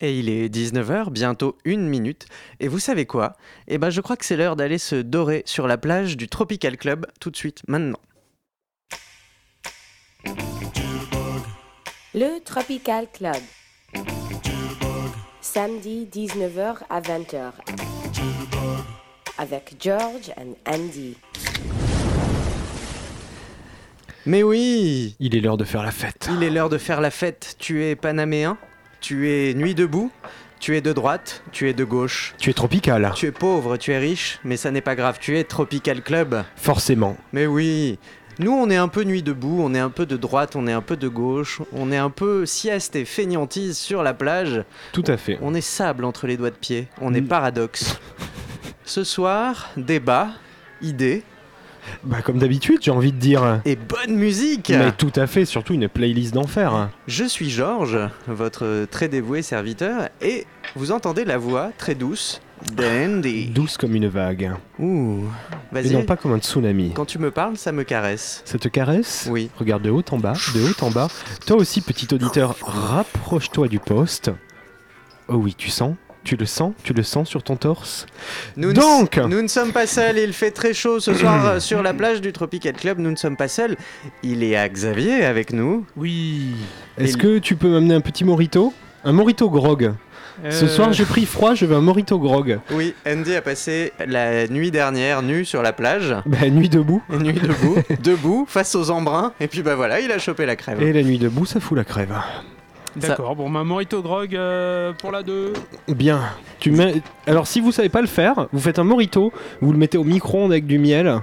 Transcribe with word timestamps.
Et 0.00 0.16
il 0.18 0.28
est 0.28 0.48
19h, 0.48 1.10
bientôt 1.10 1.58
une 1.64 1.88
minute. 1.88 2.26
Et 2.60 2.68
vous 2.68 2.78
savez 2.78 3.04
quoi? 3.04 3.36
Eh 3.66 3.78
ben 3.78 3.90
je 3.90 4.00
crois 4.00 4.16
que 4.16 4.24
c'est 4.24 4.36
l'heure 4.36 4.54
d'aller 4.54 4.78
se 4.78 4.94
dorer 4.94 5.42
sur 5.44 5.66
la 5.66 5.76
plage 5.76 6.16
du 6.16 6.28
Tropical 6.28 6.76
Club 6.76 7.06
tout 7.20 7.30
de 7.30 7.36
suite, 7.36 7.62
maintenant. 7.66 7.98
Le 12.14 12.40
Tropical 12.44 13.08
Club. 13.12 13.36
Samedi 15.40 16.08
19h 16.12 16.76
à 16.88 17.00
20h. 17.00 17.52
Avec 19.38 19.76
George 19.80 20.30
and 20.36 20.54
Andy. 20.72 21.16
Mais 24.26 24.42
oui 24.42 25.16
Il 25.18 25.36
est 25.36 25.40
l'heure 25.40 25.56
de 25.56 25.64
faire 25.64 25.82
la 25.82 25.90
fête. 25.90 26.28
Il 26.30 26.42
est 26.44 26.50
l'heure 26.50 26.68
de 26.68 26.78
faire 26.78 27.00
la 27.00 27.10
fête. 27.10 27.56
Tu 27.58 27.84
es 27.84 27.96
panaméen? 27.96 28.58
Tu 29.00 29.30
es 29.30 29.54
nuit 29.54 29.74
debout 29.74 30.10
Tu 30.60 30.76
es 30.76 30.80
de 30.80 30.92
droite 30.92 31.42
Tu 31.52 31.68
es 31.68 31.72
de 31.72 31.84
gauche 31.84 32.34
Tu 32.38 32.50
es 32.50 32.52
tropical. 32.52 33.12
Tu 33.14 33.26
es 33.26 33.32
pauvre, 33.32 33.76
tu 33.76 33.92
es 33.92 33.98
riche, 33.98 34.38
mais 34.44 34.56
ça 34.56 34.70
n'est 34.70 34.80
pas 34.80 34.96
grave, 34.96 35.18
tu 35.20 35.36
es 35.38 35.44
Tropical 35.44 36.02
Club. 36.02 36.42
Forcément. 36.56 37.16
Mais 37.32 37.46
oui 37.46 37.98
nous, 38.40 38.52
on 38.52 38.70
est 38.70 38.76
un 38.76 38.86
peu 38.86 39.02
nuit 39.02 39.24
debout, 39.24 39.58
on 39.60 39.74
est 39.74 39.80
un 39.80 39.90
peu 39.90 40.06
de 40.06 40.16
droite, 40.16 40.54
on 40.54 40.68
est 40.68 40.72
un 40.72 40.80
peu 40.80 40.96
de 40.96 41.08
gauche, 41.08 41.60
on 41.72 41.90
est 41.90 41.96
un 41.96 42.08
peu 42.08 42.46
sieste 42.46 42.94
et 42.94 43.04
fainéantise 43.04 43.76
sur 43.76 44.04
la 44.04 44.14
plage. 44.14 44.62
Tout 44.92 45.02
à 45.08 45.16
fait. 45.16 45.38
On 45.42 45.54
est 45.54 45.60
sable 45.60 46.04
entre 46.04 46.28
les 46.28 46.36
doigts 46.36 46.50
de 46.50 46.54
pied, 46.54 46.86
on 47.00 47.14
est 47.14 47.20
Mm. 47.20 47.26
paradoxe. 47.26 47.98
Ce 48.84 49.02
soir, 49.02 49.70
débat, 49.76 50.28
idées 50.82 51.24
Bah 52.04 52.22
comme 52.22 52.38
d'habitude, 52.38 52.78
j'ai 52.82 52.90
envie 52.90 53.12
de 53.12 53.18
dire. 53.18 53.60
et 53.64 53.76
bonne 53.76 54.16
musique 54.16 54.70
Mais 54.70 54.92
tout 54.92 55.12
à 55.16 55.26
fait, 55.26 55.44
surtout 55.44 55.74
une 55.74 55.88
playlist 55.88 56.34
d'enfer. 56.34 56.90
Je 57.06 57.24
suis 57.24 57.50
Georges, 57.50 57.98
votre 58.26 58.86
très 58.90 59.08
dévoué 59.08 59.42
serviteur, 59.42 60.08
et 60.20 60.46
vous 60.76 60.92
entendez 60.92 61.24
la 61.24 61.38
voix 61.38 61.70
très 61.78 61.94
douce 61.94 62.40
d'Andy. 62.74 63.46
Douce 63.46 63.76
comme 63.76 63.94
une 63.94 64.08
vague. 64.08 64.52
Ouh, 64.80 65.20
Et 65.70 65.74
vas-y, 65.74 65.92
non 65.92 66.02
pas 66.04 66.16
comme 66.16 66.32
un 66.32 66.38
tsunami. 66.38 66.92
quand 66.94 67.04
tu 67.06 67.18
me 67.18 67.30
parles, 67.30 67.56
ça 67.56 67.70
me 67.72 67.84
caresse. 67.84 68.42
Ça 68.44 68.58
te 68.58 68.68
caresse 68.68 69.28
Oui. 69.30 69.48
Regarde 69.58 69.82
de 69.82 69.90
haut 69.90 70.02
en 70.10 70.18
bas, 70.18 70.32
de 70.54 70.62
haut 70.62 70.84
en 70.84 70.90
bas. 70.90 71.08
Toi 71.46 71.56
aussi, 71.56 71.80
petit 71.80 72.12
auditeur, 72.12 72.56
rapproche-toi 72.62 73.68
du 73.68 73.78
poste. 73.78 74.30
Oh 75.28 75.34
oui, 75.36 75.54
tu 75.56 75.70
sens 75.70 75.94
Tu 76.28 76.36
le 76.36 76.44
sens? 76.44 76.74
Tu 76.82 76.92
le 76.92 77.02
sens 77.02 77.26
sur 77.26 77.42
ton 77.42 77.56
torse? 77.56 78.04
Nous 78.58 78.74
Donc 78.74 79.16
ne, 79.16 79.22
nous 79.28 79.40
ne 79.40 79.48
sommes 79.48 79.72
pas 79.72 79.86
seuls, 79.86 80.18
il 80.18 80.34
fait 80.34 80.50
très 80.50 80.74
chaud 80.74 81.00
ce 81.00 81.14
soir 81.14 81.46
euh, 81.46 81.58
sur 81.58 81.82
la 81.82 81.94
plage 81.94 82.20
du 82.20 82.34
Tropical 82.34 82.74
Club, 82.74 82.98
nous 82.98 83.10
ne 83.10 83.16
sommes 83.16 83.38
pas 83.38 83.48
seuls. 83.48 83.76
Il 84.22 84.42
est 84.42 84.54
à 84.54 84.68
Xavier 84.68 85.24
avec 85.24 85.54
nous. 85.54 85.86
Oui. 85.96 86.48
Est-ce 86.98 87.16
que 87.16 87.38
tu 87.38 87.56
peux 87.56 87.68
m'amener 87.70 87.94
un 87.94 88.02
petit 88.02 88.24
morito? 88.26 88.74
Un 89.04 89.12
morito 89.12 89.48
grog. 89.48 89.94
Ce 90.50 90.66
Euh, 90.66 90.68
soir, 90.68 90.92
j'ai 90.92 91.06
pris 91.06 91.24
froid, 91.24 91.54
je 91.54 91.64
veux 91.64 91.74
un 91.76 91.80
morito 91.80 92.18
grog. 92.18 92.60
Oui, 92.72 92.94
Andy 93.06 93.34
a 93.34 93.40
passé 93.40 93.94
la 94.06 94.46
nuit 94.48 94.70
dernière 94.70 95.22
nu 95.22 95.46
sur 95.46 95.62
la 95.62 95.72
plage, 95.72 96.14
Bah, 96.26 96.46
nuit 96.50 96.68
debout. 96.68 97.02
nuit 97.10 97.32
debout, 97.40 97.76
debout, 98.02 98.44
face 98.46 98.74
aux 98.74 98.90
embruns, 98.90 99.32
et 99.40 99.48
puis 99.48 99.62
bah 99.62 99.76
voilà, 99.76 99.98
il 100.00 100.12
a 100.12 100.18
chopé 100.18 100.44
la 100.44 100.56
crève. 100.56 100.82
Et 100.82 100.92
la 100.92 101.02
nuit 101.02 101.16
debout, 101.18 101.46
ça 101.46 101.58
fout 101.58 101.78
la 101.78 101.84
crève. 101.84 102.12
D'accord, 103.06 103.36
bon, 103.36 103.48
ma 103.48 103.64
Morito 103.64 104.02
Grog 104.02 104.34
euh, 104.34 104.92
pour 104.94 105.12
la 105.12 105.22
2. 105.22 105.52
Bien. 105.88 106.20
Tu 106.58 106.70
mets... 106.72 106.94
Alors, 107.26 107.46
si 107.46 107.60
vous 107.60 107.70
savez 107.72 107.88
pas 107.88 108.00
le 108.00 108.06
faire, 108.06 108.46
vous 108.52 108.60
faites 108.60 108.78
un 108.78 108.84
morito, 108.84 109.32
vous 109.60 109.72
le 109.72 109.78
mettez 109.78 109.98
au 109.98 110.04
micro-ondes 110.04 110.50
avec 110.52 110.66
du 110.66 110.78
miel. 110.78 111.20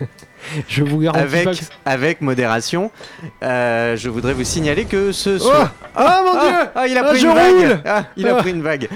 je 0.68 0.82
vous 0.84 0.98
garantis 0.98 1.22
Avec, 1.24 1.44
pas 1.44 1.54
que... 1.54 1.60
avec 1.84 2.20
modération, 2.20 2.90
euh, 3.42 3.96
je 3.96 4.08
voudrais 4.08 4.34
vous 4.34 4.44
signaler 4.44 4.84
que 4.84 5.12
ce 5.12 5.30
Oh 5.36 5.38
soir... 5.38 5.72
Ah 5.94 6.22
mon 6.24 6.32
dieu 6.40 6.56
ah, 6.74 6.86
il 6.88 6.96
a 6.98 7.02
Ah, 7.04 7.08
pris 7.10 7.18
je 7.20 7.26
une 7.26 7.34
vague 7.34 7.80
Ah, 7.84 8.04
il 8.16 8.26
a 8.28 8.36
Ah. 8.36 8.40
pris 8.40 8.50
une 8.50 8.62
vague 8.62 8.88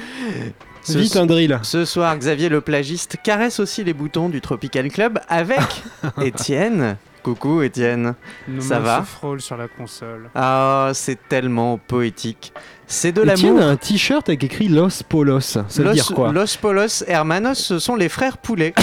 Ce- 0.83 0.99
Vite 0.99 1.17
un 1.17 1.27
drill. 1.27 1.59
Ce 1.62 1.84
soir, 1.84 2.17
Xavier 2.17 2.49
le 2.49 2.61
plagiste 2.61 3.17
caresse 3.23 3.59
aussi 3.61 3.83
les 3.83 3.93
boutons 3.93 4.29
du 4.29 4.41
Tropical 4.41 4.89
Club 4.89 5.19
avec 5.29 5.59
Étienne. 6.23 6.97
Coucou 7.26 7.60
Étienne. 7.62 8.14
Ça 8.60 8.78
va 8.78 9.03
frôle 9.03 9.41
sur 9.41 9.56
la 9.56 9.66
console. 9.66 10.31
Ah, 10.37 10.92
c'est 10.94 11.28
tellement 11.28 11.76
poétique. 11.76 12.53
C'est 12.87 13.10
de 13.10 13.22
Etienne 13.22 13.56
l'amour. 13.56 13.62
a 13.62 13.64
un 13.64 13.76
t-shirt 13.76 14.28
avec 14.28 14.44
écrit 14.44 14.69
Los 14.69 15.03
Polos. 15.09 15.41
Ça 15.41 15.64
veut 15.78 15.82
Los, 15.87 15.92
dire 15.94 16.06
quoi 16.14 16.31
Los 16.31 16.56
Polos 16.60 17.03
Hermanos, 17.09 17.59
ce 17.59 17.81
sont 17.81 17.97
les 17.97 18.09
frères 18.09 18.38
Poulet. 18.38 18.75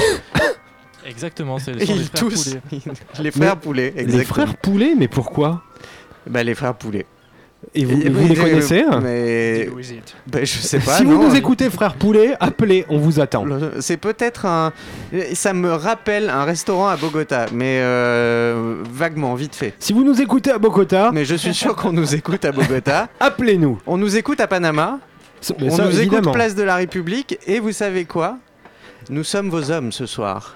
Exactement, 1.05 1.57
c'est 1.57 1.71
les 1.71 1.89
ils 1.89 2.03
frères 2.03 2.19
tous. 2.19 2.55
Poulet. 2.69 2.81
les 3.19 3.31
frères 3.31 3.57
Poulet, 3.57 3.87
exactement. 3.95 4.17
Les 4.17 4.25
frères 4.25 4.57
Poulet, 4.57 4.93
mais 4.97 5.07
pourquoi 5.07 5.63
Bah, 6.27 6.43
les 6.43 6.53
frères 6.53 6.75
Poulet. 6.75 7.05
Et 7.75 7.85
vous, 7.85 8.01
Et- 8.01 8.09
vous 8.09 8.27
les 8.27 8.35
connaissez 8.35 8.83
Mais. 9.01 9.69
With 9.69 9.91
it. 9.91 10.15
Bah, 10.27 10.39
je 10.43 10.57
sais 10.59 10.79
pas. 10.79 10.97
Si 10.97 11.03
vous 11.05 11.21
nous 11.21 11.35
écoutez, 11.35 11.69
frères 11.69 11.95
Poulet, 11.95 12.35
appelez, 12.39 12.85
on 12.89 12.97
vous 12.97 13.19
attend. 13.19 13.45
C'est 13.79 13.97
peut-être 13.97 14.45
un. 14.45 14.73
Ça 15.33 15.53
me 15.53 15.71
rappelle 15.71 16.29
un 16.29 16.43
restaurant 16.43 16.87
à 16.87 16.97
Bogota, 16.97 17.45
mais 17.53 17.79
euh, 17.81 18.83
vaguement, 18.91 19.35
vite 19.35 19.55
fait. 19.55 19.73
Si 19.79 19.93
vous 19.93 20.03
nous 20.03 20.21
écoutez 20.21 20.51
à 20.51 20.57
Bogota, 20.57 21.11
Mais 21.13 21.25
je 21.25 21.35
suis 21.35 21.53
sûr 21.53 21.75
qu'on 21.75 21.91
nous 21.93 22.15
écoute 22.15 22.45
à 22.45 22.51
Bogota. 22.51 23.07
appelez-nous. 23.19 23.79
On 23.87 23.97
nous 23.97 24.15
écoute 24.17 24.39
à 24.39 24.47
Panama. 24.47 24.99
Ça- 25.41 25.53
mais 25.59 25.67
on 25.71 25.75
ça, 25.75 25.85
nous 25.85 25.97
évidemment. 25.99 26.21
écoute 26.21 26.33
place 26.33 26.55
de 26.55 26.63
la 26.63 26.75
République. 26.75 27.37
Et 27.47 27.59
vous 27.59 27.71
savez 27.71 28.05
quoi? 28.05 28.37
Nous 29.09 29.23
sommes 29.23 29.49
vos 29.49 29.71
hommes 29.71 29.91
ce 29.91 30.05
soir. 30.05 30.55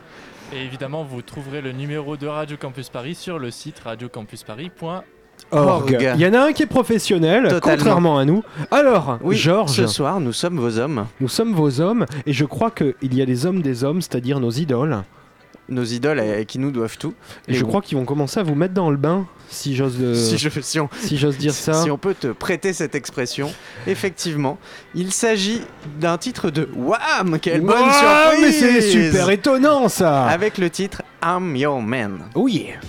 Et 0.53 0.63
évidemment, 0.63 1.03
vous 1.03 1.21
trouverez 1.21 1.59
le 1.61 1.73
numéro 1.73 2.15
de 2.15 2.25
Radio 2.25 2.55
Campus 2.55 2.89
Paris 2.89 3.15
sur 3.15 3.37
le 3.37 3.51
site 3.51 3.79
radiocampusparis.org. 3.79 5.03
Org. 5.51 5.97
Il 6.15 6.21
y 6.21 6.25
en 6.25 6.33
a 6.33 6.39
un 6.47 6.51
qui 6.53 6.63
est 6.63 6.67
professionnel, 6.67 7.43
Totalement. 7.49 7.77
contrairement 7.77 8.17
à 8.17 8.25
nous. 8.25 8.43
Alors, 8.71 9.17
Oui, 9.21 9.35
Georges, 9.35 9.71
ce 9.71 9.87
soir, 9.87 10.19
nous 10.19 10.33
sommes 10.33 10.57
vos 10.59 10.77
hommes. 10.77 11.07
nous 11.19 11.29
sommes 11.29 11.53
vos 11.53 11.81
hommes, 11.81 12.05
et 12.25 12.33
je 12.33 12.45
crois 12.45 12.71
qu'il 12.71 13.13
y 13.13 13.21
a 13.21 13.25
des 13.25 13.45
hommes 13.45 13.61
des 13.61 13.83
hommes, 13.83 14.01
c'est-à-dire 14.01 14.39
nos 14.39 14.51
idoles. 14.51 15.03
Nos 15.69 15.83
idoles 15.83 16.19
euh, 16.19 16.43
qui 16.45 16.59
nous 16.59 16.71
doivent 16.71 16.97
tout. 16.97 17.13
Et, 17.49 17.53
je 17.53 17.63
crois 17.65 17.81
qu'ils 17.81 17.97
vont 17.97 18.05
commencer 18.05 18.39
à 18.39 18.43
vous 18.43 18.55
mettre 18.55 18.73
dans 18.73 18.89
le 18.89 18.95
bain, 18.95 19.25
si 19.49 19.75
j'ose 19.75 19.97
euh, 20.01 20.15
Si, 20.15 20.37
j'ose 21.17 21.37
dire 21.37 21.53
ça. 21.53 21.73
si 21.73 21.91
on 21.91 21.97
peut 21.97 22.15
te 22.17 22.27
prêter 22.27 22.71
cette 22.71 22.95
expression, 22.95 23.51
effectivement, 23.85 24.57
il 24.95 25.11
s'agit 25.11 25.61
d'un 25.99 26.17
titre 26.17 26.51
de 26.51 26.69
Wham 26.75 27.37
Quelle 27.41 27.61
bonne 27.61 27.91
surprise 27.91 28.41
Mais 28.41 28.51
c'est 28.51 28.81
super 28.81 29.29
étonnant 29.29 29.89
ça 29.89 30.25
Avec 30.25 30.57
le 30.57 30.69
titre 30.69 31.01
I'm 31.21 31.53
Your 31.55 31.81
Man. 31.81 32.19
Oh 32.33 32.47
yeah 32.47 32.79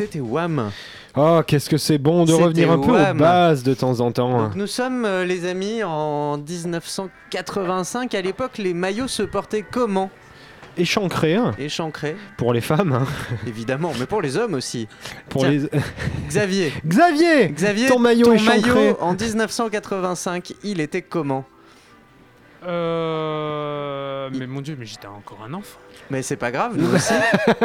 c'était 0.00 0.20
Wham. 0.20 0.70
Oh, 1.14 1.42
qu'est-ce 1.46 1.68
que 1.68 1.76
c'est 1.76 1.98
bon 1.98 2.24
de 2.24 2.32
revenir 2.32 2.70
un 2.70 2.78
peu 2.78 2.92
aux 2.92 3.14
bases 3.14 3.62
de 3.62 3.74
temps 3.74 4.00
en 4.00 4.12
temps. 4.12 4.44
Donc 4.44 4.54
nous 4.54 4.66
sommes, 4.66 5.04
euh, 5.04 5.26
les 5.26 5.44
amis, 5.44 5.82
en 5.84 6.38
1985. 6.38 8.14
À 8.14 8.22
l'époque, 8.22 8.56
les 8.56 8.72
maillots 8.72 9.08
se 9.08 9.22
portaient 9.22 9.64
comment? 9.70 10.10
Échancré 10.78 11.34
hein, 11.34 11.50
Échancrés, 11.58 12.16
pour 12.38 12.54
les 12.54 12.62
femmes, 12.62 12.92
hein, 12.94 13.06
évidemment, 13.46 13.92
mais 13.98 14.06
pour 14.06 14.22
les 14.22 14.38
hommes 14.38 14.54
aussi. 14.54 14.88
pour 15.28 15.42
Tiens. 15.42 15.50
les. 15.50 15.68
Xavier, 16.28 16.72
Xavier 16.86 17.48
Xavier, 17.50 17.88
Ton 17.88 17.98
maillot 17.98 18.32
échancré. 18.32 18.72
maillot 18.72 18.96
en 19.00 19.12
1985, 19.12 20.54
il 20.62 20.80
était 20.80 21.02
comment? 21.02 21.44
Euh... 22.66 24.28
Mais 24.32 24.46
mon 24.46 24.60
dieu, 24.60 24.76
mais 24.78 24.86
j'étais 24.86 25.06
encore 25.06 25.40
un 25.46 25.52
enfant. 25.54 25.78
Mais 26.10 26.22
c'est 26.22 26.36
pas 26.36 26.50
grave, 26.50 26.76
nous 26.76 26.92
aussi. 26.94 27.12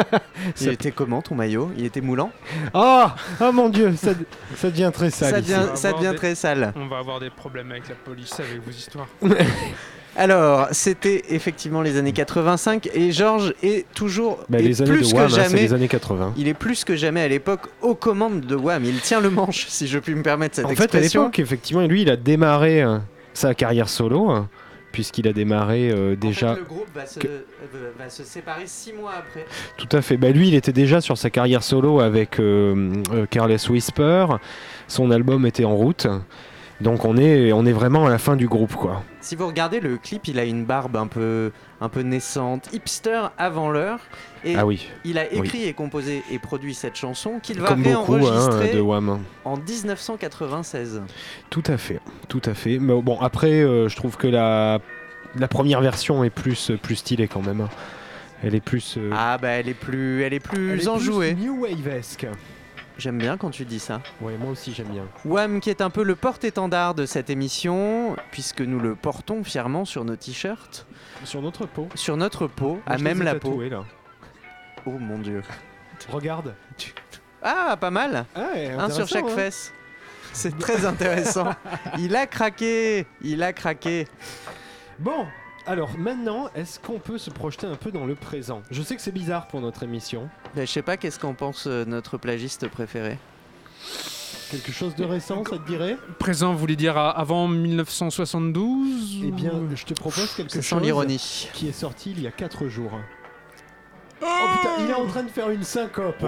il 0.60 0.68
était 0.68 0.92
comment 0.92 1.20
ton 1.22 1.34
maillot? 1.34 1.70
Il 1.76 1.84
était 1.84 2.00
moulant? 2.00 2.30
Ah 2.74 3.16
Oh 3.40 3.50
mon 3.52 3.68
dieu, 3.68 3.94
ça, 3.96 4.12
ça 4.56 4.70
devient 4.70 4.90
très 4.92 5.10
sale. 5.10 5.30
Ça 5.34 5.40
devient, 5.40 5.66
va 5.70 5.76
ça 5.76 5.88
avoir 5.88 6.02
devient 6.02 6.12
des- 6.12 6.16
très 6.18 6.34
sale. 6.34 6.72
On 6.76 6.86
va 6.86 6.98
avoir 6.98 7.18
des 7.20 7.30
problèmes 7.30 7.70
avec 7.72 7.88
la 7.88 7.94
police 7.96 8.38
avec 8.38 8.64
vos 8.64 8.70
histoires. 8.70 9.08
Alors, 10.18 10.68
c'était 10.70 11.24
effectivement 11.28 11.82
les 11.82 11.98
années 11.98 12.12
85 12.12 12.88
et 12.94 13.12
Georges 13.12 13.52
est 13.62 13.84
toujours 13.92 14.38
Bah, 14.48 14.58
les 14.58 14.80
années 14.80 14.90
plus 14.92 15.08
de 15.08 15.12
que 15.12 15.16
Wham, 15.18 15.26
hein, 15.26 15.28
c'est 15.30 15.42
jamais. 15.42 15.60
les 15.62 15.74
années 15.74 15.88
80. 15.88 16.32
Il 16.38 16.48
est 16.48 16.54
plus 16.54 16.84
que 16.84 16.96
jamais 16.96 17.20
à 17.20 17.28
l'époque 17.28 17.62
aux 17.82 17.94
commandes 17.94 18.40
de 18.40 18.54
Wham. 18.56 18.82
Il 18.84 18.98
tient 19.00 19.20
le 19.20 19.28
manche, 19.28 19.66
si 19.68 19.86
je 19.86 19.98
puis 19.98 20.14
me 20.14 20.22
permettre 20.22 20.56
cette 20.56 20.64
En 20.64 20.68
fait, 20.70 20.80
à 20.80 20.84
expression. 20.84 21.22
l'époque, 21.24 21.38
effectivement, 21.40 21.82
lui, 21.86 22.00
il 22.02 22.10
a 22.10 22.16
démarré 22.16 22.82
euh, 22.82 22.96
sa 23.34 23.54
carrière 23.54 23.90
solo, 23.90 24.30
hein, 24.30 24.48
puisqu'il 24.96 25.28
a 25.28 25.34
démarré 25.34 25.90
euh, 25.90 26.14
En 26.14 26.18
déjà. 26.18 26.54
fait, 26.54 26.60
le 26.60 26.64
groupe 26.64 26.88
va 26.94 27.04
se, 27.04 27.20
euh, 27.20 27.92
va 27.98 28.08
se 28.08 28.24
séparer 28.24 28.62
six 28.66 28.94
mois 28.94 29.12
après. 29.18 29.44
Tout 29.76 29.94
à 29.94 30.00
fait. 30.00 30.16
Bah, 30.16 30.30
lui, 30.30 30.48
il 30.48 30.54
était 30.54 30.72
déjà 30.72 31.02
sur 31.02 31.18
sa 31.18 31.28
carrière 31.28 31.62
solo 31.62 32.00
avec 32.00 32.40
euh, 32.40 32.94
euh, 33.12 33.26
Careless 33.26 33.68
Whisper. 33.68 34.24
Son 34.88 35.10
album 35.10 35.44
était 35.44 35.66
en 35.66 35.76
route. 35.76 36.06
Donc 36.80 37.06
on 37.06 37.16
est, 37.16 37.52
on 37.52 37.64
est 37.64 37.72
vraiment 37.72 38.06
à 38.06 38.10
la 38.10 38.18
fin 38.18 38.36
du 38.36 38.48
groupe, 38.48 38.74
quoi. 38.74 39.02
Si 39.22 39.34
vous 39.34 39.46
regardez 39.46 39.80
le 39.80 39.96
clip, 39.96 40.28
il 40.28 40.38
a 40.38 40.44
une 40.44 40.64
barbe 40.66 40.96
un 40.96 41.06
peu, 41.06 41.50
un 41.80 41.88
peu 41.88 42.02
naissante, 42.02 42.68
hipster 42.72 43.22
avant 43.38 43.70
l'heure. 43.70 43.98
Et 44.44 44.56
Ah 44.56 44.66
oui, 44.66 44.86
il 45.04 45.18
a 45.18 45.32
écrit 45.32 45.64
et 45.64 45.72
composé 45.72 46.22
et 46.30 46.38
produit 46.38 46.74
cette 46.74 46.94
chanson 46.94 47.40
qu'il 47.42 47.60
va 47.60 47.68
comme 47.68 47.82
beaucoup 47.82 48.14
hein, 48.14 48.20
réenregistrer 48.20 48.74
de 48.74 48.80
Wham. 48.80 49.20
en 49.44 49.56
1996. 49.56 51.02
Tout 51.48 51.62
à 51.66 51.78
fait, 51.78 52.00
tout 52.28 52.42
à 52.44 52.52
fait. 52.52 52.78
Mais 52.78 53.00
bon, 53.00 53.18
après, 53.20 53.62
euh, 53.62 53.88
je 53.88 53.96
trouve 53.96 54.18
que 54.18 54.26
la, 54.26 54.78
la 55.38 55.48
première 55.48 55.80
version 55.80 56.24
est 56.24 56.30
plus, 56.30 56.72
plus 56.82 56.96
stylée 56.96 57.28
quand 57.28 57.42
même. 57.42 57.60
hein. 57.62 57.68
Elle 58.42 58.54
est 58.54 58.60
plus. 58.60 58.96
euh, 58.98 59.10
Ah 59.14 59.38
bah 59.38 59.48
elle 59.48 59.68
est 59.68 59.74
plus, 59.74 60.22
elle 60.22 60.34
est 60.34 60.40
plus 60.40 60.74
elle 60.74 60.80
est 60.82 60.88
enjouée. 60.88 61.34
New 61.34 61.62
Wave-esque. 61.62 62.26
J'aime 62.98 63.18
bien 63.18 63.36
quand 63.36 63.50
tu 63.50 63.64
dis 63.64 63.78
ça. 63.78 64.00
Ouais, 64.20 64.36
moi 64.38 64.50
aussi 64.52 64.72
j'aime 64.74 64.88
bien. 64.88 65.04
Wham 65.24 65.60
qui 65.60 65.68
est 65.70 65.80
un 65.82 65.90
peu 65.90 66.02
le 66.02 66.16
porte-étendard 66.16 66.94
de 66.94 67.04
cette 67.06 67.28
émission, 67.30 68.16
puisque 68.32 68.60
nous 68.62 68.78
le 68.78 68.94
portons 68.94 69.42
fièrement 69.44 69.84
sur 69.84 70.04
nos 70.04 70.16
t-shirts, 70.16 70.86
Sur 71.24 71.42
notre 71.42 71.66
peau. 71.66 71.88
sur 71.94 72.16
notre 72.16 72.46
peau, 72.46 72.80
à 72.86 72.94
Moi, 72.94 73.02
même 73.02 73.22
la 73.22 73.34
peau. 73.34 73.60
là. 73.62 73.84
Oh 74.86 74.92
mon 74.98 75.18
dieu. 75.18 75.42
Regarde. 76.10 76.54
Ah, 77.42 77.76
pas 77.80 77.90
mal 77.90 78.24
Ah, 78.34 78.40
Un 78.54 78.90
sur 78.90 79.04
intéressant, 79.04 79.06
chaque 79.06 79.24
hein. 79.24 79.34
fesse. 79.34 79.72
C'est 80.32 80.58
très 80.58 80.84
intéressant. 80.84 81.48
Il 81.98 82.14
a 82.16 82.26
craqué, 82.26 83.06
il 83.22 83.42
a 83.42 83.52
craqué. 83.52 84.06
Bon, 84.98 85.26
alors 85.66 85.90
maintenant, 85.98 86.48
est-ce 86.54 86.78
qu'on 86.80 86.98
peut 86.98 87.18
se 87.18 87.30
projeter 87.30 87.66
un 87.66 87.74
peu 87.76 87.90
dans 87.90 88.06
le 88.06 88.14
présent? 88.14 88.62
Je 88.70 88.82
sais 88.82 88.96
que 88.96 89.02
c'est 89.02 89.12
bizarre 89.12 89.46
pour 89.48 89.60
notre 89.60 89.82
émission. 89.82 90.28
Mais 90.54 90.64
je 90.66 90.72
sais 90.72 90.82
pas 90.82 90.96
qu'est-ce 90.96 91.18
qu'en 91.18 91.34
pense 91.34 91.66
euh, 91.66 91.84
notre 91.84 92.16
plagiste 92.18 92.68
préféré? 92.68 93.18
Quelque 94.50 94.70
chose 94.72 94.94
de 94.94 95.04
récent, 95.04 95.42
ça 95.44 95.58
te 95.58 95.66
dirait? 95.66 95.96
Présent, 96.20 96.52
vous 96.52 96.58
voulez 96.58 96.76
dire 96.76 96.96
à- 96.96 97.10
avant 97.10 97.48
1972 97.48 99.20
Eh 99.24 99.30
bien, 99.32 99.50
je 99.74 99.84
te 99.84 99.92
propose 99.94 100.32
quelque 100.34 100.52
C'est 100.52 100.62
chose 100.62 100.68
sans 100.68 100.78
l'ironie. 100.78 101.48
qui 101.52 101.68
est 101.68 101.72
sorti 101.72 102.12
il 102.12 102.22
y 102.22 102.26
a 102.28 102.30
4 102.30 102.68
jours. 102.68 102.92
Oh 104.22 104.26
putain, 104.56 104.70
il 104.84 104.88
est 104.90 104.94
en 104.94 105.06
train 105.06 105.24
de 105.24 105.28
faire 105.28 105.50
une 105.50 105.64
syncope. 105.64 106.22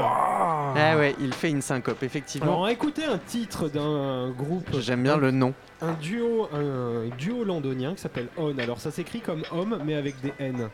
Ah 0.81 0.97
ouais, 0.97 1.15
il 1.21 1.33
fait 1.35 1.51
une 1.51 1.63
syncope, 1.63 2.03
effectivement. 2.03 2.47
Alors, 2.47 2.61
on 2.61 2.67
un 3.13 3.19
titre 3.19 3.69
d'un 3.69 4.31
groupe, 4.31 4.79
J'aime 4.81 5.03
bien 5.03 5.17
le 5.17 5.31
nom. 5.31 5.55
un 5.83 5.93
duo, 5.95 6.49
un 6.53 7.09
duo 7.17 7.45
londonien 7.45 7.95
qui 7.95 8.01
s'appelle 8.03 8.29
On. 8.37 8.57
Alors, 8.59 8.81
ça 8.81 8.91
s'écrit 8.91 9.21
comme 9.21 9.43
homme, 9.53 9.81
mais 9.85 9.95
avec 9.95 10.21
des 10.21 10.33
N. 10.39 10.69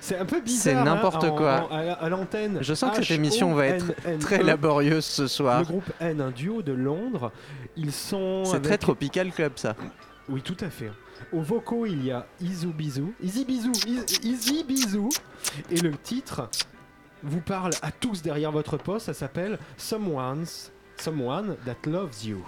C'est 0.00 0.16
un 0.16 0.24
peu 0.24 0.40
bizarre. 0.40 0.62
C'est 0.62 0.74
hein, 0.74 0.84
n'importe 0.84 1.24
en- 1.24 1.34
quoi. 1.36 1.68
en- 1.70 1.74
à, 1.74 1.80
à 1.92 2.08
l'antenne. 2.08 2.58
Je 2.62 2.72
sens 2.74 2.96
que 2.96 3.02
cette 3.02 3.16
émission 3.16 3.52
va 3.54 3.66
être 3.66 3.86
H-O-N-N-E. 3.86 4.18
Très 4.20 4.42
laborieuse 4.42 5.04
ce 5.04 5.26
soir. 5.26 5.60
Le 5.60 5.66
groupe 5.66 5.90
N, 6.00 6.20
un 6.20 6.30
duo 6.30 6.62
de 6.62 6.72
Londres. 6.72 7.32
Ils 7.76 7.92
sont. 7.92 8.44
C'est 8.44 8.52
avec- 8.56 8.62
très 8.64 8.78
tropical 8.78 9.32
club 9.32 9.52
ça. 9.56 9.74
Oui, 10.28 10.40
tout 10.42 10.56
à 10.60 10.70
fait. 10.70 10.90
Au 11.32 11.40
vocaux, 11.40 11.84
il 11.84 12.04
y 12.06 12.12
a 12.12 12.26
Izu 12.40 12.68
Bizou. 12.68 13.12
Easy 13.22 13.44
Bizou. 13.44 13.72
Is- 13.86 14.20
Easy 14.22 14.62
Bizou. 14.64 15.08
Et 15.70 15.80
le 15.80 15.90
titre 15.96 16.48
vous 17.22 17.40
parle 17.40 17.72
à 17.82 17.90
tous 17.92 18.22
derrière 18.22 18.52
votre 18.52 18.76
poste. 18.76 19.06
Ça 19.06 19.14
s'appelle 19.14 19.58
Someone's 19.76 20.72
Someone 20.96 21.56
That 21.64 21.88
Loves 21.88 22.24
You. 22.24 22.44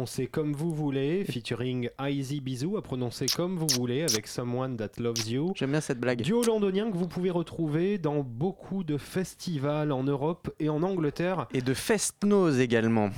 Prononcer 0.00 0.28
comme 0.28 0.54
vous 0.54 0.72
voulez, 0.72 1.26
featuring 1.26 1.90
Easy 2.02 2.40
Bisou 2.40 2.78
à 2.78 2.82
prononcer 2.82 3.26
comme 3.26 3.58
vous 3.58 3.66
voulez 3.76 4.00
avec 4.00 4.28
Someone 4.28 4.78
That 4.78 4.92
Loves 4.96 5.28
You. 5.28 5.52
J'aime 5.56 5.72
bien 5.72 5.82
cette 5.82 6.00
blague. 6.00 6.22
Duo 6.22 6.42
londonien 6.42 6.90
que 6.90 6.96
vous 6.96 7.06
pouvez 7.06 7.28
retrouver 7.28 7.98
dans 7.98 8.20
beaucoup 8.22 8.82
de 8.82 8.96
festivals 8.96 9.92
en 9.92 10.02
Europe 10.02 10.48
et 10.58 10.70
en 10.70 10.82
Angleterre. 10.82 11.48
Et 11.52 11.60
de 11.60 11.74
Fest-Nose 11.74 12.60
également. 12.60 13.10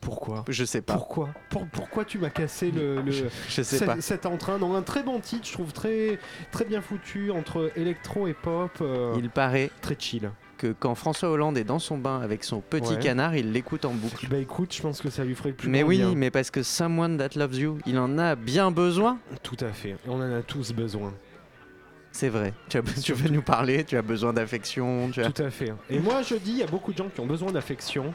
Pourquoi? 0.00 0.46
Je 0.48 0.64
sais 0.64 0.80
pas. 0.80 0.94
Pourquoi? 0.94 1.28
Pour- 1.50 1.66
Pourquoi 1.66 2.06
tu 2.06 2.16
m'as 2.18 2.30
cassé 2.30 2.70
le, 2.70 3.02
le- 3.02 3.12
Je 3.12 3.28
sais 3.50 3.62
cet, 3.64 3.84
pas. 3.84 4.00
cet 4.00 4.24
entrain? 4.24 4.58
Dans 4.58 4.72
un 4.74 4.82
très 4.82 5.02
bon 5.02 5.20
titre, 5.20 5.46
je 5.46 5.52
trouve 5.52 5.74
très, 5.74 6.18
très 6.52 6.64
bien 6.64 6.80
foutu 6.80 7.30
entre 7.30 7.70
électro 7.76 8.26
et 8.28 8.34
pop, 8.34 8.70
euh, 8.80 9.14
Il 9.18 9.28
paraît 9.28 9.70
très 9.82 9.96
chill. 9.98 10.30
Que 10.56 10.72
quand 10.78 10.94
François 10.94 11.28
Hollande 11.30 11.58
est 11.58 11.64
dans 11.64 11.78
son 11.78 11.98
bain 11.98 12.20
avec 12.20 12.44
son 12.44 12.60
petit 12.60 12.94
Ouais. 12.94 12.98
canard, 12.98 13.36
il 13.36 13.52
l'écoute 13.52 13.84
en 13.84 13.92
boucle. 13.92 14.26
Bah 14.28 14.38
écoute, 14.38 14.74
je 14.74 14.80
pense 14.82 15.00
que 15.00 15.10
ça 15.10 15.24
lui 15.24 15.34
ferait 15.34 15.50
le 15.50 15.54
plus 15.56 15.68
Mais 15.68 15.82
oui, 15.82 15.98
bien. 15.98 16.14
mais 16.14 16.30
parce 16.30 16.50
que 16.50 16.62
Someone 16.62 17.18
That 17.18 17.30
Loves 17.38 17.56
You, 17.56 17.78
il 17.86 17.98
en 17.98 18.18
a 18.18 18.34
bien 18.36 18.70
besoin. 18.70 19.18
Tout 19.42 19.56
à 19.60 19.72
fait. 19.72 19.96
On 20.08 20.16
en 20.20 20.32
a 20.34 20.42
tous 20.42 20.72
besoin. 20.72 21.12
C'est 22.12 22.28
vrai. 22.30 22.54
Tu, 22.70 22.78
as- 22.78 22.82
tu 23.02 23.12
veux 23.12 23.28
nous 23.28 23.42
parler, 23.42 23.84
tu 23.84 23.96
as 23.96 24.02
besoin 24.02 24.32
d'affection. 24.32 25.10
As... 25.18 25.30
Tout 25.30 25.42
à 25.42 25.50
fait. 25.50 25.72
Et 25.90 25.98
moi, 25.98 26.22
je 26.22 26.34
dis, 26.36 26.52
il 26.52 26.58
y 26.58 26.62
a 26.62 26.66
beaucoup 26.66 26.92
de 26.92 26.98
gens 26.98 27.08
qui 27.14 27.20
ont 27.20 27.26
besoin 27.26 27.52
d'affection. 27.52 28.14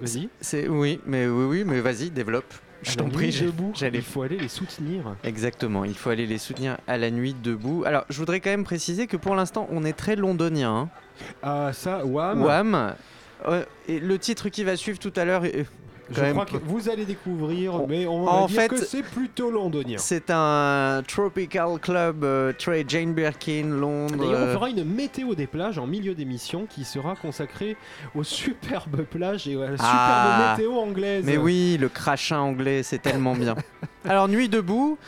Vas-y. 0.00 0.28
C'est 0.40 0.68
oui, 0.68 1.00
mais 1.06 1.26
oui, 1.26 1.44
oui, 1.46 1.64
mais 1.66 1.80
vas-y, 1.80 2.10
développe. 2.10 2.54
Je 2.82 2.94
t'en 2.94 3.08
prie. 3.08 3.30
debout, 3.32 3.72
J'allais 3.74 3.98
il 3.98 4.04
faut 4.04 4.22
aller 4.22 4.38
les 4.38 4.48
soutenir. 4.48 5.16
Exactement, 5.24 5.84
il 5.84 5.94
faut 5.94 6.10
aller 6.10 6.26
les 6.26 6.38
soutenir 6.38 6.78
à 6.86 6.96
la 6.96 7.10
nuit 7.10 7.34
debout. 7.42 7.82
Alors, 7.86 8.04
je 8.08 8.18
voudrais 8.18 8.40
quand 8.40 8.50
même 8.50 8.64
préciser 8.64 9.06
que 9.06 9.16
pour 9.16 9.34
l'instant, 9.34 9.66
on 9.70 9.84
est 9.84 9.92
très 9.92 10.16
londonien. 10.16 10.70
hein. 10.70 10.88
Ah, 11.42 11.70
ça, 11.72 12.04
Wham. 12.04 12.42
Wham. 12.42 12.94
Euh, 13.46 13.64
et 13.88 13.98
le 14.00 14.18
titre 14.18 14.48
qui 14.48 14.64
va 14.64 14.76
suivre 14.76 14.98
tout 14.98 15.12
à 15.16 15.24
l'heure, 15.24 15.42
euh, 15.44 15.64
Je 16.10 16.30
crois 16.32 16.46
que 16.46 16.56
vous 16.64 16.88
allez 16.88 17.04
découvrir, 17.04 17.74
On- 17.74 17.86
mais 17.86 18.06
on 18.06 18.26
en 18.26 18.42
va 18.42 18.46
dire 18.46 18.60
fait, 18.62 18.68
que 18.68 18.76
c'est 18.78 19.02
plutôt 19.02 19.50
londonien. 19.50 19.96
c'est 19.98 20.30
un 20.30 21.02
tropical 21.06 21.78
club 21.80 22.24
euh, 22.24 22.52
très 22.56 22.84
Jane 22.88 23.12
Birkin, 23.14 23.64
Londres. 23.78 24.16
D'ailleurs, 24.16 24.40
on 24.40 24.46
euh, 24.46 24.54
fera 24.54 24.70
une 24.70 24.84
météo 24.84 25.34
des 25.34 25.46
plages 25.46 25.78
en 25.78 25.86
milieu 25.86 26.14
d'émission 26.14 26.66
qui 26.68 26.84
sera 26.84 27.14
consacrée 27.16 27.76
aux 28.14 28.24
superbes 28.24 29.02
plages 29.02 29.46
et 29.48 29.54
à 29.56 29.70
la 29.70 29.76
superbe 29.76 29.82
Ah. 29.82 30.54
météo 30.56 30.72
anglaise. 30.78 31.24
Mais 31.26 31.36
oui, 31.36 31.76
le 31.80 31.88
crachin 31.88 32.38
anglais, 32.40 32.82
c'est 32.82 32.98
tellement 33.02 33.34
bien. 33.34 33.54
Alors, 34.04 34.28
nuit 34.28 34.48
debout. 34.48 34.98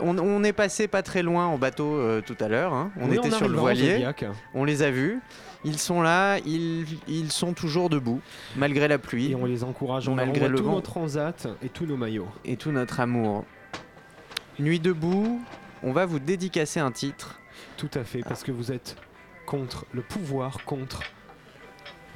On, 0.00 0.16
on 0.18 0.42
est 0.42 0.54
passé 0.54 0.88
pas 0.88 1.02
très 1.02 1.22
loin 1.22 1.44
en 1.46 1.58
bateau 1.58 1.96
euh, 1.96 2.22
tout 2.24 2.36
à 2.40 2.48
l'heure. 2.48 2.72
hein. 2.72 2.90
On 2.98 3.10
Oui, 3.10 3.16
était 3.18 3.30
sur 3.30 3.46
le 3.48 3.58
voilier. 3.58 4.06
On 4.54 4.64
les 4.64 4.82
a 4.82 4.90
vus. 4.90 5.20
Ils 5.64 5.78
sont 5.78 6.02
là. 6.02 6.38
Ils, 6.44 6.86
ils 7.08 7.30
sont 7.30 7.52
toujours 7.52 7.88
debout, 7.88 8.20
malgré 8.56 8.88
la 8.88 8.98
pluie 8.98 9.30
Et 9.30 9.34
on 9.34 9.44
les 9.44 9.62
encourage, 9.64 10.08
on 10.08 10.14
Malgré 10.14 10.48
le 10.48 10.60
vent. 10.60 10.72
nos 10.72 10.80
transats 10.80 11.34
et 11.62 11.68
tous 11.68 11.86
nos 11.86 11.96
maillots. 11.96 12.28
et 12.44 12.56
tout 12.56 12.72
notre 12.72 12.98
amour. 13.00 13.44
Nuit 14.58 14.80
debout, 14.80 15.40
on 15.82 15.92
va 15.92 16.04
vous 16.06 16.18
dédicacer 16.18 16.80
un 16.80 16.90
titre. 16.90 17.38
Tout 17.76 17.90
à 17.94 18.04
fait, 18.04 18.20
parce 18.22 18.42
que 18.42 18.52
vous 18.52 18.72
êtes 18.72 18.96
contre 19.46 19.86
le 19.92 20.02
pouvoir, 20.02 20.58
contre 20.64 21.00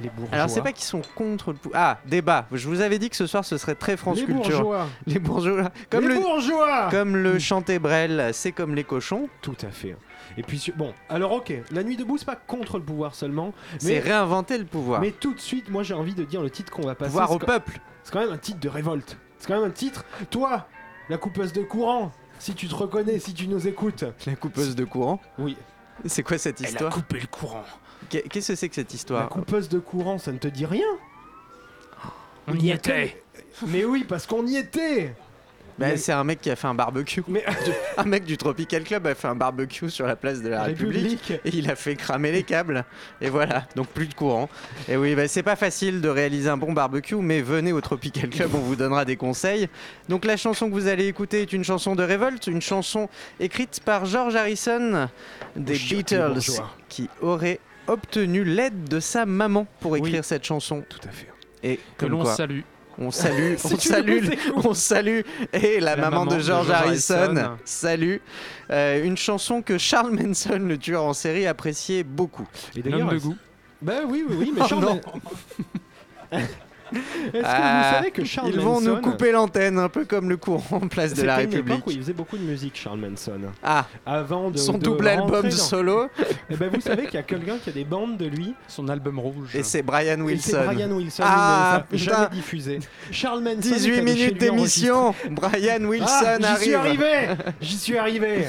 les 0.01 0.09
bourgeois. 0.09 0.35
Alors 0.35 0.49
c'est 0.49 0.61
pas 0.61 0.71
qu'ils 0.71 0.83
sont 0.85 1.01
contre 1.15 1.51
le 1.53 1.57
pou- 1.57 1.71
Ah, 1.73 1.97
débat. 2.05 2.47
Je 2.51 2.67
vous 2.67 2.81
avais 2.81 2.99
dit 2.99 3.09
que 3.09 3.15
ce 3.15 3.25
soir 3.25 3.43
ce 3.43 3.57
serait 3.57 3.75
très 3.75 3.97
France 3.97 4.17
les 4.19 4.25
Culture. 4.25 4.61
bourgeois. 4.61 4.87
Les 5.07 5.19
bourgeois. 5.19 5.71
Comme 5.89 6.07
les 6.07 6.15
le 6.15 6.21
bourgeois. 6.21 6.89
comme 6.91 7.15
le 7.17 7.39
chantait 7.39 7.79
Brel, 7.79 8.29
c'est 8.33 8.51
comme 8.51 8.75
les 8.75 8.83
cochons. 8.83 9.27
Tout 9.41 9.57
à 9.63 9.69
fait. 9.71 9.95
Et 10.37 10.43
puis 10.43 10.71
bon, 10.75 10.93
alors 11.09 11.31
ok, 11.31 11.51
la 11.71 11.83
nuit 11.83 11.97
debout 11.97 12.17
c'est 12.17 12.25
pas 12.25 12.35
contre 12.35 12.77
le 12.77 12.83
pouvoir 12.83 13.15
seulement, 13.15 13.53
C'est 13.79 13.87
mais, 13.93 13.99
réinventer 13.99 14.57
le 14.59 14.65
pouvoir. 14.65 15.01
mais 15.01 15.11
tout 15.11 15.33
de 15.33 15.39
suite, 15.39 15.69
moi 15.69 15.81
j'ai 15.83 15.95
envie 15.95 16.13
de 16.13 16.23
dire 16.23 16.41
le 16.43 16.49
titre 16.51 16.71
qu'on 16.71 16.83
va 16.85 16.93
passer. 16.95 17.09
pouvoir 17.09 17.29
c'est 17.29 17.35
au 17.35 17.39
quand- 17.39 17.45
peuple. 17.47 17.79
C'est 18.03 18.13
quand 18.13 18.19
même 18.21 18.31
un 18.31 18.37
titre 18.37 18.59
de 18.59 18.69
révolte. 18.69 19.17
C'est 19.39 19.47
quand 19.47 19.55
même 19.59 19.67
un 19.69 19.73
titre. 19.73 20.05
Toi, 20.29 20.67
la 21.09 21.17
coupeuse 21.17 21.51
de 21.53 21.63
courant, 21.63 22.11
si 22.39 22.53
tu 22.53 22.67
te 22.67 22.75
reconnais, 22.75 23.19
si 23.19 23.33
tu 23.33 23.47
nous 23.47 23.67
écoutes. 23.67 24.05
La 24.25 24.35
coupeuse 24.35 24.75
de 24.75 24.85
courant. 24.85 25.19
Oui. 25.39 25.57
C'est 26.05 26.21
quoi 26.23 26.37
cette 26.37 26.61
histoire 26.61 26.93
coupé 26.93 27.19
le 27.19 27.27
courant. 27.27 27.63
Qu'est- 28.09 28.21
Qu'est-ce 28.29 28.49
que 28.49 28.55
c'est 28.55 28.69
que 28.69 28.75
cette 28.75 28.91
La 28.91 28.95
histoire 28.95 29.29
coupeuse 29.29 29.67
de 29.69 29.79
courant, 29.79 30.19
ça 30.19 30.31
ne 30.31 30.37
te 30.37 30.47
dit 30.47 30.65
rien 30.67 30.85
On 32.47 32.53
y 32.55 32.69
était. 32.71 33.23
Mais 33.67 33.83
oui, 33.85 34.05
parce 34.07 34.25
qu'on 34.27 34.45
y 34.45 34.55
était. 34.57 35.15
Bah, 35.77 35.87
Mais- 35.89 35.97
C'est 35.97 36.11
un 36.11 36.23
mec 36.23 36.41
qui 36.41 36.49
a 36.49 36.55
fait 36.55 36.67
un 36.67 36.73
barbecue. 36.73 37.21
Mais 37.27 37.43
Un 37.97 38.03
mec 38.05 38.25
du 38.25 38.35
Tropical 38.37 38.83
Club 38.83 39.05
a 39.07 39.13
fait 39.15 39.27
un 39.27 39.35
barbecue 39.35 39.89
sur 39.89 40.07
la 40.07 40.15
place 40.15 40.41
de 40.41 40.49
la 40.49 40.63
République. 40.63 41.21
République. 41.21 41.41
Et 41.45 41.55
il 41.57 41.69
a 41.69 41.75
fait 41.75 41.95
cramer 41.95 42.31
les 42.31 42.43
câbles. 42.43 42.83
Et 43.21 43.29
voilà, 43.29 43.65
donc 43.75 43.87
plus 43.87 44.07
de 44.07 44.13
courant. 44.13 44.49
Et 44.89 44.97
oui, 44.97 45.13
bah, 45.15 45.27
c'est 45.27 45.43
pas 45.43 45.55
facile 45.55 46.01
de 46.01 46.09
réaliser 46.09 46.49
un 46.49 46.57
bon 46.57 46.73
barbecue, 46.73 47.15
mais 47.15 47.41
venez 47.41 47.73
au 47.73 47.81
Tropical 47.81 48.29
Club, 48.29 48.51
on 48.55 48.59
vous 48.59 48.75
donnera 48.75 49.05
des 49.05 49.15
conseils. 49.17 49.67
Donc 50.09 50.25
la 50.25 50.35
chanson 50.37 50.67
que 50.69 50.73
vous 50.73 50.87
allez 50.87 51.07
écouter 51.07 51.41
est 51.43 51.53
une 51.53 51.63
chanson 51.63 51.95
de 51.95 52.03
révolte, 52.03 52.47
une 52.47 52.61
chanson 52.61 53.07
écrite 53.39 53.79
par 53.85 54.05
George 54.05 54.35
Harrison 54.35 55.09
des 55.55 55.77
Beatles, 55.77 56.39
qui 56.89 57.09
aurait 57.21 57.59
obtenu 57.87 58.43
l'aide 58.43 58.85
de 58.85 58.99
sa 58.99 59.25
maman 59.25 59.67
pour 59.79 59.91
Oui. 59.91 59.99
écrire 59.99 60.25
cette 60.25 60.43
chanson. 60.43 60.83
Tout 60.89 60.99
à 61.07 61.11
fait. 61.11 61.27
Et 61.63 61.79
Que 61.97 62.05
l'on 62.05 62.25
salue. 62.25 62.61
On 62.99 63.11
salue, 63.11 63.55
Si 63.57 63.73
on 63.73 63.77
salue, 63.79 64.29
on 64.55 64.73
salue, 64.73 65.21
et 65.53 65.79
la, 65.79 65.95
maman, 65.95 66.25
de 66.25 66.39
George, 66.39 66.69
Harrison, 66.69 67.35
Harrison. 67.35 67.57
salue. 67.65 68.17
Euh, 68.69 69.03
une 69.03 69.17
chanson 69.17 69.61
que 69.61 69.77
Charles 69.77 70.11
Manson, 70.11 70.59
le 70.59 70.77
tueur 70.77 71.03
en 71.03 71.13
série, 71.13 71.45
appréciait 71.47 72.03
beaucoup. 72.03 72.47
Et 72.75 72.81
d'ailleurs, 72.81 73.09
de 73.09 73.17
goût. 73.17 73.37
Bah 73.81 74.01
oui, 74.07 74.25
oui, 74.27 74.35
oui, 74.39 74.51
mais 74.55 74.61
Oh 74.63 74.67
Charles. 74.67 75.01
que 76.91 77.37
Ah, 77.43 77.83
vous 77.89 77.95
savez 77.97 78.11
que 78.11 78.23
Charles 78.25 78.51
Ils 78.53 78.59
vont 78.59 78.75
Manson. 78.75 78.81
nous 78.95 79.01
couper 79.01 79.31
l'antenne, 79.31 79.77
un 79.79 79.89
peu 79.89 80.05
comme 80.05 80.29
le 80.29 80.37
courant 80.37 80.77
en 80.77 80.87
place 80.87 81.13
de 81.13 81.23
la 81.23 81.35
une 81.43 81.49
République. 81.49 81.75
époque 81.77 81.87
où 81.87 81.91
il 81.91 81.97
faisait 81.99 82.13
beaucoup 82.13 82.37
de 82.37 82.43
musique, 82.43 82.75
Charles 82.75 82.99
Manson. 82.99 83.39
Ah, 83.63 83.85
Avant 84.05 84.49
de. 84.51 84.57
son 84.57 84.73
de 84.73 84.83
double 84.83 85.07
album 85.07 85.43
dans- 85.43 85.51
solo, 85.51 86.07
Eh 86.49 86.55
ben, 86.55 86.69
vous 86.73 86.81
savez 86.81 87.05
qu'il 87.05 87.15
y 87.15 87.17
a 87.17 87.23
quelqu'un 87.23 87.57
qui 87.57 87.69
a 87.69 87.73
des 87.73 87.83
bandes 87.85 88.17
de 88.17 88.25
lui. 88.25 88.53
Son 88.67 88.87
album 88.89 89.19
rouge. 89.19 89.55
et 89.55 89.63
c'est 89.63 89.81
Brian 89.81 90.13
Et 90.27 90.37
C'est 90.37 90.53
Wilson. 90.55 90.61
Brian 90.65 90.91
Wilson. 90.91 91.23
Ah, 91.25 91.83
il 91.91 91.95
ne 91.95 91.97
les 91.99 92.07
a 92.07 92.09
putain. 92.09 92.21
jamais 92.23 92.35
diffusé. 92.35 92.79
Charles 93.11 93.41
Manson. 93.41 93.51
est 93.51 93.61
18 93.61 93.73
allé 93.91 93.97
chez 93.97 94.01
minutes 94.03 94.37
d'émission, 94.39 95.13
Brian 95.31 95.83
Wilson 95.83 96.05
Ah, 96.09 96.37
j'y 96.57 96.63
suis 96.63 96.75
arrive. 96.75 97.01
arrivé 97.03 97.27
J'y 97.61 97.77
suis 97.77 97.97
arrivé 97.97 98.47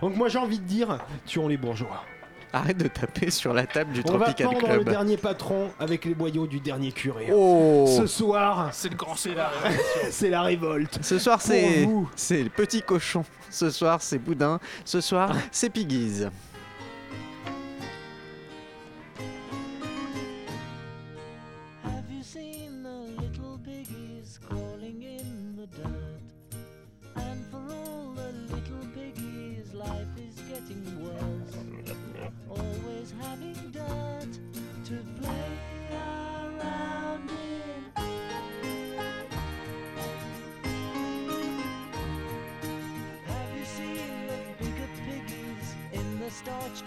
Donc 0.00 0.16
moi 0.16 0.28
j'ai 0.28 0.38
envie 0.38 0.58
de 0.58 0.64
dire, 0.64 0.98
tuons 1.26 1.48
les 1.48 1.56
bourgeois. 1.56 2.02
Arrête 2.52 2.78
de 2.78 2.88
taper 2.88 3.30
sur 3.30 3.52
la 3.52 3.66
table 3.66 3.92
du 3.92 4.02
On 4.06 4.12
va 4.16 4.26
Tropical 4.32 4.46
pendre 4.58 4.76
le 4.76 4.84
dernier 4.84 5.16
patron 5.16 5.70
avec 5.78 6.04
les 6.04 6.14
boyaux 6.14 6.46
du 6.46 6.60
dernier 6.60 6.92
curé. 6.92 7.28
Oh 7.32 7.84
Ce 7.96 8.06
soir, 8.06 8.70
C'est 8.72 8.88
le 8.88 8.96
grand 8.96 9.14
c'est 9.16 10.30
la 10.30 10.42
révolte. 10.42 10.98
Ce 11.02 11.18
soir, 11.18 11.40
c'est 11.40 11.84
vous. 11.84 12.08
c'est 12.14 12.42
le 12.42 12.50
petit 12.50 12.82
cochon. 12.82 13.24
Ce 13.50 13.70
soir, 13.70 14.02
c'est 14.02 14.18
Boudin. 14.18 14.60
Ce 14.84 15.00
soir, 15.00 15.34
c'est 15.50 15.70
Piggies. 15.70 16.24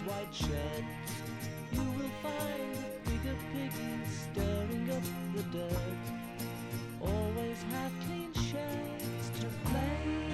White 0.06 0.32
sheds? 0.34 1.12
You 1.72 1.82
will 1.82 2.10
find 2.22 2.76
bigger 3.04 3.36
piggies 3.52 4.28
stirring 4.32 4.90
up 4.90 5.02
the 5.34 5.42
dirt. 5.58 6.00
Always 7.00 7.62
have 7.72 7.92
clean 8.06 8.32
sheds 8.34 9.30
to 9.40 9.46
play 9.68 10.29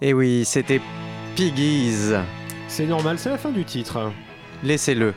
Et 0.00 0.14
oui, 0.14 0.44
c'était 0.44 0.80
Piggies. 1.34 2.14
C'est 2.68 2.86
normal, 2.86 3.18
c'est 3.18 3.30
la 3.30 3.38
fin 3.38 3.50
du 3.50 3.64
titre. 3.64 4.12
Laissez-le. 4.62 5.12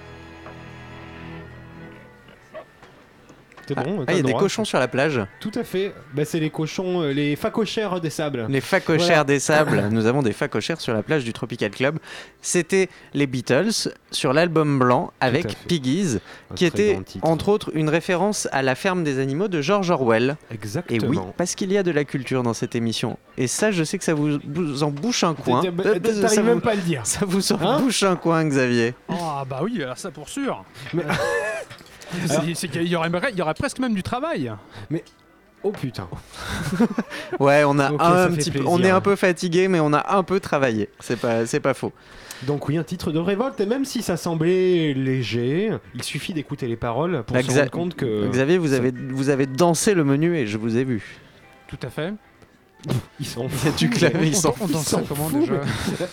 Ah, 3.78 3.84
bon, 3.84 4.04
ah, 4.08 4.12
il 4.14 4.18
y 4.18 4.20
a 4.20 4.24
des 4.24 4.34
cochons 4.34 4.66
sur 4.66 4.80
la 4.80 4.88
plage. 4.88 5.20
Tout 5.40 5.52
à 5.56 5.64
fait. 5.64 5.94
Bah, 6.14 6.26
c'est 6.26 6.40
les 6.40 6.50
cochons, 6.50 7.02
euh, 7.02 7.12
les 7.14 7.36
facochères 7.36 8.00
des 8.02 8.10
sables. 8.10 8.46
Les 8.50 8.62
facochères 8.62 9.08
Voilà. 9.08 9.24
des 9.24 9.40
sables. 9.40 9.88
Nous 9.92 10.06
avons 10.06 10.22
des 10.22 10.34
facochères 10.34 10.80
sur 10.82 10.94
la 10.94 11.04
plage 11.04 11.24
du 11.24 11.34
Tropical 11.34 11.72
Club. 11.72 12.00
C'était 12.42 12.90
les 13.14 13.28
Beatles 13.28 13.92
sur 14.12 14.34
l'album 14.34 14.80
blanc 14.80 15.12
avec. 15.20 15.58
Piggies, 15.68 16.18
Un 16.50 16.56
qui 16.56 16.66
était 16.66 17.00
entre 17.22 17.50
autres 17.50 17.72
une 17.74 17.90
référence 17.90 18.48
à 18.52 18.62
la 18.62 18.76
ferme 18.76 19.04
des 19.04 19.20
animaux 19.20 19.48
de 19.48 19.62
George 19.62 19.90
Orwell. 19.90 20.38
Et 20.50 20.54
Exactement. 20.56 21.08
oui, 21.10 21.18
parce 21.38 21.56
qu'il 21.56 21.72
y 21.72 21.78
a 21.78 21.84
de 21.84 21.92
la 21.92 22.04
culture 22.04 22.44
dans 22.44 22.54
cette 22.54 22.76
émission. 22.76 23.18
Et 23.38 23.48
ça, 23.48 23.72
je 23.72 23.84
sais 23.84 23.98
que 23.98 24.04
ça 24.04 24.14
vous, 24.14 24.38
vous 24.48 24.84
en 24.84 24.90
bouche 24.92 25.24
un 25.24 25.34
coin. 25.34 25.64
Euh, 25.66 26.00
T'arrives 26.00 26.40
vous- 26.40 26.46
même 26.46 26.62
pas 26.62 26.72
à 26.72 26.76
le 26.76 26.82
dire. 26.82 27.02
Ça 27.06 27.26
vous 27.26 27.52
en 27.54 27.60
Hein 27.62 27.80
bouche 27.80 28.04
un 28.04 28.16
coin, 28.16 28.44
Xavier. 28.46 28.94
Ah 29.10 29.44
bah 29.50 29.60
oui, 29.64 29.82
alors 29.84 29.98
ça 29.98 30.12
pour 30.12 30.30
sûr. 30.30 30.64
Mais- 32.14 32.54
C'est- 32.56 32.68
qu'il 32.68 32.88
y 32.88 32.96
aurait, 32.96 33.10
il 33.32 33.38
y 33.38 33.42
aurait 33.42 33.54
presque 33.54 33.80
même 33.80 33.94
du 33.94 34.04
travail. 34.04 34.52
Oh 35.64 35.72
putain. 35.72 36.08
Ouais, 37.40 37.64
on 37.66 37.78
a 37.80 37.90
un 37.90 38.32
petit 38.32 38.50
peu, 38.52 38.64
on 38.66 38.82
est 38.84 38.90
un 38.90 39.02
peu 39.02 39.16
fatigué, 39.16 39.68
mais 39.68 39.80
on 39.80 39.94
a 39.94 40.16
un 40.16 40.24
peu 40.24 40.40
travaillé. 40.40 40.90
C'est 41.00 41.20
pas, 41.20 41.46
c'est 41.46 41.60
pas 41.60 41.74
faux. 41.74 41.92
Donc 42.48 42.68
oui, 42.68 42.78
un 42.78 42.84
titre 42.84 43.12
de 43.12 43.20
révolte, 43.20 43.60
et 43.60 43.68
même 43.68 43.86
si 43.86 44.02
ça 44.02 44.18
semblait 44.18 44.94
léger, 44.96 45.70
il 45.94 46.02
suffit 46.04 46.34
d'écouter 46.34 46.68
les 46.68 46.76
paroles 46.76 47.24
pour 47.24 47.36
Bah, 47.36 47.44
se 47.44 47.48
Xa- 47.50 47.60
rendre 47.60 47.70
compte 47.72 47.96
que 47.96 48.28
Xavier, 48.32 48.58
vous 48.58 48.70
ça- 48.70 48.78
avez, 48.78 48.92
vous 48.92 49.30
avez 49.30 49.46
dansé 49.46 49.94
le 49.94 50.04
menu 50.04 50.36
et 50.36 50.48
je 50.48 50.58
vous 50.58 50.78
ai 50.78 50.84
vu. 50.84 51.20
Tout 51.68 51.78
à 51.84 51.90
fait. 51.92 52.14
Ils 53.20 53.26
sont 53.26 53.48
Il 53.64 53.66
y 53.66 53.74
a 53.74 53.76
du 53.76 53.90
clavier, 53.90 54.28
ils 54.28 54.36
s'en 54.36 54.56
on, 54.60 54.66
on 54.66 54.68
danse 54.68 54.96
comment 55.08 55.30
déjà 55.30 55.54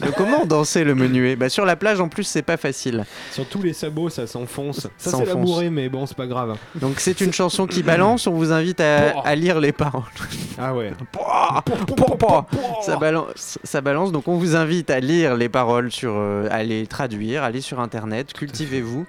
Mais 0.01 0.13
comment 0.17 0.45
danser 0.45 0.85
le 0.85 0.95
menuet 0.95 1.37
Bah 1.37 1.49
sur 1.49 1.65
la 1.65 1.77
plage 1.77 2.01
en 2.01 2.09
plus 2.09 2.25
c'est 2.25 2.43
pas 2.43 2.57
facile. 2.57 3.05
Sur 3.33 3.47
tous 3.47 3.63
les 3.63 3.73
sabots, 3.73 4.09
ça 4.09 4.27
s'enfonce. 4.27 4.81
Ça, 4.81 4.91
c'est 4.99 5.11
S'enfonce. 5.11 5.29
la 5.29 5.35
bourrée, 5.35 5.71
mais 5.71 5.89
bon, 5.89 6.07
c'est 6.07 6.17
pas 6.17 6.27
grave. 6.27 6.57
Donc 6.75 7.01
c'est 7.01 7.21
une 7.21 7.33
chanson 7.33 7.67
qui 7.67 7.83
balance, 7.83 8.27
on 8.27 8.33
vous 8.33 8.53
invite 8.53 8.81
à, 8.81 9.35
lire 9.35 9.61
les 9.61 9.73
paroles. 9.73 10.03
Ah 10.59 10.75
ouais. 10.75 10.93
Pouah, 11.13 11.63
pouah, 11.65 12.17
pouah. 12.17 12.47
Ça 12.83 12.97
balance, 12.97 13.59
ça 13.63 13.81
balance, 13.81 14.13
donc 14.13 14.29
on 14.29 14.37
vous 14.37 14.57
invite 14.57 14.91
à 14.91 15.01
lire 15.01 15.37
les 15.37 15.49
paroles, 15.49 15.91
sur, 15.91 16.15
euh, 16.17 16.49
à 16.51 16.63
les 16.63 16.87
traduire, 16.87 17.43
aller 17.43 17.61
sur 17.61 17.81
internet, 17.81 18.33
cultivez-vous. 18.33 19.07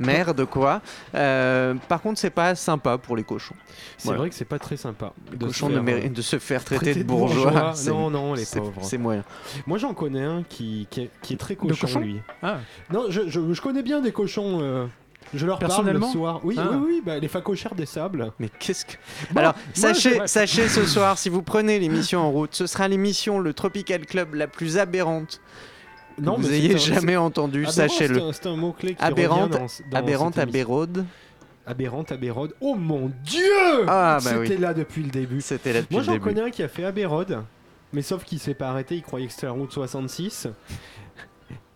Merde 0.00 0.44
quoi. 0.44 0.80
Euh, 1.14 1.74
par 1.88 2.00
contre 2.00 2.18
c'est 2.18 2.30
pas 2.30 2.54
sympa 2.54 2.98
pour 2.98 3.16
les 3.16 3.24
cochons. 3.24 3.54
C'est 3.96 4.04
Voilà. 4.06 4.18
vrai 4.20 4.28
que 4.30 4.34
c'est 4.34 4.44
pas 4.44 4.58
très 4.58 4.76
sympa. 4.76 5.12
Les 5.32 5.36
de 5.38 5.42
se 5.42 5.46
cochons 5.48 5.68
faire, 5.84 5.96
euh, 6.04 6.08
de 6.08 6.22
se 6.22 6.38
faire 6.38 6.64
traiter 6.64 6.94
de 6.94 7.02
bourgeois. 7.04 7.74
Non, 7.86 8.10
non, 8.10 8.34
les 8.34 8.44
c'est- 8.44 8.60
pauvres. 8.60 8.80
C'est 8.82 8.98
moyen. 8.98 9.24
Moi, 9.66 9.78
j'en 9.78 9.94
connais 9.94 10.24
un 10.24 10.42
qui, 10.42 10.86
qui, 10.90 11.02
est, 11.02 11.10
qui 11.22 11.34
est 11.34 11.36
très 11.36 11.56
cochon, 11.56 11.74
cochon 11.86 12.00
lui. 12.00 12.20
Ah, 12.42 12.58
Non, 12.92 13.06
je, 13.08 13.22
je, 13.28 13.52
je 13.52 13.60
connais 13.60 13.82
bien 13.82 14.00
des 14.00 14.12
cochons. 14.12 14.58
euh, 14.62 14.86
je 15.34 15.44
leur 15.46 15.58
parle 15.58 15.70
le 15.70 15.76
Personnellement 15.76 16.12
soir. 16.12 16.40
Oui, 16.42 16.54
Ah. 16.58 16.68
oui, 16.72 16.76
oui, 16.86 17.02
bah, 17.04 17.18
les 17.18 17.28
facochères 17.28 17.74
des 17.74 17.84
sables. 17.86 18.32
Mais 18.38 18.48
qu'est-ce 18.58 18.86
que. 18.86 18.92
Bon, 19.32 19.40
Alors, 19.40 19.54
moi, 19.54 19.62
sachez, 19.74 20.20
sachez 20.26 20.68
ce 20.68 20.86
soir, 20.86 21.18
si 21.18 21.28
vous 21.28 21.42
prenez 21.42 21.78
l'émission 21.78 22.20
en 22.20 22.30
route, 22.30 22.54
ce 22.54 22.66
sera 22.66 22.88
l'émission, 22.88 23.38
le 23.38 23.52
Tropical 23.52 24.06
Club, 24.06 24.34
la 24.34 24.46
plus 24.46 24.78
aberrante 24.78 25.40
Non, 26.20 26.36
vous 26.36 26.48
mais 26.48 26.56
ayez 26.58 26.78
c'est 26.78 26.90
un- 26.92 26.94
jamais 26.94 27.14
Aberrant, 27.16 27.70
sachez-le. 27.70 28.32
c'est 28.32 28.46
un- 28.46 28.56
mot-clé 28.56 28.94
qui 28.94 29.02
Aberrante, 29.04 29.50
dans, 29.50 29.66
dans 29.90 29.98
Aberrante, 29.98 30.38
abérode. 30.38 31.04
Aberrante, 31.66 32.12
abérode. 32.12 32.54
Oh 32.60 32.74
mon 32.74 33.10
dieu 33.24 33.42
Ah, 33.86 34.18
bah 34.22 34.30
C'était 34.30 34.54
oui. 34.54 34.58
là 34.58 34.72
depuis 34.74 35.02
le 35.02 35.10
début. 35.10 35.40
C'était 35.40 35.72
là 35.72 35.80
depuis 35.82 35.94
Moi 35.94 36.00
le 36.02 36.06
j'en 36.06 36.12
début. 36.12 36.24
connais 36.24 36.40
un 36.42 36.50
qui 36.50 36.62
a 36.62 36.68
fait 36.68 36.84
Aberode, 36.84 37.42
mais 37.92 38.02
sauf 38.02 38.24
qu'il 38.24 38.38
s'est 38.38 38.54
pas 38.54 38.68
arrêté, 38.70 38.96
il 38.96 39.02
croyait 39.02 39.26
que 39.26 39.32
c'était 39.32 39.46
la 39.46 39.52
route 39.52 39.70
66. 39.72 40.48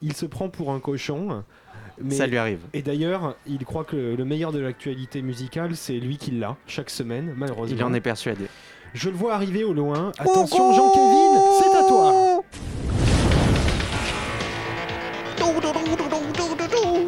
Il 0.01 0.15
se 0.15 0.27
prend 0.27 0.49
pour 0.49 0.73
un 0.73 0.81
cochon. 0.81 1.45
Mais... 2.03 2.15
Ça 2.15 2.27
lui 2.27 2.39
arrive. 2.39 2.61
Et 2.73 2.81
d'ailleurs, 2.83 3.37
il 3.47 3.65
croit 3.67 3.85
que 3.85 3.97
le 4.17 4.25
meilleur 4.25 4.51
de 4.51 4.59
l'actualité 4.59 5.21
musicale, 5.23 5.77
c'est 5.77 5.93
lui 5.99 6.17
qui 6.17 6.31
l'a, 6.33 6.57
chaque 6.67 6.89
semaine, 6.91 7.35
malheureusement. 7.37 7.77
Il 7.77 7.85
en 7.85 7.93
est 7.93 8.01
persuadé. 8.01 8.47
Je 8.95 9.09
le 9.11 9.15
vois 9.17 9.35
arriver 9.35 9.63
au 9.63 9.73
loin. 9.75 10.11
Attention, 10.19 10.73
Jean-Kévin, 10.73 11.61
c'est 11.61 11.77
à 11.79 11.89
toi 11.89 12.43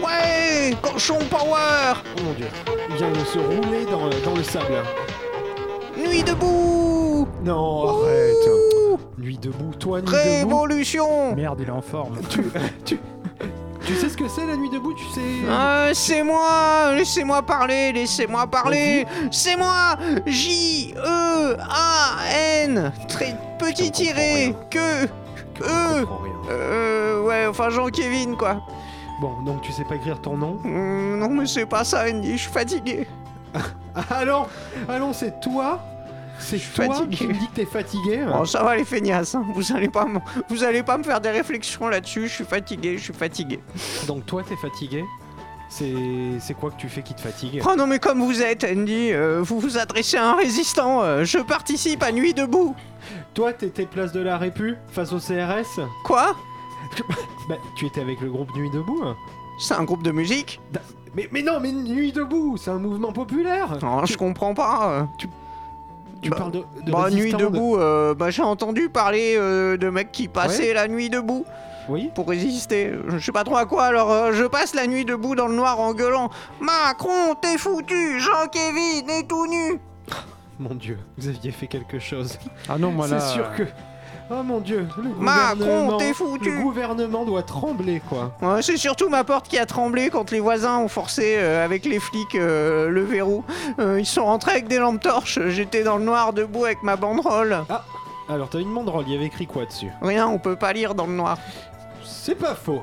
Ouais 0.03 0.77
Cochon 0.83 1.18
Power. 1.31 1.94
Oh 2.16 2.20
mon 2.25 2.33
dieu. 2.33 2.47
Il 2.90 2.97
vient 2.97 3.11
de 3.11 3.18
se 3.25 3.38
rouler 3.38 3.85
dans, 3.90 4.09
dans 4.25 4.37
le 4.37 4.42
sable. 4.42 4.83
Nuit 5.97 6.23
debout. 6.23 7.29
Non, 7.44 7.88
arrête. 7.88 8.49
Nuit 9.18 9.38
debout, 9.38 9.73
toi, 9.79 10.01
nuit 10.01 10.07
debout. 10.11 10.49
Révolution. 10.59 11.35
Merde, 11.35 11.61
il 11.62 11.68
est 11.68 11.73
en 11.73 11.83
forme. 11.83 12.18
Tu 12.85 13.94
sais 13.97 14.09
ce 14.09 14.16
que 14.16 14.27
c'est 14.29 14.47
la 14.47 14.57
nuit 14.57 14.70
debout, 14.70 14.94
tu 14.94 15.05
sais? 15.12 15.20
Ah, 15.51 15.90
c'est 15.92 16.23
moi 16.23 16.94
Laissez-moi 16.97 17.42
parler, 17.42 17.92
laissez-moi 17.92 18.47
parler. 18.47 19.05
C'est 19.31 19.57
moi 19.57 19.97
J-E-A-N 20.25 20.94
Très 23.09 23.37
petit 23.59 23.90
tiré. 23.90 24.55
Que 24.70 25.05
Euh 25.62 26.05
rien. 26.05 26.07
Euh... 26.51 27.13
Ouais, 27.35 27.47
enfin 27.49 27.68
Jean-Kévin, 27.70 28.35
quoi. 28.37 28.62
Bon, 29.20 29.40
donc 29.42 29.62
tu 29.62 29.73
sais 29.73 29.85
pas 29.85 29.97
écrire 29.97 30.20
ton 30.20 30.37
nom? 30.37 30.59
Hum, 30.64 31.18
non, 31.18 31.29
mais 31.31 31.47
c'est 31.47 31.66
pas 31.66 31.83
ça, 31.85 32.05
Andy, 32.09 32.33
je 32.37 32.42
suis 32.42 32.53
fatigué. 32.53 33.07
Allons 34.11 34.47
Allons, 34.88 35.12
c'est 35.12 35.40
toi 35.40 35.81
C'est 36.38 36.59
suis 36.59 36.73
toi 36.75 36.87
fatigué. 36.94 37.16
qui 37.16 37.27
me 37.29 37.33
dis 37.35 37.47
que 37.49 37.55
t'es 37.55 37.64
fatigué 37.64 38.25
Bon, 38.27 38.44
ça 38.44 38.62
va 38.64 38.75
les 38.77 38.85
feignasses, 38.85 39.35
hein. 39.37 39.44
vous 39.55 39.73
allez 39.73 39.88
pas 39.88 40.05
me... 40.05 40.18
vous 40.49 40.64
allez 40.64 40.83
pas 40.83 40.99
me 40.99 41.05
faire 41.05 41.20
des 41.20 41.31
réflexions 41.31 41.88
là-dessus, 41.88 42.27
je 42.29 42.33
suis 42.35 42.44
fatigué, 42.44 42.99
je 42.99 43.05
suis 43.05 43.12
fatigué. 43.14 43.61
Donc 44.09 44.27
toi, 44.27 44.42
t'es 44.49 44.57
fatigué? 44.57 45.05
C'est 45.68 45.94
c'est 46.40 46.55
quoi 46.55 46.70
que 46.70 46.77
tu 46.77 46.88
fais 46.88 47.03
qui 47.03 47.14
te 47.14 47.20
fatigue? 47.20 47.62
Oh 47.68 47.75
non 47.77 47.87
mais 47.87 47.99
comme 47.99 48.20
vous 48.20 48.42
êtes, 48.42 48.64
Andy, 48.64 49.12
euh, 49.12 49.40
vous 49.42 49.59
vous 49.59 49.79
adressez 49.79 50.16
à 50.16 50.31
un 50.31 50.37
résistant, 50.37 51.03
euh, 51.03 51.25
je 51.25 51.38
participe 51.38 52.03
à 52.03 52.12
Nuit 52.12 52.35
debout. 52.35 52.75
Toi, 53.33 53.53
t'étais 53.53 53.87
place 53.87 54.12
de 54.12 54.20
la 54.20 54.38
Répu 54.38 54.77
face 54.92 55.12
au 55.12 55.18
CRS 55.18 55.81
Quoi? 56.05 56.35
Bah, 57.49 57.57
tu 57.77 57.87
étais 57.87 58.01
avec 58.01 58.20
le 58.20 58.31
groupe 58.31 58.55
Nuit 58.57 58.70
debout 58.70 59.03
hein 59.05 59.16
C'est 59.59 59.75
un 59.75 59.85
groupe 59.85 60.03
de 60.03 60.11
musique 60.12 60.61
mais, 61.14 61.29
mais 61.31 61.42
non, 61.42 61.61
mais 61.61 61.70
Nuit 61.70 62.11
debout, 62.12 62.57
c'est 62.57 62.70
un 62.70 62.79
mouvement 62.79 63.12
populaire 63.12 63.79
Non, 63.83 64.05
je 64.05 64.16
comprends 64.16 64.53
pas. 64.55 64.88
euh. 64.90 65.03
Tu 66.23 66.31
Bah, 66.31 66.37
parles 66.37 66.51
de, 66.53 66.64
de 66.85 66.90
Bah, 66.90 67.09
Nuit 67.11 67.16
résistants, 67.20 67.38
de- 67.38 67.44
debout, 67.44 67.77
euh, 67.77 68.14
bah, 68.14 68.31
j'ai 68.31 68.42
entendu 68.42 68.88
parler 68.88 69.37
euh, 69.38 69.77
de 69.77 69.90
mecs 69.90 70.11
qui 70.11 70.27
passaient 70.27 70.73
la 70.73 70.88
nuit 70.88 71.11
debout 71.11 71.44
Oui 71.88 72.11
pour 72.14 72.27
résister. 72.29 72.92
Je 73.09 73.18
sais 73.18 73.31
pas 73.31 73.44
trop 73.44 73.57
à 73.59 73.66
quoi, 73.66 73.85
alors 73.85 74.11
euh, 74.11 74.33
je 74.33 74.44
passe 74.44 74.75
la 74.75 74.87
nuit 74.88 75.05
debout 75.05 75.35
dans 75.37 75.47
le 75.49 75.55
noir 75.55 75.79
en 75.79 75.92
gueulant 75.94 76.31
Macron, 76.61 77.35
t'es 77.40 77.59
foutu, 77.59 78.18
Jean-Kévin 78.20 79.07
est 79.20 79.29
tout 79.29 79.47
nu. 79.47 79.79
Mon 80.59 80.75
dieu, 80.75 80.99
vous 81.18 81.29
aviez 81.29 81.51
fait 81.53 81.66
quelque 81.68 81.99
chose. 81.99 82.38
Ah 82.68 82.79
non, 82.79 82.90
moi 82.90 83.07
là. 83.07 83.20
C'est 83.20 83.35
sûr 83.35 83.55
que... 83.55 83.62
Oh 84.30 84.42
mon 84.42 84.60
dieu, 84.60 84.88
le 84.96 85.10
Macron, 85.22 85.98
t'es 85.98 86.14
foutu. 86.14 86.50
Le 86.50 86.62
gouvernement 86.62 87.26
doit 87.26 87.42
trembler, 87.42 88.00
quoi. 88.08 88.32
Ouais, 88.40 88.62
c'est 88.62 88.78
surtout 88.78 89.10
ma 89.10 89.22
porte 89.22 89.48
qui 89.48 89.58
a 89.58 89.66
tremblé 89.66 90.08
quand 90.08 90.30
les 90.30 90.40
voisins 90.40 90.78
ont 90.78 90.88
forcé 90.88 91.37
euh, 91.37 91.62
avec 91.62 91.84
les 91.84 92.00
flics 92.00 92.34
euh, 92.34 92.88
le 92.88 93.04
verrou. 93.04 93.44
Euh, 93.78 94.00
ils 94.00 94.06
sont 94.06 94.24
rentrés 94.24 94.52
avec 94.52 94.68
des 94.68 94.78
lampes 94.78 95.02
torches, 95.02 95.38
j'étais 95.48 95.82
dans 95.82 95.98
le 95.98 96.04
noir 96.04 96.32
debout 96.32 96.64
avec 96.64 96.82
ma 96.82 96.96
banderole. 96.96 97.64
Alors, 98.28 98.48
t'as 98.48 98.60
une 98.60 98.72
banderole, 98.72 99.04
il 99.06 99.12
y 99.12 99.16
avait 99.16 99.26
écrit 99.26 99.46
quoi 99.46 99.66
dessus? 99.66 99.90
Rien, 100.00 100.26
on 100.26 100.38
peut 100.38 100.56
pas 100.56 100.72
lire 100.72 100.94
dans 100.94 101.06
le 101.06 101.12
noir. 101.12 101.37
C'est 102.02 102.34
pas 102.34 102.54
faux. 102.54 102.80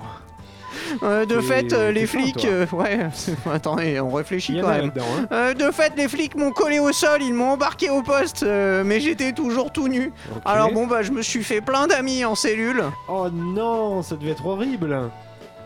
Euh, 1.03 1.25
de 1.25 1.39
fait, 1.41 1.73
euh, 1.73 1.91
les 1.91 2.05
flics... 2.07 2.45
euh, 2.45 2.65
ouais, 2.71 3.07
attendez, 3.51 3.99
on 3.99 4.09
réfléchit 4.11 4.59
quand 4.61 4.69
même. 4.69 4.91
hein. 4.97 5.27
Euh, 5.31 5.53
de 5.53 5.71
fait, 5.71 5.93
les 5.97 6.07
flics 6.07 6.35
m'ont 6.35 6.51
collé 6.51 6.79
au 6.79 6.91
sol, 6.91 7.21
ils 7.21 7.33
m'ont 7.33 7.51
embarqué 7.51 7.89
au 7.89 8.01
poste, 8.01 8.43
euh, 8.43 8.83
mais 8.85 8.99
j'étais 8.99 9.31
toujours 9.33 9.71
tout 9.71 9.87
nu. 9.87 10.11
Alors 10.45 10.71
bon, 10.71 10.87
bah, 10.87 11.01
je 11.01 11.11
me 11.11 11.21
suis 11.21 11.43
fait 11.43 11.61
plein 11.61 11.87
d'amis 11.87 12.25
en 12.25 12.35
cellule. 12.35 12.83
Oh 13.07 13.27
non, 13.31 14.01
ça 14.01 14.15
devait 14.15 14.31
être 14.31 14.45
horrible. 14.45 14.97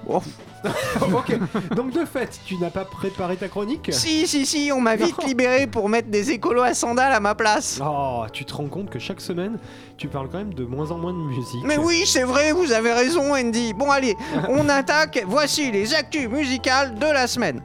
Oh, 0.08 0.22
ok, 1.01 1.75
donc 1.75 1.91
de 1.91 2.06
fait, 2.06 2.39
tu 2.45 2.58
n'as 2.58 2.69
pas 2.69 2.86
préparé 2.86 3.36
ta 3.38 3.47
chronique 3.47 3.89
si, 3.91 4.28
si, 4.28 4.45
si, 4.45 4.71
on 4.71 4.82
m'a 4.82 4.95
vite 4.95 5.23
libéré 5.25 5.67
pour 5.67 5.89
mettre 5.89 6.10
des 6.10 6.32
écolos 6.32 6.62
à 6.63 6.73
sandales 6.73 7.13
à 7.13 7.19
ma 7.19 7.36
place. 7.36 7.80
Oh, 7.84 8.25
tu 8.32 8.45
te 8.45 8.54
rends 8.54 8.67
compte 8.67 8.89
que 8.89 8.99
chaque 8.99 9.21
semaine, 9.21 9.58
tu 9.97 10.08
parles 10.08 10.30
quand 10.32 10.38
même 10.38 10.54
de 10.54 10.65
moins 10.65 10.91
en 10.91 10.97
moins 10.97 11.13
de 11.13 11.17
musique. 11.17 11.63
Mais 11.63 11.78
oui, 11.78 12.04
c'est 12.06 12.23
vrai, 12.23 12.51
vous 12.51 12.71
avez 12.71 12.93
raison, 12.93 13.34
Andy. 13.34 13.73
Bon, 13.73 13.89
allez, 13.91 14.15
on 14.49 14.67
attaque. 14.69 15.23
Voici 15.28 15.71
les 15.71 15.93
actus 15.93 16.28
musicales 16.28 16.95
de 16.95 17.06
la 17.06 17.28
semaine. 17.28 17.62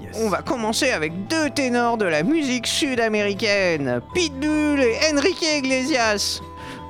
Yes. 0.00 0.16
On 0.22 0.28
va 0.28 0.42
commencer 0.42 0.90
avec 0.90 1.26
deux 1.28 1.50
ténors 1.50 1.96
de 1.96 2.04
la 2.04 2.22
musique 2.22 2.66
sud-américaine, 2.66 4.00
Pitbull 4.14 4.80
et 4.80 4.98
Enrique 5.12 5.42
Iglesias. 5.42 6.40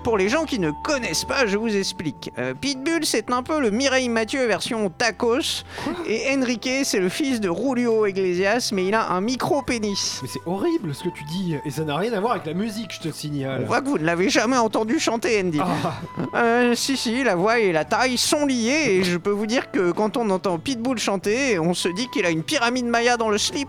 Pour 0.03 0.17
les 0.17 0.31
gens 0.31 0.45
qui 0.47 0.59
ne 0.59 0.71
connaissent 0.71 1.25
pas, 1.27 1.47
je 1.47 1.59
vous 1.59 1.77
explique. 1.77 2.33
Euh, 2.39 2.55
Pitbull, 2.55 3.05
c'est 3.05 3.31
un 3.31 3.43
peu 3.43 3.61
le 3.61 3.71
Mireille 3.71 4.09
Mathieu 4.09 4.47
version 4.47 4.89
tacos. 4.89 5.65
Et 6.07 6.35
Enrique, 6.35 6.71
c'est 6.85 7.01
le 7.01 7.11
fils 7.11 7.39
de 7.41 7.51
Julio 7.53 8.07
Iglesias, 8.07 8.71
mais 8.73 8.87
il 8.87 8.95
a 8.95 9.11
un 9.11 9.21
micro-pénis. 9.21 10.21
Mais 10.23 10.29
c'est 10.33 10.41
horrible 10.47 10.95
ce 10.95 11.05
que 11.05 11.11
tu 11.11 11.23
dis, 11.25 11.55
et 11.67 11.71
ça 11.71 11.85
n'a 11.85 11.97
rien 11.97 12.13
à 12.15 12.21
voir 12.21 12.33
avec 12.33 12.47
la 12.47 12.55
musique, 12.55 12.93
je 12.95 13.01
te 13.01 13.09
On 13.09 13.13
signale. 13.13 13.65
voit 13.67 13.83
que 13.83 13.89
vous 13.89 13.99
ne 13.99 14.05
l'avez 14.05 14.31
jamais 14.31 14.57
entendu 14.57 14.99
chanter, 14.99 15.41
Andy. 15.43 15.61
Ah, 15.61 15.93
Euh, 16.35 16.75
si, 16.75 16.97
si, 16.97 17.23
la 17.23 17.35
voix 17.35 17.59
et 17.59 17.71
la 17.73 17.85
taille 17.85 18.17
sont 18.17 18.47
liées 18.47 18.87
et 18.89 19.05
je 19.05 19.19
peux 19.19 19.31
vous 19.31 19.47
dire 19.47 19.71
que 19.71 19.93
quand 19.93 20.17
on 20.17 20.31
entend 20.31 20.59
Pitbull 20.59 20.99
chanter, 20.99 21.59
on 21.59 21.75
se 21.75 21.89
dit 21.89 22.09
qu'il 22.09 22.25
a 22.25 22.31
une 22.31 22.43
pyramide 22.43 22.87
maya 22.87 23.17
dans 23.19 23.29
le 23.29 23.37
slip. 23.39 23.69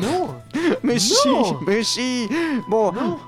non 0.00 0.28
Mais 0.82 0.94
Non. 0.94 0.98
si, 0.98 1.28
mais 1.66 1.82
si. 1.82 2.28
Bon, 2.68 2.92
Non 2.92 3.18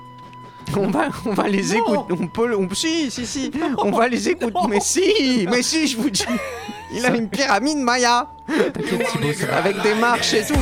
on 0.76 0.88
va, 0.90 1.08
on 1.26 1.32
va 1.34 1.48
les 1.48 1.62
Non. 1.62 1.74
écouter. 1.74 2.14
On 2.22 2.26
peut, 2.26 2.46
le- 2.48 2.58
on, 2.58 2.68
si, 2.74 3.10
si, 3.10 3.26
si. 3.26 3.50
On 3.78 3.90
va 3.90 4.08
les 4.08 4.28
écouter. 4.28 4.52
Mais 4.68 4.80
si, 4.80 5.46
mais 5.50 5.62
si, 5.62 5.86
je 5.86 5.96
vous 5.96 6.10
dis. 6.10 6.24
Il 6.92 7.04
a 7.04 7.10
une 7.14 7.28
pyramide 7.28 7.78
maya 7.78 8.28
avec 9.52 9.82
des 9.82 9.94
marches 9.94 10.34
et 10.34 10.44
tout. 10.46 10.54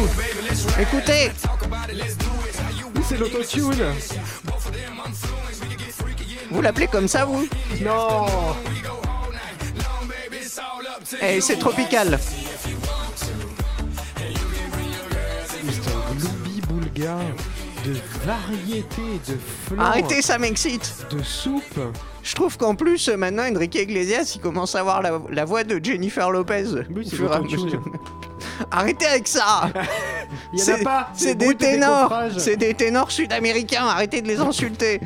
Écoutez, 0.81 1.31
C'est 3.09 3.19
l'autotune 3.19 3.73
vous 6.51 6.61
l'appelez 6.61 6.87
comme 6.87 7.09
ça, 7.09 7.25
vous? 7.25 7.47
Non 7.83 8.27
Eh, 11.23 11.41
c'est 11.41 11.57
tropical. 11.59 12.19
Mr. 15.65 17.52
de 17.85 17.97
variété, 18.25 19.03
de 19.29 19.37
flan, 19.67 19.79
Arrêtez, 19.83 20.23
ça 20.23 20.39
m'excite. 20.39 21.07
de 21.11 21.23
soupe. 21.23 21.81
Je 22.23 22.35
trouve 22.35 22.57
qu'en 22.57 22.75
plus, 22.75 23.09
euh, 23.09 23.17
maintenant, 23.17 23.45
Enrique 23.53 23.75
Iglesias, 23.75 24.33
il 24.37 24.41
commence 24.41 24.75
à 24.77 24.81
avoir 24.81 25.03
la, 25.03 25.21
la 25.31 25.45
voix 25.45 25.65
de 25.65 25.81
Jennifer 25.83 26.31
Lopez. 26.31 26.65
Oui, 26.95 27.09
c'est. 27.09 27.17
Arrêtez 28.71 29.07
avec 29.07 29.27
ça 29.29 29.71
C'est- 30.57 30.85
pas 30.85 31.09
C'est 31.15 31.35
bruit 31.35 31.49
des 31.49 31.55
de 31.55 31.59
ténors. 31.73 32.15
C'est 32.39 32.57
des 32.57 32.75
ténors 32.75 33.11
sud-américains, 33.11 33.87
arrêtez 33.87 34.21
de 34.23 34.29
les 34.29 34.39
insulter 34.41 35.01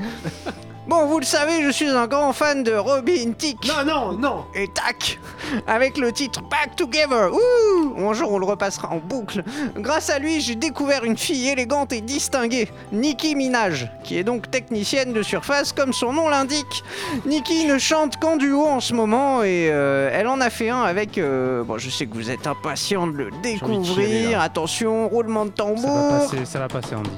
Bon, 0.88 1.06
vous 1.06 1.18
le 1.18 1.24
savez, 1.24 1.64
je 1.64 1.70
suis 1.70 1.88
un 1.88 2.06
grand 2.06 2.32
fan 2.32 2.62
de 2.62 2.72
Robin 2.72 3.32
Thicke 3.36 3.66
Non, 3.66 3.84
non, 3.84 4.12
non 4.12 4.44
et 4.54 4.68
tac 4.68 5.18
Avec 5.66 5.98
le 5.98 6.12
titre 6.12 6.42
Back 6.42 6.76
Together 6.76 7.32
Ouh 7.32 8.08
Un 8.08 8.12
jour 8.12 8.30
on 8.32 8.38
le 8.38 8.46
repassera 8.46 8.90
en 8.90 8.98
boucle. 8.98 9.42
Grâce 9.76 10.10
à 10.10 10.20
lui, 10.20 10.40
j'ai 10.40 10.54
découvert 10.54 11.02
une 11.02 11.16
fille 11.16 11.48
élégante 11.48 11.92
et 11.92 12.00
distinguée, 12.00 12.68
Nicki 12.92 13.34
Minaj, 13.34 13.90
qui 14.04 14.16
est 14.16 14.22
donc 14.22 14.48
technicienne 14.50 15.12
de 15.12 15.22
surface 15.24 15.72
comme 15.72 15.92
son 15.92 16.12
nom 16.12 16.28
l'indique. 16.28 16.84
Nicki 17.26 17.64
ne 17.66 17.78
chante 17.78 18.18
qu'en 18.20 18.36
duo 18.36 18.64
en 18.64 18.78
ce 18.80 18.94
moment 18.94 19.42
et 19.42 19.68
euh, 19.72 20.10
elle 20.12 20.28
en 20.28 20.40
a 20.40 20.50
fait 20.50 20.70
un 20.70 20.82
avec... 20.82 21.18
euh, 21.18 21.64
bon, 21.64 21.78
je 21.78 21.90
sais 21.90 22.06
que 22.06 22.14
vous 22.14 22.30
êtes 22.30 22.46
impatient 22.46 23.08
de 23.08 23.12
le 23.16 23.30
découvrir. 23.42 24.40
Attention, 24.40 25.08
roulement 25.08 25.46
de 25.46 25.52
Ça 25.56 25.64
va 25.64 25.74
tambour. 25.74 26.08
passer, 26.28 26.44
ça 26.44 26.58
va 26.60 26.68
passer, 26.68 26.94
Andy. 26.94 27.10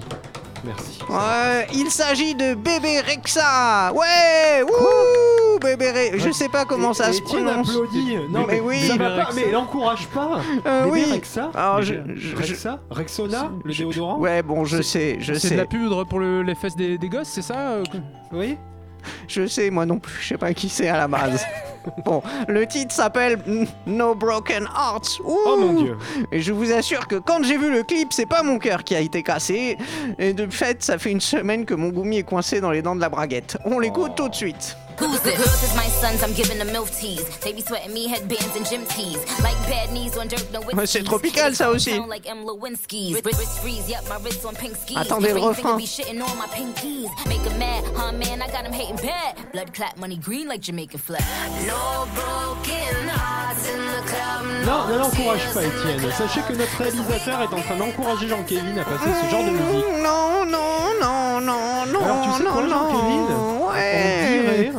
Merci. 0.64 0.98
Ouais, 1.08 1.66
il 1.72 1.90
s'agit 1.90 2.34
de 2.34 2.54
Bébé 2.54 3.00
Rexa. 3.00 3.92
Ouais, 3.92 4.62
wouh, 4.62 5.58
Bébé 5.60 5.90
Rexa. 5.90 6.26
Je 6.28 6.32
sais 6.32 6.48
pas 6.48 6.64
comment 6.64 6.92
ça 6.92 7.12
se 7.12 7.22
prononce. 7.22 7.68
applaudit. 7.70 8.16
Non, 8.30 8.44
Mais 8.46 8.54
mais, 8.54 8.60
oui. 8.60 8.86
ça 8.86 8.96
va 8.96 9.08
Bébé 9.10 9.22
pas, 9.22 9.28
mais 9.34 9.42
elle 9.48 9.56
encourage 9.56 10.06
pas. 10.08 10.40
Euh, 10.66 10.84
Bébé 10.84 11.04
oui. 11.06 11.12
Rexa 11.12 11.50
Alors 11.54 11.82
je, 11.82 11.94
Bébé 11.94 12.14
je- 12.16 12.28
je- 12.28 12.36
Rexa 12.36 12.78
Rexona 12.90 13.50
Le 13.64 13.72
déodorant 13.74 14.18
Ouais, 14.18 14.42
bon, 14.42 14.64
je 14.64 14.82
sais, 14.82 15.18
je 15.20 15.34
C'est 15.34 15.50
de 15.50 15.56
la 15.56 15.62
sais, 15.62 15.68
poudre 15.68 16.04
pour 16.04 16.18
le- 16.18 16.42
les 16.42 16.54
fesses 16.54 16.76
des, 16.76 16.98
des 16.98 17.08
gosses, 17.08 17.28
c'est 17.28 17.42
ça 17.42 17.54
euh, 17.70 17.84
Oui 18.32 18.56
je 19.28 19.46
sais, 19.46 19.70
moi 19.70 19.86
non 19.86 19.98
plus, 19.98 20.18
je 20.20 20.28
sais 20.28 20.38
pas 20.38 20.52
qui 20.54 20.68
c'est 20.68 20.88
à 20.88 20.96
la 20.96 21.08
base. 21.08 21.44
bon, 22.04 22.22
le 22.48 22.66
titre 22.66 22.94
s'appelle 22.94 23.38
No 23.86 24.14
Broken 24.14 24.64
Hearts. 24.64 25.20
Ouh. 25.24 25.38
Oh 25.46 25.56
mon 25.58 25.82
dieu 25.82 25.96
Et 26.32 26.40
je 26.40 26.52
vous 26.52 26.72
assure 26.72 27.06
que 27.06 27.16
quand 27.16 27.42
j'ai 27.42 27.56
vu 27.56 27.70
le 27.70 27.82
clip, 27.82 28.12
c'est 28.12 28.26
pas 28.26 28.42
mon 28.42 28.58
cœur 28.58 28.84
qui 28.84 28.94
a 28.94 29.00
été 29.00 29.22
cassé. 29.22 29.76
Et 30.18 30.32
de 30.32 30.46
fait, 30.50 30.82
ça 30.82 30.98
fait 30.98 31.10
une 31.10 31.20
semaine 31.20 31.64
que 31.64 31.74
mon 31.74 31.88
goumi 31.88 32.18
est 32.18 32.22
coincé 32.24 32.60
dans 32.60 32.70
les 32.70 32.82
dents 32.82 32.96
de 32.96 33.00
la 33.00 33.08
braguette. 33.08 33.58
On 33.64 33.78
l'écoute 33.78 34.14
tout 34.16 34.28
de 34.28 34.34
suite. 34.34 34.76
Who's 34.98 35.20
this? 35.20 35.38
Girls 35.38 35.62
is 35.62 35.74
my 35.76 35.86
sons, 36.00 36.22
I'm 36.22 36.32
giving 36.32 36.58
them 36.58 36.72
milk 36.72 36.90
teas. 36.90 37.22
They 37.40 37.52
be 37.52 37.60
sweating 37.62 37.94
me 37.94 38.08
headbands 38.08 38.56
and 38.56 38.66
gym 38.66 38.84
tees. 38.86 39.18
Like 39.42 39.56
bad 39.68 39.92
knees 39.92 40.16
on 40.16 40.26
dirt, 40.26 40.44
no 40.52 40.60
Ouais, 40.60 40.86
c'est 40.86 41.02
tropical, 41.04 41.54
ça 41.54 41.70
aussi. 41.70 41.90
Sound 41.94 42.08
Like 42.08 42.28
M. 42.28 42.44
Lewinsky's. 42.44 43.14
Wrist, 43.24 43.38
wrist 43.38 43.58
freeze, 43.60 43.88
yep, 43.88 44.02
my 44.08 44.16
wrist 44.24 44.44
on 44.44 44.54
pink 44.54 44.76
skis. 44.76 44.96
Attendez 44.96 45.32
le 45.32 45.40
refrain. 45.40 45.76
be 45.76 45.86
shitting 45.86 46.20
on 46.20 46.36
my 46.36 46.46
pinkies. 46.48 47.08
Make 47.26 47.46
'em 47.46 47.58
mad, 47.58 47.84
huh 47.94 48.12
man, 48.12 48.42
I 48.42 48.48
got 48.50 48.64
'em 48.64 48.72
hating 48.72 48.96
bad. 48.96 49.36
Blood 49.52 49.72
clap, 49.72 49.96
money 49.98 50.16
green 50.16 50.48
like 50.48 50.62
Jamaican 50.62 50.98
flag. 50.98 51.22
No 51.66 52.06
broken 52.14 53.08
hearts 53.08 53.68
in 53.70 53.78
the 53.78 54.02
club. 54.10 54.66
Non, 54.66 54.88
ne 54.88 54.98
l'encourage 54.98 55.52
pas 55.54 55.62
Étienne. 55.62 56.12
Sachez 56.12 56.40
que 56.48 56.54
notre 56.54 56.76
réalisateur 56.76 57.40
est 57.42 57.54
en 57.54 57.60
train 57.62 57.76
d'encourager 57.76 58.28
Jean-Kévin 58.28 58.76
à 58.78 58.84
passer 58.84 59.10
ce 59.22 59.30
genre 59.30 59.44
de 59.44 59.50
musique. 59.50 59.86
Non, 60.02 60.44
non, 60.44 60.90
non, 61.00 61.40
non, 61.40 61.86
non. 61.86 62.04
Alors, 62.04 62.24
tu 62.24 62.38
sais 62.38 62.44
non, 62.44 62.52
quoi, 62.52 62.62
non. 62.62 63.57
On 63.70 64.30
dirait... 64.32 64.72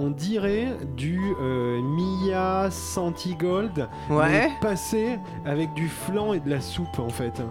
On 0.00 0.10
dirait 0.10 0.68
du 0.96 1.20
euh, 1.40 1.80
Mia 1.82 2.70
Santigold 2.70 3.88
Ouais. 4.08 4.48
passé 4.60 5.18
avec 5.44 5.74
du 5.74 5.88
flan 5.88 6.34
et 6.34 6.38
de 6.40 6.48
la 6.48 6.60
soupe 6.60 7.00
en 7.00 7.08
fait. 7.08 7.42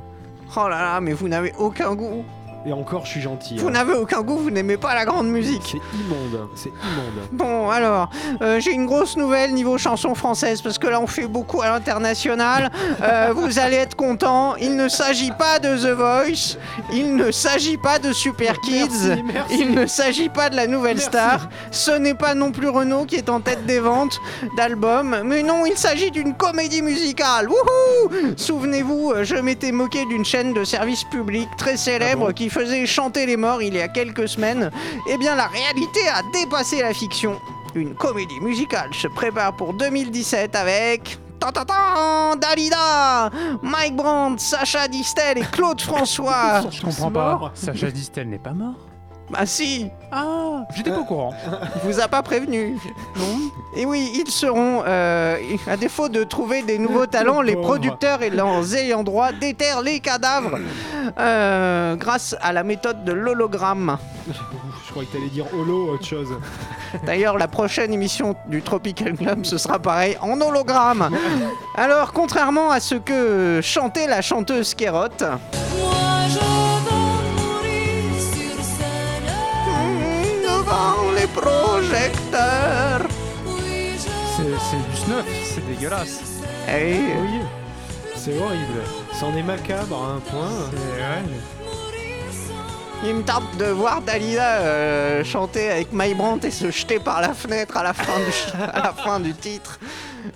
Oh 0.55 0.69
là 0.69 0.81
là, 0.81 1.01
mais 1.01 1.11
vous 1.11 1.27
n'avez 1.27 1.51
aucun 1.59 1.93
goût. 1.93 2.23
Et 2.67 2.73
encore, 2.73 3.05
je 3.05 3.11
suis 3.11 3.21
gentil. 3.21 3.57
Vous 3.57 3.67
hein. 3.67 3.71
n'avez 3.71 3.93
aucun 3.93 4.21
goût, 4.21 4.37
vous 4.37 4.49
n'aimez 4.51 4.75
pas 4.75 4.93
la 4.93 5.05
grande 5.05 5.29
musique. 5.29 5.61
C'est 5.63 5.77
immonde, 5.97 6.49
c'est 6.53 6.67
immonde. 6.69 7.27
Bon, 7.31 7.69
alors, 7.69 8.09
euh, 8.41 8.59
j'ai 8.59 8.73
une 8.73 8.85
grosse 8.85 9.15
nouvelle 9.15 9.53
niveau 9.53 9.77
chanson 9.77 10.13
française, 10.15 10.61
parce 10.61 10.77
que 10.77 10.87
là, 10.87 10.99
on 10.99 11.07
fait 11.07 11.27
beaucoup 11.27 11.61
à 11.61 11.69
l'international. 11.69 12.69
Euh, 13.01 13.31
vous 13.33 13.57
allez 13.59 13.77
être 13.77 13.95
contents. 13.95 14.55
Il 14.57 14.75
ne 14.75 14.89
s'agit 14.89 15.31
pas 15.31 15.59
de 15.59 15.77
The 15.77 15.95
Voice. 15.95 16.57
Il 16.91 17.15
ne 17.15 17.31
s'agit 17.31 17.77
pas 17.77 17.99
de 17.99 18.11
Super 18.11 18.59
Kids. 18.59 18.89
Merci, 19.07 19.23
merci. 19.33 19.57
Il 19.61 19.71
ne 19.73 19.85
s'agit 19.85 20.29
pas 20.29 20.49
de 20.49 20.57
la 20.57 20.67
nouvelle 20.67 20.97
Merci. 20.97 21.07
star. 21.09 21.47
Ce 21.71 21.91
n'est 21.91 22.15
pas 22.15 22.33
non 22.33 22.51
plus 22.51 22.67
Renault 22.67 23.05
qui 23.05 23.15
est 23.15 23.29
en 23.29 23.39
tête 23.39 23.65
des 23.65 23.79
ventes 23.79 24.19
d'albums. 24.57 25.21
Mais 25.23 25.41
non, 25.41 25.65
il 25.65 25.77
s'agit 25.77 26.11
d'une 26.11 26.33
comédie 26.33 26.81
musicale. 26.81 27.47
Wouhou 27.47 28.33
Souvenez-vous, 28.35 29.13
je 29.23 29.35
m'étais 29.35 29.71
moqué 29.71 30.05
d'une 30.05 30.25
chaîne 30.25 30.53
de 30.53 30.65
service 30.65 31.05
public 31.05 31.47
très 31.57 31.77
célèbre 31.77 32.23
Ah 32.23 32.27
bon? 32.27 32.33
qui 32.33 32.49
faisait 32.57 32.85
chanter 32.85 33.25
les 33.25 33.37
morts 33.37 33.61
il 33.61 33.75
y 33.75 33.81
a 33.81 33.87
quelques 33.87 34.27
semaines. 34.27 34.71
Eh 35.09 35.17
bien, 35.17 35.35
la 35.35 35.47
réalité 35.47 35.99
a 36.07 36.21
dépassé 36.33 36.81
la 36.81 36.93
fiction. 36.93 37.39
Une 37.75 37.93
comédie 37.93 38.39
musicale 38.41 38.89
se 38.93 39.07
prépare 39.07 39.55
pour 39.55 39.73
2017 39.73 40.55
avec... 40.55 41.19
Dalida 42.41 43.29
Mike 43.61 43.95
Brandt, 43.95 44.41
Sacha 44.41 44.87
Distel 44.87 45.37
et 45.37 45.45
Claude 45.51 45.79
François 45.79 46.63
Je 46.71 46.81
comprends 46.81 47.11
pas. 47.11 47.51
Sacha 47.53 47.91
Distel 47.91 48.27
n'est 48.27 48.39
pas 48.39 48.53
mort. 48.53 48.86
Bah 49.29 49.45
si 49.45 49.89
Ah, 50.11 50.63
j'étais 50.75 50.89
pas 50.89 50.99
au 50.99 51.03
courant. 51.03 51.33
Il 51.75 51.81
vous 51.91 51.99
a 51.99 52.07
pas 52.07 52.23
prévenu 52.23 52.77
Non 53.17 53.37
Et 53.75 53.85
oui, 53.85 54.09
ils 54.15 54.31
seront, 54.31 54.83
euh, 54.87 55.37
à 55.67 55.75
défaut 55.75 56.07
de 56.07 56.23
trouver 56.23 56.61
des 56.63 56.79
nouveaux 56.79 57.07
talents, 57.07 57.41
les 57.41 57.57
producteurs 57.57 58.21
et 58.21 58.29
leurs 58.29 58.73
ayants 58.75 59.03
droit 59.03 59.33
déterrent 59.33 59.81
les 59.81 59.99
cadavres 59.99 60.57
euh, 61.19 61.95
grâce 61.97 62.35
à 62.41 62.53
la 62.53 62.63
méthode 62.63 63.03
de 63.03 63.11
l'hologramme. 63.11 63.97
Je 64.29 64.91
croyais 64.91 65.07
que 65.09 65.17
t'allais 65.17 65.29
dire 65.29 65.45
holo 65.53 65.93
autre 65.93 66.05
chose. 66.05 66.29
D'ailleurs, 67.05 67.37
la 67.37 67.49
prochaine 67.49 67.91
émission 67.93 68.35
du 68.47 68.61
Tropical 68.61 69.13
Club, 69.17 69.45
ce 69.45 69.57
sera 69.57 69.77
pareil, 69.77 70.17
en 70.21 70.39
hologramme. 70.39 71.09
Alors, 71.75 72.13
contrairement 72.13 72.71
à 72.71 72.79
ce 72.79 72.95
que 72.95 73.59
chantait 73.61 74.07
la 74.07 74.21
chanteuse 74.21 74.73
Kérotte, 74.73 75.25
les 81.27 81.41
projecteurs. 81.41 83.07
C'est 84.35 84.43
c'est 84.69 84.91
du 84.91 84.97
snuff, 84.97 85.25
c'est 85.43 85.65
dégueulasse. 85.67 86.21
Eh, 86.69 86.97
Oui, 87.21 87.39
c'est 88.15 88.37
horrible. 88.39 88.81
C'en 89.19 89.35
est 89.35 89.43
macabre 89.43 89.95
à 90.03 90.15
un 90.15 90.19
point. 90.19 90.51
il 93.03 93.15
me 93.15 93.23
tarde 93.23 93.45
de 93.57 93.65
voir 93.65 94.01
Dalida 94.01 94.57
euh, 94.59 95.23
chanter 95.23 95.69
avec 95.71 95.87
My 95.91 96.13
Brandt 96.13 96.47
et 96.47 96.51
se 96.51 96.69
jeter 96.71 96.99
par 96.99 97.21
la 97.21 97.33
fenêtre 97.33 97.77
à 97.77 97.83
la 97.83 97.93
fin 97.93 98.19
du, 98.19 98.63
à 98.73 98.79
la 98.83 98.93
fin 98.93 99.19
du 99.19 99.33
titre. 99.33 99.79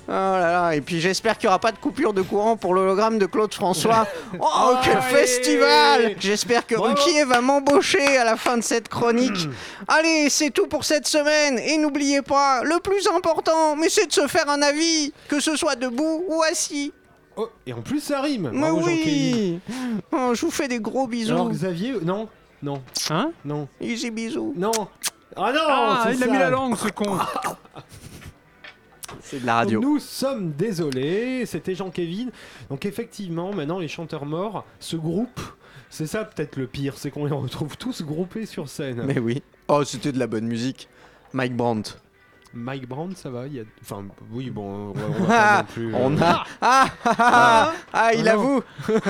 Oh 0.08 0.12
là 0.12 0.40
là, 0.52 0.76
et 0.76 0.82
puis 0.82 1.00
j'espère 1.00 1.38
qu'il 1.38 1.48
n'y 1.48 1.50
aura 1.50 1.60
pas 1.60 1.72
de 1.72 1.78
coupure 1.78 2.14
de 2.14 2.22
courant 2.22 2.58
pour 2.58 2.74
l'hologramme 2.74 3.18
de 3.20 3.26
Claude 3.26 3.54
François. 3.54 4.08
Oh, 4.40 4.76
quel 4.84 4.98
Allez 4.98 5.02
festival 5.02 6.16
J'espère 6.20 6.66
que 6.66 6.76
Bravo. 6.76 6.96
Ruquier 6.96 7.24
va 7.26 7.42
m'embaucher 7.42 8.18
à 8.18 8.24
la 8.24 8.38
fin 8.38 8.58
de 8.58 8.64
cette 8.64 8.88
chronique. 8.90 9.48
Allez, 9.88 10.30
c'est 10.30 10.50
tout 10.52 10.68
pour 10.68 10.84
cette 10.86 11.08
semaine. 11.08 11.60
Et 11.60 11.78
n'oubliez 11.78 12.22
pas, 12.22 12.64
le 12.64 12.80
plus 12.80 13.08
important, 13.08 13.76
mais 13.76 13.90
c'est 13.90 14.08
de 14.08 14.14
se 14.14 14.28
faire 14.28 14.50
un 14.50 14.62
avis, 14.62 15.14
que 15.28 15.40
ce 15.40 15.56
soit 15.56 15.76
debout 15.76 16.24
ou 16.28 16.42
assis. 16.44 16.92
Oh, 17.36 17.48
et 17.66 17.74
en 17.74 17.82
plus 17.82 18.00
ça 18.02 18.22
rime. 18.22 18.50
Mais 18.54 18.60
Bravo, 18.60 18.82
oui 18.86 19.60
Oh, 20.12 20.32
Je 20.34 20.42
vous 20.46 20.52
fais 20.52 20.68
des 20.68 20.80
gros 20.80 21.08
bisous. 21.08 21.34
Alors 21.34 21.50
Xavier, 21.50 21.94
non, 22.04 22.28
non, 22.62 22.82
Hein? 23.10 23.32
Non, 23.46 23.68
Easy 23.80 24.12
bisous. 24.12 24.54
non. 24.58 24.72
Ah 25.36 25.52
non, 25.54 25.60
Ah, 25.66 26.08
il 26.14 26.22
a 26.24 26.28
mis 26.28 26.38
la 26.38 26.50
langue, 26.50 26.76
ce 26.76 26.90
con 26.90 27.18
C'est 29.22 29.42
de 29.42 29.46
la 29.46 29.56
radio. 29.56 29.82
Nous 29.82 30.00
sommes 30.00 30.54
désolés, 30.54 31.46
c'était 31.46 31.76
Jean-Kévin. 31.76 32.28
Donc 32.70 32.86
effectivement, 32.86 33.54
maintenant 33.54 33.80
les 33.80 33.88
chanteurs 33.88 34.26
morts 34.26 34.66
se 34.80 34.96
groupent. 34.96 35.42
C'est 35.90 36.08
ça 36.08 36.24
peut-être 36.24 36.56
le 36.56 36.68
pire, 36.68 36.98
c'est 36.98 37.12
qu'on 37.12 37.26
les 37.26 37.34
retrouve 37.34 37.78
tous 37.78 38.02
groupés 38.04 38.46
sur 38.46 38.70
scène. 38.70 39.04
Mais 39.06 39.20
oui. 39.20 39.44
Oh, 39.68 39.84
c'était 39.84 40.12
de 40.12 40.20
la 40.20 40.28
bonne 40.28 40.46
musique. 40.46 40.88
Mike 41.34 41.56
Brandt. 41.56 41.98
Mike 42.54 42.88
Brand, 42.88 43.16
ça 43.16 43.30
va 43.30 43.48
il 43.48 43.54
y 43.56 43.60
a... 43.60 43.64
Enfin, 43.82 44.04
oui, 44.32 44.50
bon, 44.50 44.90
on 44.90 44.92
va, 44.92 45.02
on 45.20 45.24
va 45.24 45.28
pas 45.28 45.58
non 45.62 45.68
plus... 45.74 45.94
euh, 45.94 45.98
On 46.00 46.18
a. 46.22 46.44
Ah, 46.62 46.86
ah, 47.06 47.14
ah, 47.18 47.74
ah, 47.94 48.14
il 48.14 48.24
Non. 48.26 48.32
avoue. 48.32 48.62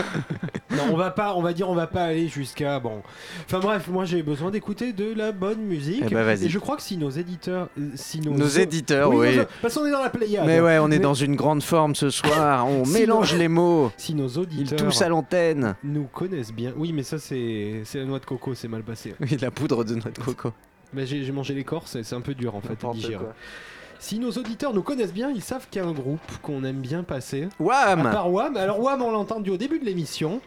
Non, 0.71 0.83
on 0.93 0.95
va 0.95 1.11
pas, 1.11 1.35
on 1.35 1.41
va 1.41 1.51
dire, 1.51 1.69
on 1.69 1.75
va 1.75 1.85
pas 1.85 2.03
aller 2.05 2.29
jusqu'à 2.29 2.79
bon. 2.79 3.01
Enfin 3.45 3.59
bref, 3.59 3.89
moi 3.89 4.05
j'ai 4.05 4.23
besoin 4.23 4.51
d'écouter 4.51 4.93
de 4.93 5.13
la 5.13 5.33
bonne 5.33 5.59
musique. 5.59 6.05
Eh 6.07 6.13
ben. 6.13 6.29
Et 6.41 6.47
je 6.47 6.59
crois 6.59 6.77
que 6.77 6.81
si 6.81 6.95
nos 6.95 7.09
éditeurs, 7.09 7.67
euh, 7.77 7.89
si 7.95 8.21
nos, 8.21 8.31
Nos 8.31 8.47
éditeurs, 8.47 9.09
oui. 9.13 9.35
nos- 9.35 9.43
parce 9.61 9.73
qu'on 9.75 9.85
est 9.85 9.91
dans 9.91 10.01
la 10.01 10.09
Pléiade. 10.09 10.45
Mais 10.47 10.61
ouais, 10.61 10.77
on 10.79 10.89
est 10.89 10.99
dans 10.99 11.13
une 11.13 11.35
grande 11.35 11.61
forme 11.61 11.93
ce 11.93 12.09
soir. 12.09 12.65
On 12.67 12.85
Si, 12.85 12.93
mélange 12.93 13.35
les 13.35 13.49
mots. 13.49 13.91
Si 13.97 14.15
nos 14.15 14.29
Ils 14.29 14.39
auditeurs 14.39 14.77
toussent 14.79 15.01
à 15.01 15.09
l'antenne. 15.09 15.75
nous 15.83 16.05
connaissent 16.05 16.53
bien. 16.53 16.71
Oui, 16.77 16.93
mais 16.93 17.03
ça 17.03 17.19
c'est, 17.19 17.83
la 17.93 18.05
noix 18.05 18.19
de 18.19 18.25
coco, 18.25 18.53
c'est 18.55 18.69
mal 18.69 18.83
passé. 18.83 19.13
Oui, 19.19 19.35
la 19.41 19.51
poudre 19.51 19.83
de 19.83 19.95
notre 19.95 20.23
coco. 20.23 20.53
Mais 20.93 21.05
j'ai, 21.05 21.23
j'ai 21.23 21.31
mangé 21.31 21.53
l'écorce, 21.53 21.95
et 21.95 22.03
c'est 22.03 22.15
un 22.15 22.21
peu 22.21 22.35
dur 22.35 22.55
en 22.55 22.61
fait 22.61 22.83
à 22.83 22.91
digérer. 22.91 23.25
Si 23.99 24.17
nos 24.17 24.31
auditeurs 24.31 24.73
nous 24.73 24.81
connaissent 24.81 25.13
bien, 25.13 25.29
ils 25.29 25.43
savent 25.43 25.67
qu'il 25.69 25.81
y 25.81 25.85
a 25.85 25.87
un 25.87 25.93
groupe 25.93 26.19
qu'on 26.41 26.63
aime 26.63 26.81
bien 26.81 27.03
passer. 27.03 27.43
À 27.43 27.63
Wham 27.63 28.03
part 28.03 28.31
Wham. 28.31 28.57
Alors 28.57 28.79
Wham, 28.79 29.01
on 29.01 29.11
l'a 29.11 29.17
entendu 29.19 29.51
au 29.51 29.57
début 29.57 29.79
de 29.79 29.85
l'émission. 29.85 30.41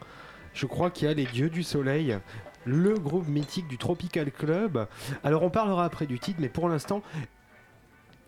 Je 0.54 0.66
crois 0.66 0.90
qu'il 0.90 1.07
y 1.07 1.11
a 1.11 1.14
les 1.14 1.24
Dieux 1.24 1.50
du 1.50 1.62
Soleil, 1.62 2.18
le 2.64 2.94
groupe 2.94 3.28
mythique 3.28 3.68
du 3.68 3.78
Tropical 3.78 4.33
Club. 4.33 4.87
Alors 5.22 5.44
on 5.44 5.50
parlera 5.50 5.85
après 5.85 6.07
du 6.07 6.18
titre, 6.18 6.40
mais 6.40 6.48
pour 6.48 6.68
l'instant, 6.68 7.02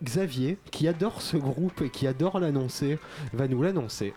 Xavier, 0.03 0.57
qui 0.71 0.87
adore 0.87 1.21
ce 1.21 1.37
groupe 1.37 1.81
et 1.81 1.89
qui 1.89 2.07
adore 2.07 2.39
l'annoncer, 2.39 2.97
va 3.33 3.47
nous 3.47 3.61
l'annoncer. 3.61 4.13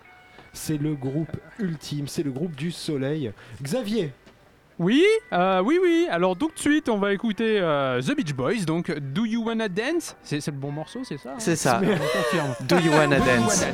C'est 0.53 0.79
le 0.79 0.95
groupe 0.95 1.37
ultime, 1.59 2.09
c'est 2.09 2.23
le 2.23 2.33
groupe 2.33 2.55
du 2.55 2.71
Soleil. 2.71 3.33
Xavier, 3.63 4.13
Oui, 4.81 5.05
euh, 5.35 5.61
oui, 5.61 5.79
oui. 5.81 6.09
Alors 6.11 6.39
tout 6.39 6.51
de 6.55 6.59
suite, 6.59 6.89
on 6.89 6.97
va 6.97 7.13
écouter 7.13 7.61
euh, 7.61 8.01
The 8.01 8.17
Beach 8.17 8.33
Boys. 8.33 8.65
Donc, 8.67 8.91
Do 8.91 9.27
You 9.27 9.45
Wanna 9.45 9.69
Dance? 9.69 10.17
C'est 10.23 10.45
le 10.47 10.53
bon 10.53 10.73
morceau, 10.73 11.01
c'est 11.05 11.19
ça 11.19 11.33
hein? 11.33 11.37
C'est 11.37 11.55
ça. 11.55 11.83
Do 12.63 12.77
you 12.79 12.91
wanna 12.91 13.19
dance 13.19 13.67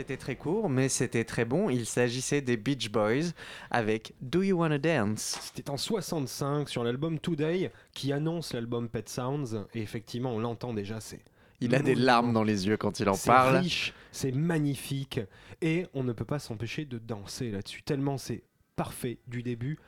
C'était 0.00 0.16
très 0.16 0.34
court, 0.36 0.70
mais 0.70 0.88
c'était 0.88 1.24
très 1.24 1.44
bon. 1.44 1.68
Il 1.68 1.84
s'agissait 1.84 2.40
des 2.40 2.56
Beach 2.56 2.90
Boys 2.90 3.32
avec 3.70 4.14
Do 4.22 4.40
You 4.40 4.56
Wanna 4.56 4.78
Dance? 4.78 5.38
C'était 5.42 5.68
en 5.68 5.76
65 5.76 6.70
sur 6.70 6.82
l'album 6.84 7.18
Today 7.18 7.70
qui 7.92 8.10
annonce 8.10 8.54
l'album 8.54 8.88
Pet 8.88 9.06
Sounds 9.10 9.66
et 9.74 9.82
effectivement 9.82 10.32
on 10.32 10.38
l'entend 10.38 10.72
déjà 10.72 11.00
c'est 11.00 11.20
Il 11.60 11.74
a 11.74 11.80
des 11.80 11.94
larmes 11.94 12.32
dans 12.32 12.44
les 12.44 12.66
yeux 12.66 12.78
quand 12.78 12.98
il 12.98 13.10
en 13.10 13.12
c'est 13.14 13.28
parle. 13.28 13.56
riche, 13.58 13.92
c'est 14.10 14.32
magnifique 14.32 15.20
et 15.60 15.84
on 15.92 16.02
ne 16.02 16.14
peut 16.14 16.24
pas 16.24 16.38
s'empêcher 16.38 16.86
de 16.86 16.96
danser 16.96 17.50
là-dessus 17.50 17.82
tellement 17.82 18.16
c'est 18.16 18.42
parfait 18.76 19.18
du 19.28 19.42
début 19.42 19.78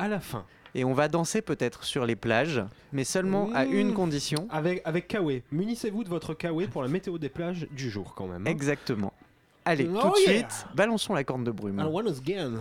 à 0.00 0.08
la 0.08 0.18
fin 0.18 0.46
Et 0.74 0.82
on 0.84 0.94
va 0.94 1.06
danser 1.06 1.42
peut-être 1.42 1.84
sur 1.84 2.06
les 2.06 2.16
plages, 2.16 2.64
mais 2.92 3.04
seulement 3.04 3.50
à 3.54 3.66
Mmh. 3.66 3.72
une 3.72 3.94
condition. 3.94 4.48
avec 4.50 4.80
avec 4.84 5.06
Kawe. 5.06 5.42
Munissez-vous 5.52 6.02
de 6.02 6.08
votre 6.08 6.34
Kawe 6.34 6.66
pour 6.72 6.82
la 6.82 6.88
météo 6.88 7.18
des 7.18 7.28
plages 7.28 7.68
du 7.70 7.88
jour 7.90 8.14
quand 8.16 8.26
même. 8.26 8.44
hein. 8.46 8.50
Exactement. 8.50 9.12
Allez, 9.70 9.88
Oh 9.94 10.00
tout 10.00 10.08
de 10.14 10.20
yeah 10.22 10.38
suite, 10.38 10.66
balançons 10.74 11.14
la 11.14 11.22
corne 11.22 11.44
de 11.44 11.52
brume. 11.52 11.78
Alors 11.78 11.94
One 11.94 12.08
Again. 12.08 12.54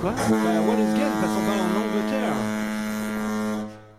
Quoi? 0.00 0.10
Bah, 0.10 0.16
One 0.26 0.92
Again 0.92 1.10
parce 1.20 1.32
qu'on 1.32 1.46
parle 1.46 1.60
en 1.60 1.80
Angleterre. 1.86 2.32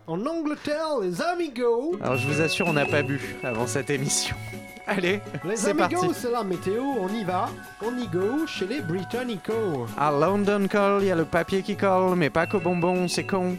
En 0.06 0.26
Angleterre, 0.26 0.98
les 1.00 1.22
amigos. 1.22 1.96
Alors 2.02 2.16
je 2.16 2.28
vous 2.28 2.42
assure, 2.42 2.66
on 2.68 2.74
n'a 2.74 2.84
pas 2.84 3.02
bu 3.02 3.18
avant 3.42 3.66
cette 3.66 3.88
émission. 3.88 4.36
Allez, 4.86 5.22
Les 5.48 5.66
amigos, 5.66 6.12
c'est 6.12 6.30
la 6.30 6.44
météo, 6.44 6.82
on 6.82 7.08
y 7.08 7.24
va, 7.24 7.48
on 7.82 7.96
y 7.96 8.06
go 8.08 8.46
chez 8.46 8.66
les 8.66 8.82
Britannico. 8.82 9.86
À 9.96 10.10
London 10.10 10.66
Call, 10.68 10.98
il 11.00 11.06
y 11.06 11.10
a 11.12 11.16
le 11.16 11.24
papier 11.24 11.62
qui 11.62 11.76
colle, 11.76 12.14
mais 12.16 12.28
pas 12.28 12.46
qu'au 12.46 12.60
bonbon, 12.60 13.08
c'est 13.08 13.24
con. 13.24 13.56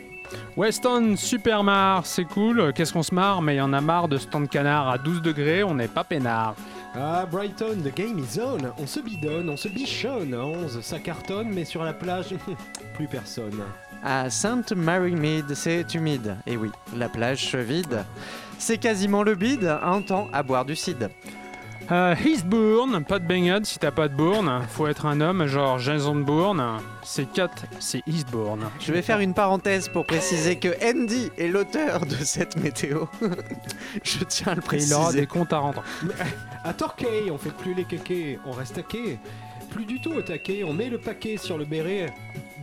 Weston 0.58 1.16
Supermar, 1.18 2.06
c'est 2.06 2.26
cool. 2.26 2.72
Qu'est-ce 2.74 2.94
qu'on 2.94 3.02
se 3.04 3.16
marre, 3.16 3.42
mais 3.42 3.56
il 3.56 3.58
y 3.58 3.62
en 3.62 3.74
a 3.74 3.82
marre 3.82 4.08
de 4.10 4.18
ce 4.20 4.28
temps 4.28 4.42
de 4.42 4.46
canard 4.48 4.89
à 4.89 5.00
12 5.00 5.24
degrés, 5.24 5.63
on 5.63 5.74
n'est 5.74 5.88
pas 5.88 6.04
peinard. 6.04 6.54
Ah, 6.95 7.25
Brighton, 7.25 7.82
the 7.84 7.93
game 7.95 8.19
is 8.19 8.39
on. 8.39 8.71
On 8.77 8.86
se 8.86 8.99
bidonne, 8.99 9.49
on 9.49 9.58
se 9.58 9.67
bichonne. 9.67 10.34
À 10.34 10.45
11, 10.45 10.82
ça 10.82 10.99
cartonne, 10.99 11.49
mais 11.51 11.65
sur 11.65 11.84
la 11.84 11.93
plage, 11.93 12.36
plus 12.95 13.08
personne. 13.08 13.63
À 14.03 14.29
Sainte 14.29 14.73
Mary 14.73 15.15
Mead, 15.15 15.56
c'est 15.56 15.91
humide. 15.95 16.36
Et 16.45 16.56
oui, 16.56 16.69
la 16.95 17.10
plage 17.10 17.49
se 17.49 17.58
vide. 17.58 18.06
C'est 18.60 18.77
quasiment 18.77 19.23
le 19.23 19.34
bide, 19.34 19.65
un 19.82 20.02
temps 20.02 20.27
à 20.33 20.44
boire 20.44 20.65
du 20.65 20.75
cidre. 20.75 21.10
Euh, 21.94 22.15
Eastbourne, 22.25 23.04
pas 23.04 23.19
de 23.19 23.25
baignade 23.27 23.67
si 23.67 23.77
t'as 23.77 23.91
pas 23.91 24.08
de 24.08 24.15
bourne. 24.15 24.63
Faut 24.69 24.87
être 24.87 25.06
un 25.06 25.21
homme, 25.21 25.46
genre 25.46 25.77
Jason 25.77 26.15
Bourne. 26.15 26.79
C'est 27.04 27.31
4, 27.31 27.65
c'est 27.79 28.02
Eastbourne. 28.08 28.65
Je 28.79 28.91
vais 28.91 29.04
faire 29.04 29.19
une 29.19 29.35
parenthèse 29.35 29.89
pour 29.89 30.08
préciser 30.08 30.56
que 30.56 30.69
Andy 30.83 31.29
est 31.37 31.50
l'auteur 31.50 32.08
de 32.08 32.15
cette 32.15 32.56
météo. 32.58 33.06
Je 34.04 34.23
tiens 34.23 34.54
à 34.54 34.56
le 34.56 34.62
Et 34.73 34.83
il 34.83 34.91
aura 34.91 35.04
préciser. 35.04 35.21
des 35.21 35.27
comptes 35.27 35.54
à 35.54 35.60
rendre. 35.60 35.83
À 36.63 36.73
Torquay, 36.73 37.29
on 37.29 37.37
fait 37.37 37.54
plus 37.54 37.75
les 37.75 37.85
kékés, 37.85 38.39
on 38.44 38.54
reste 38.54 38.79
à 38.79 38.81
quai. 38.81 39.19
Plus 39.69 39.85
du 39.85 40.02
tout 40.02 40.13
au 40.13 40.21
taquet, 40.23 40.63
on 40.63 40.73
met 40.73 40.89
le 40.89 40.98
paquet 40.98 41.37
sur 41.37 41.60
le 41.60 41.65
béret. 41.65 42.12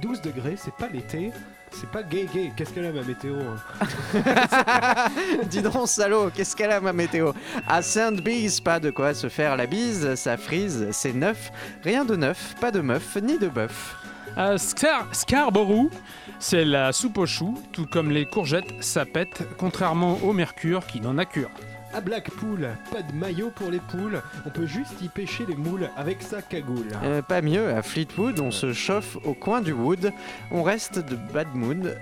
12 0.03 0.23
degrés, 0.23 0.57
c'est 0.57 0.75
pas 0.75 0.89
l'été. 0.89 1.31
C'est 1.73 1.89
pas 1.91 2.03
gay 2.03 2.27
gay, 2.33 2.53
qu'est-ce 2.57 2.73
qu'elle 2.73 2.87
a 2.87 2.93
ma 2.93 3.03
météo 3.03 3.37
hein 3.41 5.07
Dis 5.51 5.63
donc, 5.63 5.87
salaud, 5.89 6.31
qu'est-ce 6.35 6.55
qu'elle 6.57 6.73
a 6.73 6.81
ma 6.81 6.93
météo 6.93 7.33
À 7.69 7.81
Sainte-Bise, 7.81 8.61
pas 8.61 8.81
de 8.81 8.91
quoi 8.91 9.15
se 9.15 9.29
faire 9.29 9.57
la 9.57 9.67
bise, 9.67 10.15
ça 10.17 10.37
frise, 10.37 10.89
c'est 10.91 11.15
neuf. 11.15 11.51
Rien 11.85 12.05
de 12.05 12.17
neuf, 12.17 12.55
pas 12.61 12.71
de 12.71 12.81
meuf, 12.81 13.17
ni 13.23 13.39
de 13.39 13.49
bœuf. 13.49 13.97
À 14.37 14.57
Scar- 14.59 15.07
Scarborough, 15.13 15.91
c'est 16.39 16.65
la 16.65 16.93
soupe 16.93 17.19
aux 17.19 17.27
choux, 17.27 17.61
tout 17.73 17.87
comme 17.87 18.11
les 18.11 18.27
courgettes, 18.27 18.73
ça 18.81 19.05
pète, 19.05 19.43
contrairement 19.59 20.19
au 20.23 20.33
mercure 20.33 20.87
qui 20.87 21.01
n'en 21.01 21.19
a 21.19 21.25
cure. 21.25 21.51
À 21.93 22.01
Blackpool, 22.01 22.69
pas 22.93 23.03
de 23.03 23.13
maillot 23.13 23.51
pour 23.51 23.69
les 23.71 23.81
poules, 23.81 24.23
on 24.47 24.51
peut 24.51 24.67
juste 24.67 25.03
y 25.03 25.09
pêcher 25.09 25.45
les 25.49 25.57
moules 25.57 25.91
avec 25.97 26.23
sa 26.23 26.41
cagoule. 26.41 26.87
Euh, 27.03 27.21
pas 27.21 27.43
mieux, 27.43 27.69
à 27.75 27.83
Fleetwood, 27.83 28.39
on 28.39 28.53
se 28.53 28.73
chauffe 28.73 29.17
au 29.25 29.35
coin 29.35 29.61
du 29.61 29.73
wood, 29.73 30.13
on 30.53 30.63
reste 30.63 31.01
de 31.01 31.17
bad 31.17 31.49
mood. 31.53 31.99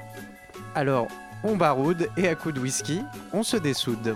Alors, 0.74 1.08
on 1.42 1.56
baroude 1.56 2.10
et 2.18 2.28
à 2.28 2.34
coup 2.34 2.52
de 2.52 2.60
whisky, 2.60 3.02
on 3.32 3.42
se 3.42 3.56
dessoude. 3.56 4.14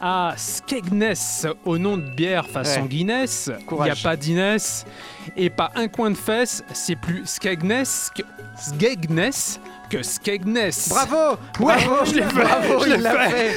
À 0.00 0.34
Skegness, 0.36 1.48
au 1.64 1.78
nom 1.78 1.96
de 1.96 2.08
bière 2.14 2.46
façon 2.46 2.82
Ouais. 2.82 2.88
Guinness, 2.88 3.50
il 3.72 3.82
n'y 3.82 3.90
a 3.90 3.96
pas 3.96 4.14
d'Inès 4.16 4.86
et 5.36 5.50
pas 5.50 5.72
un 5.74 5.88
coin 5.88 6.10
de 6.12 6.16
fesse, 6.16 6.62
c'est 6.72 6.94
plus 6.94 7.26
Skegness 7.26 8.12
que 8.14 8.22
Skegness 8.56 9.58
que 9.90 10.02
Skegness. 10.02 10.90
Bravo 10.90 11.38
Ouais, 11.58 11.74
Bravo 11.84 12.04
je 12.04 12.14
l'ai 12.14 12.22
fait, 12.22 12.34
Bravo, 12.44 12.84
je 12.84 12.90
l'ai 12.90 12.98
fait 13.00 13.54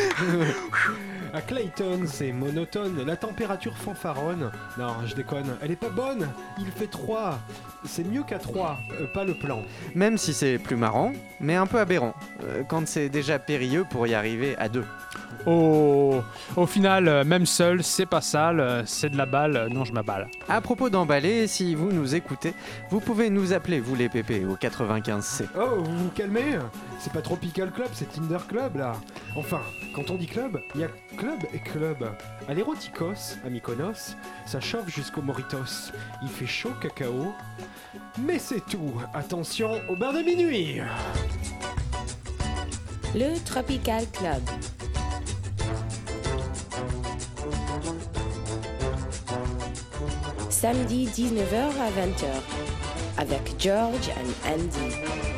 À 1.33 1.39
Clayton, 1.39 2.01
c'est 2.07 2.33
monotone, 2.33 3.05
la 3.05 3.15
température 3.15 3.77
fanfaronne. 3.77 4.51
Non, 4.77 4.95
je 5.05 5.15
déconne, 5.15 5.55
elle 5.61 5.71
est 5.71 5.77
pas 5.77 5.89
bonne, 5.89 6.27
il 6.59 6.65
fait 6.65 6.87
3. 6.87 7.39
C'est 7.85 8.03
mieux 8.03 8.23
qu'à 8.23 8.37
3, 8.37 8.77
euh, 8.99 9.07
pas 9.13 9.23
le 9.23 9.33
plan. 9.33 9.61
Même 9.95 10.17
si 10.17 10.33
c'est 10.33 10.57
plus 10.57 10.75
marrant, 10.75 11.13
mais 11.39 11.55
un 11.55 11.67
peu 11.67 11.79
aberrant, 11.79 12.13
euh, 12.43 12.63
quand 12.67 12.85
c'est 12.85 13.07
déjà 13.07 13.39
périlleux 13.39 13.85
pour 13.89 14.07
y 14.07 14.13
arriver 14.13 14.57
à 14.57 14.67
deux. 14.67 14.83
Au, 15.45 16.21
au 16.57 16.65
final, 16.67 17.07
euh, 17.07 17.23
même 17.23 17.45
seul, 17.45 17.81
c'est 17.81 18.05
pas 18.05 18.21
sale, 18.21 18.83
c'est 18.85 19.09
de 19.09 19.17
la 19.17 19.25
balle, 19.25 19.69
non 19.71 19.85
je 19.85 19.93
m'aballe. 19.93 20.27
À 20.49 20.59
propos 20.59 20.89
d'emballer, 20.89 21.47
si 21.47 21.75
vous 21.75 21.91
nous 21.93 22.13
écoutez, 22.13 22.53
vous 22.89 22.99
pouvez 22.99 23.29
nous 23.29 23.53
appeler, 23.53 23.79
vous 23.79 23.95
les 23.95 24.09
pépés, 24.09 24.45
au 24.45 24.55
95C. 24.55 25.45
Oh, 25.57 25.81
vous 25.81 25.97
vous 25.97 26.09
calmez? 26.09 26.59
C'est 26.99 27.13
pas 27.13 27.21
Tropical 27.21 27.71
Club, 27.71 27.87
c'est 27.93 28.11
Tinder 28.11 28.37
Club 28.47 28.75
là. 28.75 28.91
Enfin, 29.35 29.61
quand 29.95 30.11
on 30.11 30.15
dit 30.15 30.27
club, 30.27 30.59
il 30.75 30.81
y 30.81 30.83
a 30.83 30.89
club 31.21 31.43
et 31.53 31.59
club. 31.59 32.03
À 32.47 32.53
l'Erotikos, 32.55 33.37
à 33.45 33.49
Mykonos, 33.49 34.15
ça 34.47 34.59
chauffe 34.59 34.89
jusqu'au 34.89 35.21
Moritos. 35.21 35.91
Il 36.23 36.29
fait 36.29 36.47
chaud 36.47 36.71
cacao. 36.81 37.35
Mais 38.17 38.39
c'est 38.39 38.65
tout. 38.65 38.91
Attention 39.13 39.79
au 39.87 39.95
bain 39.95 40.13
de 40.13 40.23
minuit. 40.23 40.79
Le 43.13 43.37
Tropical 43.45 44.03
Club. 44.11 44.41
Samedi 50.49 51.05
19h 51.05 51.69
à 51.79 51.91
20h 51.91 52.25
avec 53.19 53.41
George 53.59 54.09
and 54.17 54.49
Andy. 54.49 55.30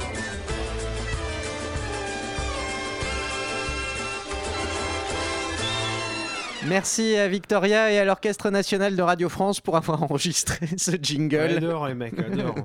Merci 6.68 7.16
à 7.18 7.28
Victoria 7.28 7.92
et 7.92 8.00
à 8.00 8.06
l'Orchestre 8.06 8.50
National 8.50 8.96
de 8.96 9.02
Radio 9.02 9.28
France 9.30 9.60
pour 9.60 9.76
avoir 9.76 10.04
enregistré 10.12 10.68
ce 10.78 10.92
jingle. 11.02 11.58
Adore 11.58 11.88
les 11.88 11.94
mecs, 11.94 12.18
adore. 12.18 12.56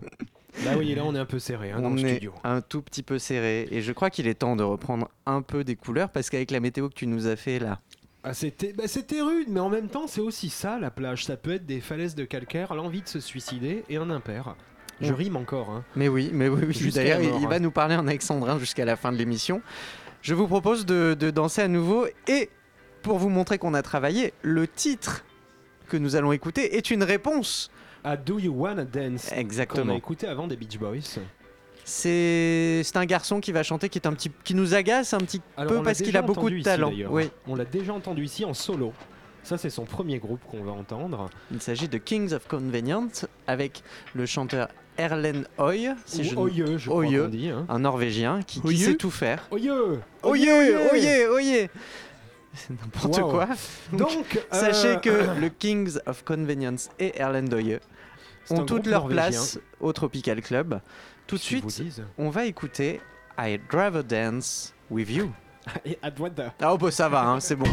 Là 0.65 0.77
oui, 0.77 0.95
là 0.95 1.03
on 1.05 1.15
est 1.15 1.19
un 1.19 1.25
peu 1.25 1.39
serré 1.39 1.71
hein, 1.73 1.81
dans 1.81 1.89
On 1.91 1.95
le 1.95 2.05
est 2.05 2.13
studio. 2.15 2.33
un 2.45 2.61
tout 2.61 2.83
petit 2.83 3.03
peu 3.03 3.19
serré 3.19 3.69
et 3.71 3.81
je 3.81 3.93
crois 3.93 4.11
qu'il 4.11 4.27
est 4.27 4.35
temps 4.35 4.57
de 4.57 4.63
reprendre 4.65 5.09
un 5.27 5.41
peu 5.43 5.63
des 5.63 5.77
couleurs 5.77 6.11
parce 6.11 6.31
qu'avec 6.31 6.51
la 6.51 6.59
météo 6.61 6.89
que 6.89 6.95
tu 6.95 7.07
nous 7.07 7.27
as 7.29 7.37
fait 7.37 7.59
là, 7.61 7.79
Ah, 8.25 8.35
c'était 8.35 8.73
bah, 8.73 8.85
c'était 8.87 9.21
rude, 9.21 9.47
mais 9.49 9.61
en 9.61 9.69
même 9.69 9.89
temps, 9.89 10.07
c'est 10.09 10.21
aussi 10.21 10.49
ça 10.49 10.79
la 10.81 10.91
plage. 10.91 11.25
Ça 11.27 11.37
peut 11.37 11.53
être 11.55 11.67
des 11.67 11.81
falaises 11.81 12.15
de 12.17 12.25
calcaire, 12.25 12.75
l'envie 12.75 13.03
de 13.03 13.09
se 13.09 13.21
suicider 13.21 13.85
et 13.89 13.97
un 13.99 14.11
impair. 14.11 14.55
Je 15.01 15.13
rime 15.13 15.37
encore. 15.37 15.71
Hein. 15.71 15.85
Mais 15.95 16.09
oui, 16.09 16.31
mais 16.33 16.49
oui, 16.49 16.63
oui. 16.67 16.91
D'ailleurs, 16.93 17.21
il, 17.21 17.29
il 17.29 17.45
hein. 17.45 17.49
va 17.49 17.61
nous 17.61 17.71
parler 17.71 17.95
en 17.95 18.07
alexandrin 18.09 18.59
jusqu'à 18.59 18.85
la 18.85 18.97
fin 18.97 19.13
de 19.13 19.17
l'émission. 19.17 19.63
Je 20.23 20.35
vous 20.35 20.49
propose 20.49 20.85
de, 20.87 21.17
de 21.19 21.31
danser 21.31 21.63
à 21.63 21.69
nouveau 21.69 22.07
et 22.27 22.51
pour 23.03 23.19
vous 23.19 23.29
montrer 23.29 23.59
qu'on 23.59 23.75
a 23.75 23.83
travaillé, 23.83 24.33
le 24.43 24.67
titre 24.69 25.25
que 25.89 25.97
nous 25.97 26.17
allons 26.17 26.33
écouter 26.33 26.77
est 26.77 26.91
une 26.91 27.03
réponse. 27.03 27.71
À 28.05 28.17
Do 28.17 28.39
You 28.39 28.53
Wanna 28.55 28.85
Dance 28.85 29.29
qu'on 29.31 29.37
a 29.37 29.39
Exactement. 29.41 29.97
écouté 29.97 30.27
avant 30.27 30.47
des 30.47 30.57
Beach 30.57 30.79
Boys. 30.79 31.19
C'est 31.85 32.83
un 32.97 33.07
garçon 33.07 33.41
qui 33.41 33.51
va 33.51 33.63
chanter 33.63 33.89
qui 33.89 33.99
est 33.99 34.07
un 34.07 34.13
petit 34.13 34.31
qui 34.45 34.55
nous 34.55 34.75
agace 34.75 35.15
un 35.15 35.19
petit 35.19 35.41
Alors, 35.57 35.73
peu 35.73 35.83
parce 35.83 36.03
qu'il 36.03 36.17
a 36.17 36.23
beaucoup 36.23 36.51
de 36.51 36.61
talent. 36.63 36.93
Oui, 37.11 37.31
On 37.47 37.55
l'a 37.55 37.65
déjà 37.65 37.95
entendu 37.95 38.25
ici 38.25 38.45
en 38.45 38.53
solo. 38.55 38.93
Ça, 39.43 39.57
c'est 39.57 39.71
son 39.71 39.85
premier 39.87 40.19
groupe 40.19 40.41
qu'on 40.51 40.63
va 40.63 40.73
entendre. 40.73 41.31
il 41.51 41.63
s'agit 41.63 41.89
de 41.89 41.97
Kings 41.97 42.35
of 42.35 42.47
Convenience 42.47 43.25
avec 43.47 43.83
le 44.13 44.27
chanteur 44.27 44.69
Erlen 44.99 45.47
Hoy, 45.57 45.89
si 46.05 46.25
je 46.25 46.37
Oye, 46.37 46.65
je 46.77 46.89
crois 46.91 46.99
Oye. 47.07 47.29
dit. 47.31 47.49
Hein. 47.49 47.65
un 47.71 47.79
Norvégien 47.79 48.43
qui, 48.43 48.61
qui 48.61 48.77
sait 48.77 48.97
tout 48.97 49.11
faire. 49.13 49.47
Oye 49.51 49.71
Oye, 50.25 50.51
oye, 50.51 51.27
oye. 51.33 51.69
C'est 52.59 52.71
n'importe 52.81 53.19
Wow. 53.19 53.31
quoi. 53.31 53.49
Donc, 53.93 54.39
Sachez 54.51 54.97
euh, 54.97 54.97
que 54.97 55.11
le 55.41 55.49
Kings 55.49 55.99
of 56.07 56.25
Convenience 56.25 56.91
et 56.99 57.19
Erlen 57.21 57.49
Doye 57.49 57.79
c'est 58.45 58.55
un 58.55 58.61
ont 58.61 58.65
toute 58.65 58.87
leur 58.87 59.09
place 59.09 59.59
au 59.81 59.93
Tropical 59.93 60.41
Club. 60.41 60.81
Tout 61.27 61.37
de 61.37 61.41
suite, 61.41 61.83
on 62.17 62.31
va 62.31 62.47
écouter 62.47 63.01
I'd 63.39 63.61
rather 63.71 64.03
dance 64.03 64.73
with 64.91 65.11
you. 65.11 65.31
Et 65.85 65.99
Ah 66.03 66.73
oh 66.73 66.79
bah 66.79 66.91
ça 66.91 67.09
va, 67.11 67.25
hein, 67.27 67.41
c'est 67.41 67.57
bon. 67.57 67.67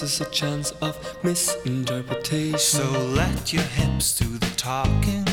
Increases 0.00 0.20
a 0.20 0.30
chance 0.30 0.70
of 0.80 1.24
misinterpretation. 1.24 2.58
So 2.58 2.84
let 2.90 3.52
your 3.52 3.62
hips 3.62 4.18
do 4.18 4.38
the 4.38 4.46
talking. 4.56 5.27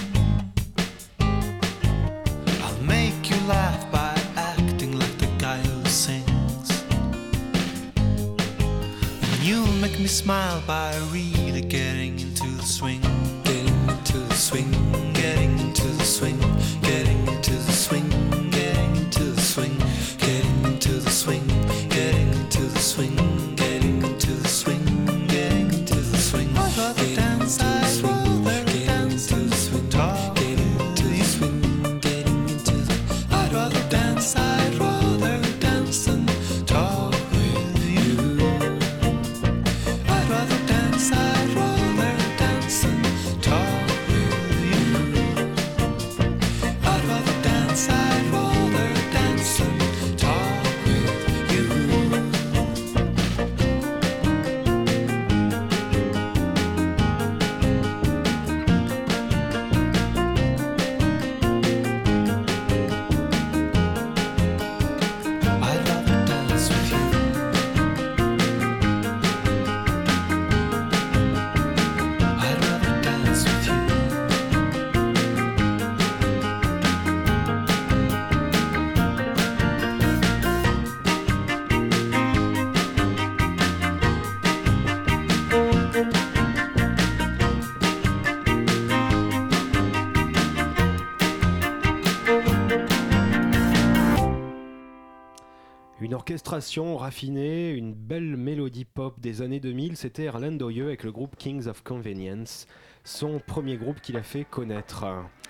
Orchestration 96.30 96.97
raffinée, 96.97 97.69
une 97.73 97.93
belle 97.93 98.36
mélodie 98.36 98.84
pop 98.84 99.13
des 99.19 99.43
années 99.43 99.59
2000, 99.59 99.95
c'était 99.95 100.23
Erland 100.23 100.53
Doyeux 100.57 100.88
avec 100.88 101.03
le 101.03 101.11
groupe 101.11 101.36
Kings 101.38 101.67
of 101.67 101.84
Convenience, 101.84 102.65
son 103.03 103.38
premier 103.38 103.78
groupe 103.78 104.01
qu'il 104.01 104.17
a 104.17 104.23
fait 104.23 104.43
connaître. 104.43 105.05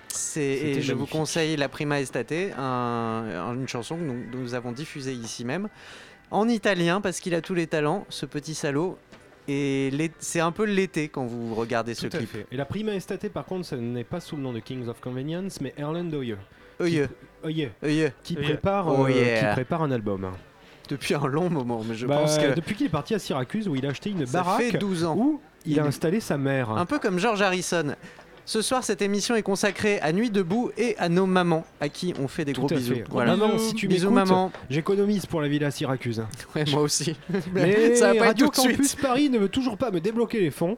C'est, 0.10 0.42
et 0.44 0.82
je 0.82 0.92
vous 0.92 1.06
conseille 1.06 1.56
La 1.56 1.70
Prima 1.70 2.02
Estate, 2.02 2.34
un- 2.58 3.54
une 3.56 3.70
chanson 3.70 3.96
que 3.96 4.02
nous, 4.02 4.22
nous 4.38 4.54
avons 4.54 4.74
diffusée 4.74 5.14
ici 5.14 5.46
même, 5.46 5.70
en 6.30 6.50
italien, 6.50 7.00
parce 7.00 7.22
qu'il 7.22 7.36
a 7.36 7.42
tous 7.42 7.54
les 7.56 7.68
talents, 7.68 8.06
ce 8.10 8.26
petit 8.26 8.54
salaud. 8.54 8.98
Et 9.48 9.94
c'est 10.20 10.42
un 10.42 10.52
peu 10.52 10.66
l'été 10.66 11.08
quand 11.08 11.26
vous 11.26 11.56
regardez 11.56 11.94
ce 11.94 12.08
Tout 12.08 12.18
à 12.18 12.20
clip. 12.20 12.30
fait. 12.32 12.48
Et 12.52 12.58
la 12.58 12.66
prima 12.66 12.94
estate, 12.96 13.30
par 13.30 13.46
contre, 13.46 13.66
ce 13.66 13.76
n'est 13.76 14.04
pas 14.04 14.20
sous 14.20 14.36
le 14.36 14.42
nom 14.42 14.52
de 14.52 14.60
Kings 14.60 14.90
of 14.90 15.00
Convenience, 15.00 15.62
mais 15.62 15.74
Erland 15.78 16.04
Doyeux. 16.12 16.38
Œilleux, 16.82 17.08
Oye, 17.46 17.70
qui, 18.24 18.36
Oye. 18.38 18.44
prépare, 18.44 18.88
Oh 18.90 19.06
euh, 19.06 19.10
yeah. 19.12 19.40
qui 19.40 19.54
prépare 19.54 19.82
un 19.82 19.92
album. 19.92 20.30
Depuis 20.90 21.14
un 21.16 21.26
long 21.28 21.50
moment, 21.50 21.82
mais 21.88 21.96
je 21.96 22.06
Bah, 22.08 22.18
pense 22.18 22.38
que 22.38 22.54
Depuis 22.56 22.76
qu'il 22.76 22.86
est 22.88 22.90
parti 22.90 23.14
à 23.16 23.20
Syracuse, 23.20 23.68
où 23.68 23.76
il 23.76 23.86
a 23.86 23.90
acheté 23.90 24.10
une 24.12 24.26
ça 24.26 24.44
baraque 24.44 24.62
fait 24.72 24.78
12 24.78 25.06
ans. 25.06 25.16
où 25.18 25.40
il 25.66 25.80
a 25.80 25.84
installé 25.86 26.20
sa 26.20 26.38
mère. 26.38 26.70
Un 26.72 26.86
peu 26.86 27.00
comme 27.00 27.18
George 27.20 27.42
Harrison. 27.42 27.96
Ce 28.48 28.62
soir, 28.62 28.84
cette 28.84 29.02
émission 29.02 29.34
est 29.36 29.42
consacrée 29.42 30.00
à 30.02 30.14
Nuit 30.14 30.30
debout 30.30 30.70
et 30.78 30.96
à 31.00 31.10
nos 31.10 31.26
mamans, 31.26 31.66
à 31.82 31.90
qui 31.90 32.14
on 32.22 32.28
fait 32.28 32.46
des 32.46 32.54
Tout 32.54 32.62
gros 32.68 32.76
bisous. 32.76 32.94
fait. 32.94 33.04
Voilà. 33.10 33.36
Maman, 33.36 33.58
si 33.58 33.74
tu 33.74 33.88
bisous 33.88 34.12
maman. 34.12 34.52
J'économise 34.70 35.26
pour 35.26 35.42
la 35.42 35.48
villa 35.48 35.68
à 35.68 35.72
Syracuse. 35.72 36.24
Ouais, 36.56 36.64
moi 36.72 36.82
aussi. 36.84 37.16
Mais 37.54 37.96
ça 37.96 38.14
va 38.14 38.20
pas 38.20 38.28
être 38.28 38.38
tout 38.38 38.46
de 38.46 38.56
Campus 38.56 38.90
suite. 38.90 39.02
Paris 39.02 39.30
ne 39.32 39.40
veut 39.40 39.50
toujours 39.50 39.78
pas 39.78 39.90
me 39.90 40.00
débloquer 40.00 40.40
les 40.42 40.52
fonds. 40.52 40.78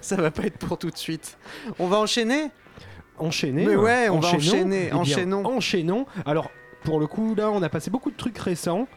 Ça 0.00 0.16
va 0.16 0.30
pas 0.30 0.44
être 0.44 0.56
pour 0.56 0.78
tout 0.78 0.88
de 0.90 0.96
suite. 0.96 1.36
On 1.78 1.86
va 1.86 1.98
enchaîner? 1.98 2.50
Enchaîner. 3.18 3.66
Mais 3.66 3.76
ouais, 3.76 4.08
on 4.08 4.18
va 4.18 4.28
enchaîner, 4.28 4.84
Eh 4.86 4.90
bien, 4.90 4.96
enchaînons. 4.96 5.44
Enchaînons. 5.44 6.06
Alors, 6.24 6.50
pour 6.84 6.98
le 6.98 7.06
coup, 7.06 7.34
là, 7.34 7.50
on 7.50 7.62
a 7.62 7.68
passé 7.68 7.90
beaucoup 7.90 8.10
de 8.10 8.16
trucs 8.16 8.38
récents. 8.38 8.88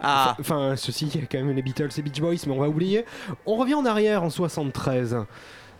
Ah, 0.00 0.36
Enfin, 0.40 0.74
ceci, 0.76 1.10
il 1.14 1.20
y 1.20 1.24
a 1.24 1.26
quand 1.26 1.38
même 1.38 1.54
les 1.54 1.62
Beatles 1.62 1.88
et 1.96 2.02
Beach 2.02 2.20
Boys, 2.20 2.34
mais 2.46 2.52
on 2.52 2.60
va 2.60 2.68
oublier. 2.68 3.04
On 3.46 3.56
revient 3.56 3.74
en 3.74 3.84
arrière 3.86 4.22
en 4.22 4.30
73. 4.30 5.16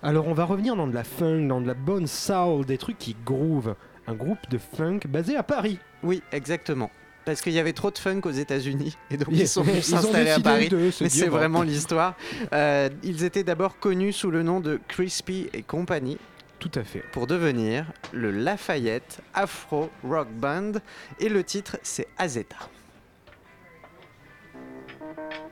Alors, 0.03 0.27
on 0.27 0.33
va 0.35 0.45
revenir 0.45 0.75
dans 0.77 0.87
de 0.87 0.95
la 0.95 1.05
funk, 1.05 1.47
dans 1.47 1.61
de 1.61 1.67
la 1.67 1.75
bonne 1.75 2.07
soul, 2.07 2.65
des 2.67 2.79
trucs 2.79 2.99
qui 2.99 3.17
groove. 3.25 3.75
Un 4.07 4.15
groupe 4.15 4.49
de 4.51 4.59
funk 4.59 5.01
basé 5.09 5.37
à 5.37 5.43
Paris. 5.45 5.79
oui, 6.03 6.23
exactement. 6.33 6.91
Parce 7.25 7.41
qu'il 7.41 7.53
y 7.53 7.61
avait 7.61 7.73
trop 7.73 7.93
de 7.93 7.99
funk 7.99 8.23
aux 8.25 8.33
États-Unis 8.33 8.97
et 9.13 9.17
donc 9.17 9.29
Ils- 9.31 9.43
ils 9.43 9.47
sont 9.49 9.63
venus 9.63 9.85
s'installer 9.85 10.31
à 10.31 10.41
Paris. 10.41 10.69
Mais 11.01 11.09
c'est 11.09 11.29
vraiment 11.29 11.63
l'histoire. 11.63 12.17
Euh, 12.53 12.89
ils 13.05 13.23
étaient 13.23 13.45
d'abord 13.45 13.79
connus 13.79 14.13
sous 14.13 14.33
le 14.33 14.43
nom 14.43 14.59
de 14.59 14.81
Crispy 14.89 15.49
et 15.53 15.63
compagnie 15.63 16.19
Tout 16.59 16.73
à 16.75 16.83
fait. 16.83 17.05
pour 17.13 17.29
devenir 17.29 17.87
le 18.13 18.33
Lafayette 18.33 19.21
Afro 19.35 19.89
Rock 20.03 20.27
Band 20.35 20.73
et 21.21 21.29
le 21.29 21.45
titre 21.45 21.77
c'est 21.85 22.09
Azeta. 22.19 22.57
thank 25.15 25.52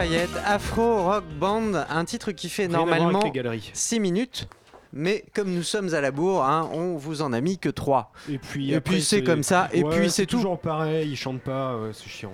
Lafayette, 0.00 0.30
Afro 0.46 1.04
Rock 1.04 1.24
Band, 1.38 1.72
un 1.90 2.04
titre 2.06 2.32
qui 2.32 2.48
fait 2.48 2.66
Rien 2.66 2.76
normalement 2.78 3.22
les 3.22 3.30
galeries. 3.32 3.70
6 3.74 4.00
minutes. 4.00 4.48
Mais 4.94 5.24
comme 5.34 5.50
nous 5.52 5.62
sommes 5.62 5.92
à 5.94 6.00
la 6.00 6.10
bourre, 6.10 6.42
hein, 6.44 6.70
on 6.72 6.96
vous 6.96 7.20
en 7.20 7.34
a 7.34 7.40
mis 7.42 7.58
que 7.58 7.68
3. 7.68 8.10
Et 8.30 8.38
puis, 8.38 8.72
Et 8.72 8.76
après, 8.76 8.94
puis 8.94 9.02
c'est 9.02 9.22
comme 9.22 9.42
ça, 9.42 9.68
et 9.74 9.84
Ouais, 9.84 9.94
puis 9.98 10.10
c'est 10.10 10.24
tout. 10.24 10.36
toujours 10.36 10.58
pareil, 10.58 11.10
ils 11.10 11.16
chantent 11.16 11.42
pas, 11.42 11.76
ouais, 11.76 11.90
c'est 11.92 12.08
chiant. 12.08 12.32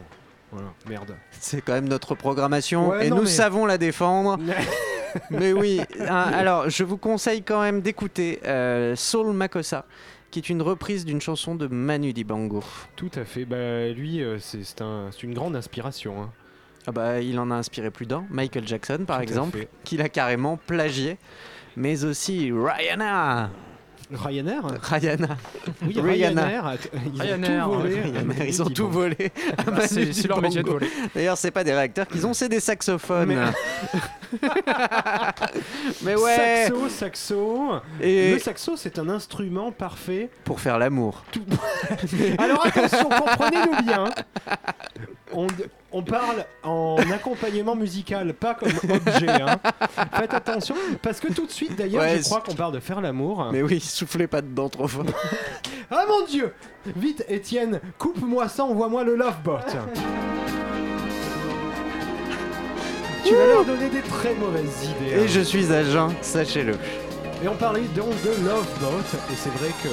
Voilà, 0.52 0.68
merde. 0.88 1.16
C'est 1.40 1.60
quand 1.60 1.72
même 1.72 1.88
notre 1.88 2.14
programmation 2.14 2.90
Ouais, 2.90 3.08
et 3.08 3.10
non, 3.10 3.16
nous 3.16 3.22
mais- 3.22 3.28
savons 3.28 3.66
la 3.66 3.78
défendre. 3.78 4.38
mais 5.30 5.52
oui, 5.52 5.80
hein, 6.00 6.30
alors 6.32 6.70
je 6.70 6.84
vous 6.84 6.96
conseille 6.96 7.42
quand 7.42 7.60
même 7.62 7.80
d'écouter 7.82 8.38
euh, 8.46 8.94
Soul 8.94 9.32
Makossa, 9.34 9.84
qui 10.30 10.38
est 10.38 10.48
une 10.48 10.62
reprise 10.62 11.04
d'une 11.04 11.20
chanson 11.20 11.56
de 11.56 11.66
Manu 11.66 12.12
Dibango. 12.12 12.62
Tout 12.94 13.10
à 13.16 13.24
fait. 13.24 13.44
Bah, 13.44 13.88
lui, 13.88 14.22
euh, 14.22 14.38
c'est 14.38 14.62
c'est 14.64 14.80
un- 14.82 15.08
c'est 15.10 15.24
une 15.24 15.34
grande 15.34 15.56
inspiration. 15.56 16.22
hein. 16.22 16.30
Ah 16.86 16.92
bah, 16.92 17.20
il 17.20 17.38
en 17.38 17.50
a 17.50 17.54
inspiré 17.54 17.90
plus 17.90 18.06
d'un, 18.06 18.24
Michael 18.30 18.66
Jackson 18.66 19.00
par 19.06 19.16
Tout 19.18 19.22
exemple, 19.24 19.66
qu'il 19.84 20.00
a 20.02 20.08
carrément 20.08 20.56
plagié, 20.56 21.16
mais 21.76 22.04
aussi 22.04 22.52
Rihanna. 22.52 23.50
Ryanair? 24.12 24.62
Rihanna. 24.84 25.36
Oui, 25.84 25.94
Rihanna. 26.00 26.44
Ryanair. 26.46 26.78
Ils 27.12 27.20
Ryanair, 27.20 27.68
ont 27.68 27.72
tout 27.74 27.80
volé. 27.80 28.00
Ryanair, 28.02 28.46
ils 28.46 28.62
ont 28.62 28.66
tout 28.70 28.88
volé. 28.88 29.32
Bah, 29.66 29.80
c'est 29.88 30.12
c'est 30.12 30.28
leur 30.28 30.40
métier 30.40 30.62
de 30.62 30.68
voler. 30.70 30.88
D'ailleurs, 31.12 31.36
c'est 31.36 31.50
pas 31.50 31.64
des 31.64 31.72
réacteurs 31.74 32.06
qu'ils 32.06 32.24
ont, 32.24 32.32
c'est 32.32 32.48
des 32.48 32.60
saxophones. 32.60 33.26
Mais- 33.26 34.38
Mais 36.02 36.14
ouais. 36.14 36.66
Saxo, 36.66 36.88
saxo. 36.88 37.70
Et 38.00 38.32
Le 38.32 38.38
saxo, 38.38 38.76
c'est 38.76 38.98
un 39.00 39.08
instrument 39.08 39.72
parfait. 39.72 40.30
pour 40.44 40.60
faire 40.60 40.78
l'amour. 40.78 41.24
Alors 42.38 42.64
attention, 42.64 43.08
comprenez-nous 43.08 43.82
bien. 43.84 44.04
On, 45.32 45.46
on 45.92 46.02
parle 46.02 46.44
en 46.62 46.96
accompagnement 47.14 47.74
musical, 47.76 48.34
pas 48.34 48.54
comme 48.54 48.70
objet. 48.90 49.30
hein. 49.30 49.58
Faites 50.14 50.34
attention, 50.34 50.74
parce 51.02 51.20
que 51.20 51.32
tout 51.32 51.46
de 51.46 51.50
suite, 51.52 51.76
d'ailleurs, 51.76 52.02
Ouais, 52.02 52.18
je 52.18 52.24
crois 52.24 52.40
qu'on 52.40 52.54
parle 52.54 52.72
de 52.74 52.80
faire 52.80 53.00
l'amour. 53.00 53.48
Mais 53.52 53.62
oui, 53.62 53.80
soufflez 53.80 54.26
pas 54.26 54.42
dedans 54.42 54.68
trop 54.68 54.88
fort. 54.88 55.04
Ah 55.88 56.04
mon 56.08 56.26
dieu 56.26 56.52
Vite, 56.96 57.24
Étienne, 57.28 57.80
coupe-moi 57.96 58.48
ça, 58.48 58.64
envoie-moi 58.64 59.04
le 59.04 59.14
Lovebot. 59.14 59.58
Tu 63.24 63.34
vas 63.34 63.46
leur 63.46 63.64
donner 63.64 63.88
des 63.88 64.00
très 64.02 64.34
mauvaises 64.34 64.84
idées. 64.84 65.14
hein. 65.14 65.22
Et 65.24 65.28
je 65.28 65.40
suis 65.40 65.72
à 65.72 65.84
jeun, 65.84 66.12
sachez-le. 66.22 66.74
Et 67.44 67.48
on 67.48 67.54
parlait 67.54 67.82
donc 67.94 68.10
de 68.24 68.30
Lovebot, 68.44 68.98
et 69.30 69.34
c'est 69.36 69.50
vrai 69.50 69.68
que. 69.82 69.88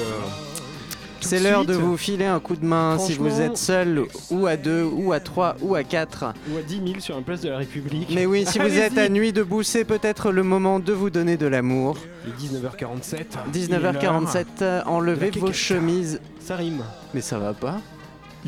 C'est 1.24 1.40
l'heure 1.40 1.64
de 1.64 1.74
vous 1.74 1.96
filer 1.96 2.26
un 2.26 2.40
coup 2.40 2.56
de 2.56 2.64
main 2.64 2.98
si 2.98 3.14
vous 3.14 3.40
êtes 3.40 3.56
seul, 3.56 4.04
ou 4.30 4.46
à 4.46 4.56
deux, 4.56 4.84
ou 4.84 5.12
à 5.12 5.20
trois, 5.20 5.56
ou 5.62 5.74
à 5.74 5.82
quatre. 5.82 6.26
Ou 6.52 6.58
à 6.58 6.62
10 6.62 6.82
000 6.86 7.00
sur 7.00 7.18
une 7.18 7.24
place 7.24 7.40
de 7.40 7.48
la 7.48 7.58
République. 7.58 8.10
Mais 8.14 8.26
oui, 8.26 8.44
si 8.46 8.58
vous 8.58 8.78
êtes 8.78 8.98
à 8.98 9.08
nuit 9.08 9.32
debout, 9.32 9.62
c'est 9.62 9.84
peut-être 9.84 10.30
le 10.30 10.42
moment 10.42 10.80
de 10.80 10.92
vous 10.92 11.10
donner 11.10 11.36
de 11.36 11.46
l'amour. 11.46 11.96
Il 12.26 12.32
est 12.32 12.60
19h47. 12.60 13.24
19h47, 13.52 14.44
euh, 14.62 14.82
enlevez 14.86 15.30
vos 15.30 15.52
chemises. 15.52 16.20
Ça 16.40 16.56
rime. 16.56 16.82
Mais 17.14 17.20
ça 17.20 17.38
va 17.38 17.54
pas 17.54 17.80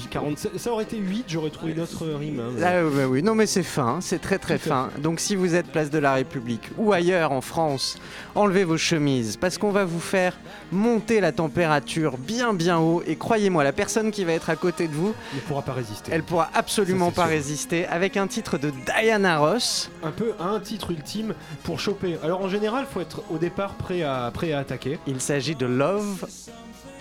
47, 0.05 0.59
ça 0.59 0.71
aurait 0.73 0.85
été 0.85 0.97
8, 0.99 1.25
j'aurais 1.29 1.51
trouvé 1.51 1.73
une 1.73 1.81
autre 1.81 2.07
rime. 2.07 2.41
hein, 2.41 2.51
mais- 2.55 2.63
Ah 2.63 2.83
bah 2.85 3.07
oui, 3.09 3.23
non 3.23 3.35
mais 3.35 3.47
c'est 3.47 3.63
fin, 3.63 3.99
c'est 4.01 4.19
très 4.21 4.39
très 4.39 4.59
Tout 4.59 4.69
fin. 4.69 4.91
Donc 4.99 5.21
si 5.21 5.35
vous 5.37 5.55
êtes 5.55 5.67
place 5.69 5.91
de 5.91 5.99
la 5.99 6.15
République 6.15 6.71
ou 6.77 6.93
ailleurs 6.93 7.33
en 7.33 7.41
France, 7.41 7.99
enlevez 8.35 8.65
vos 8.65 8.77
chemises 8.77 9.37
parce 9.37 9.59
qu'on 9.59 9.71
va 9.71 9.85
vous 9.85 10.01
faire 10.01 10.37
monter 10.73 11.21
la 11.21 11.33
température 11.33 12.19
bien 12.19 12.53
bien 12.55 12.79
haut 12.79 13.03
et 13.07 13.17
croyez-moi, 13.17 13.65
la 13.65 13.73
personne 13.73 14.11
qui 14.11 14.25
va 14.25 14.33
être 14.33 14.51
à 14.51 14.57
côté 14.57 14.87
de 14.89 14.95
vous, 14.95 15.15
ne 15.35 15.41
pourra 15.41 15.63
pas 15.63 15.73
résister. 15.73 16.11
elle 16.13 16.23
pourra 16.23 16.51
absolument 16.55 17.11
Ça, 17.11 17.17
pas 17.17 17.23
sûr. 17.23 17.31
résister 17.33 17.87
avec 17.87 18.17
un 18.17 18.27
titre 18.27 18.59
de 18.59 18.71
Diana 18.71 19.39
Ross. 19.39 19.91
Un 20.03 20.11
peu 20.11 20.33
un 20.39 20.61
titre 20.61 20.91
ultime 20.91 21.35
pour 21.65 21.81
choper. 21.81 22.19
Alors 22.23 22.43
en 22.43 22.49
général, 22.49 22.87
faut 22.93 23.01
être 23.01 23.23
au 23.31 23.39
départ 23.39 23.75
prêt 23.75 24.03
à, 24.03 24.31
prêt 24.35 24.53
à 24.53 24.59
attaquer. 24.61 24.99
Il 25.07 25.21
s'agit 25.21 25.55
de 25.55 25.67
Love 25.67 26.27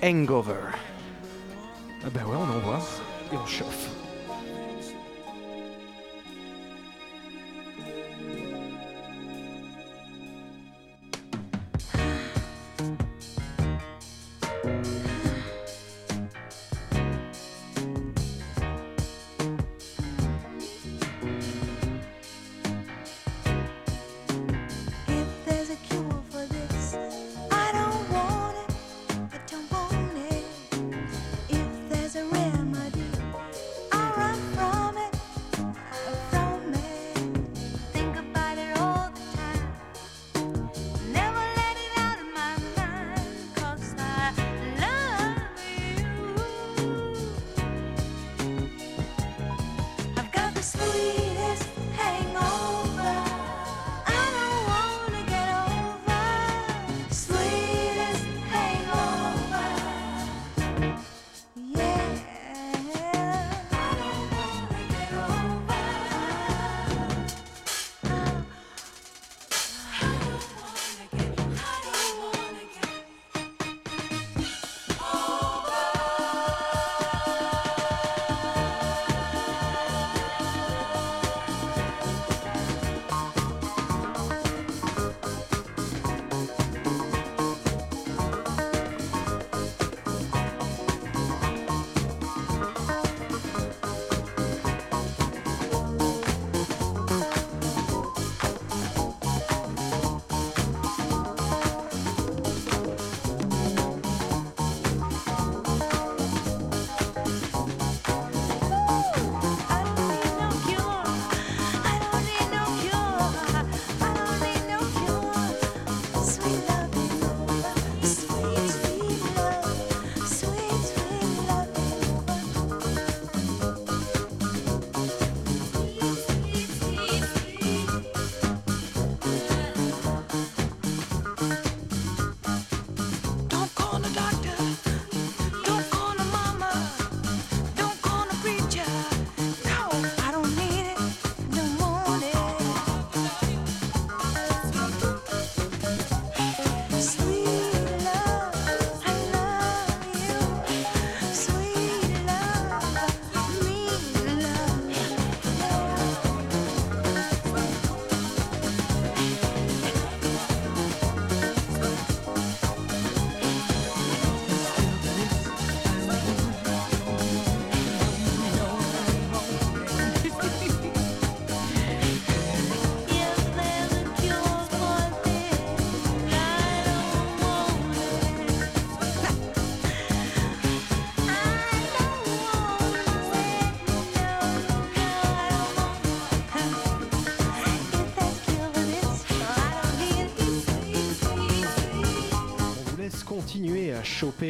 Hangover. 0.03 0.53
Ah 2.05 2.09
bah 2.13 2.21
ouais, 2.23 2.35
on 2.37 2.55
envoie. 2.55 2.79
Et 3.33 3.35
on 3.35 3.45
chauffe. 3.47 3.94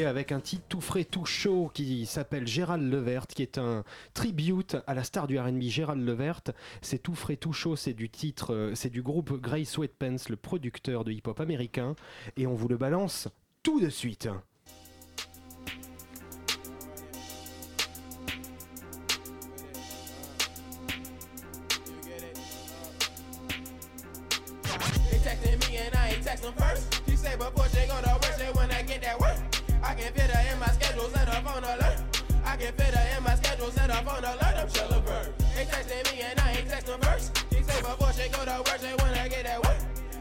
Avec 0.04 0.32
un 0.32 0.42
titre 0.42 0.66
tout 0.68 0.82
frais, 0.82 1.06
tout 1.06 1.26
chaud 1.26 1.72
qui 1.74 2.06
s'appelle 2.06 2.48
Gérald 2.48 2.92
Levert, 2.92 3.28
qui 3.28 3.42
est 3.44 3.58
un 3.58 3.84
tribute 4.14 4.76
à 4.88 4.94
la 4.94 5.04
star 5.04 5.28
du 5.28 5.40
R&B 5.40 5.62
Gérald 5.62 6.04
Levert. 6.06 6.42
C'est 6.82 7.02
tout 7.02 7.16
frais, 7.16 7.38
tout 7.38 7.54
chaud, 7.54 7.76
c'est 7.76 7.94
du 7.94 8.10
titre, 8.10 8.54
euh, 8.54 8.76
c'est 8.76 8.90
du 8.90 9.02
groupe 9.02 9.40
Grey 9.40 9.64
Sweatpants, 9.64 10.28
le 10.30 10.36
producteur 10.36 11.06
de 11.06 11.12
hip-hop 11.12 11.40
américain, 11.40 11.96
et 12.36 12.48
on 12.48 12.56
vous 12.56 12.68
le 12.68 12.78
balance 12.78 13.30
tout 13.64 13.80
de 13.80 13.90
suite. 13.90 14.28
I 32.56 32.58
can 32.58 32.74
fit 32.76 32.96
her 32.96 33.18
in 33.18 33.22
my 33.22 33.36
schedule, 33.36 33.70
set 33.70 33.90
up 33.90 34.08
on 34.08 34.24
alert. 34.24 34.42
I'm 34.42 34.70
Shella 34.70 35.06
Bird. 35.06 35.34
They 35.58 35.66
texting 35.66 36.10
me 36.10 36.22
and 36.22 36.40
I 36.40 36.54
ain't 36.54 36.70
text 36.70 36.88
them 36.88 37.02
first. 37.02 37.44
She 37.52 37.62
say 37.62 37.82
before 37.82 38.14
she 38.14 38.30
go 38.30 38.46
to 38.46 38.64
work, 38.66 38.80
she 38.80 39.04
when 39.04 39.14
I 39.14 39.28
get 39.28 39.44
that 39.44 39.62
work. 39.62 39.76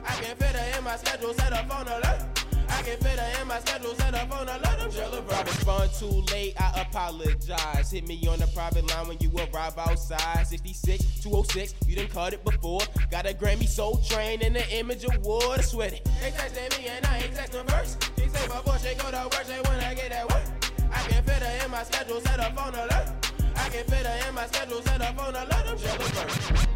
I 0.05 0.15
can 0.15 0.35
fit 0.35 0.57
her 0.57 0.77
in 0.77 0.83
my 0.83 0.97
schedule, 0.97 1.33
set 1.35 1.53
up 1.53 1.73
on 1.73 1.87
alert. 1.87 2.25
I 2.69 2.83
can 2.83 2.99
fit 2.99 3.21
her 3.21 3.41
in 3.41 3.47
my 3.47 3.61
schedule, 3.61 3.95
set 3.95 4.15
up 4.15 4.33
on 4.33 4.49
alert. 4.49 4.67
I'm 4.67 4.91
Bird. 4.91 5.33
I 5.33 5.43
respond 5.43 5.91
too 5.93 6.35
late, 6.35 6.61
I 6.61 6.81
apologize. 6.81 7.93
Hit 7.93 8.09
me 8.09 8.21
on 8.27 8.41
the 8.41 8.49
private 8.49 8.91
line 8.91 9.07
when 9.07 9.19
you 9.21 9.31
arrive 9.37 9.79
outside. 9.79 10.45
66, 10.45 11.23
206, 11.23 11.75
you 11.87 11.95
done 11.95 12.09
caught 12.09 12.33
it 12.33 12.45
before. 12.45 12.81
Got 13.13 13.31
a 13.31 13.35
Grammy 13.35 13.69
Soul 13.69 13.99
Train 14.09 14.43
and 14.43 14.57
an 14.57 14.69
image 14.73 15.05
award. 15.05 15.61
I 15.61 15.63
sweat 15.63 15.93
it. 15.93 16.09
They 16.21 16.33
texting 16.33 16.83
me 16.83 16.89
and 16.89 17.07
I 17.07 17.19
ain't 17.19 17.35
texting 17.35 17.71
first. 17.71 18.11
She 18.19 18.29
say 18.29 18.45
before 18.49 18.79
she 18.81 18.93
go 18.97 19.13
to 19.13 19.23
work, 19.23 19.45
she 19.47 19.71
when 19.71 19.79
I 19.85 19.95
get 19.95 20.11
that 20.11 20.29
work. 20.29 20.64
I 20.95 21.03
can 21.09 21.23
fit 21.25 21.43
her 21.43 21.65
in 21.65 21.71
my 21.71 21.83
schedule, 21.83 22.21
set 22.21 22.41
up 22.41 22.67
on 22.67 22.75
alert. 22.75 23.09
I 23.57 23.69
can 23.69 23.85
fit 23.85 24.07
her 24.07 24.29
in 24.29 24.35
my 24.35 24.47
schedule, 24.47 24.81
set 24.83 25.03
up 25.03 25.19
on 25.21 25.35
alert. 25.35 25.65
I'm 25.67 25.77
Shella 25.77 26.09
Bird. 26.15 26.69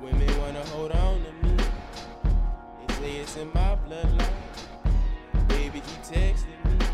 Women 0.00 0.38
wanna 0.40 0.64
hold 0.66 0.92
on 0.92 1.22
to 1.24 1.32
me. 1.46 1.56
They 2.86 2.94
say 2.94 3.16
it's 3.18 3.36
in 3.36 3.48
my 3.52 3.76
bloodline. 3.86 4.30
Baby, 5.48 5.82
keep 5.86 6.02
texting 6.02 6.64
me. 6.64 6.86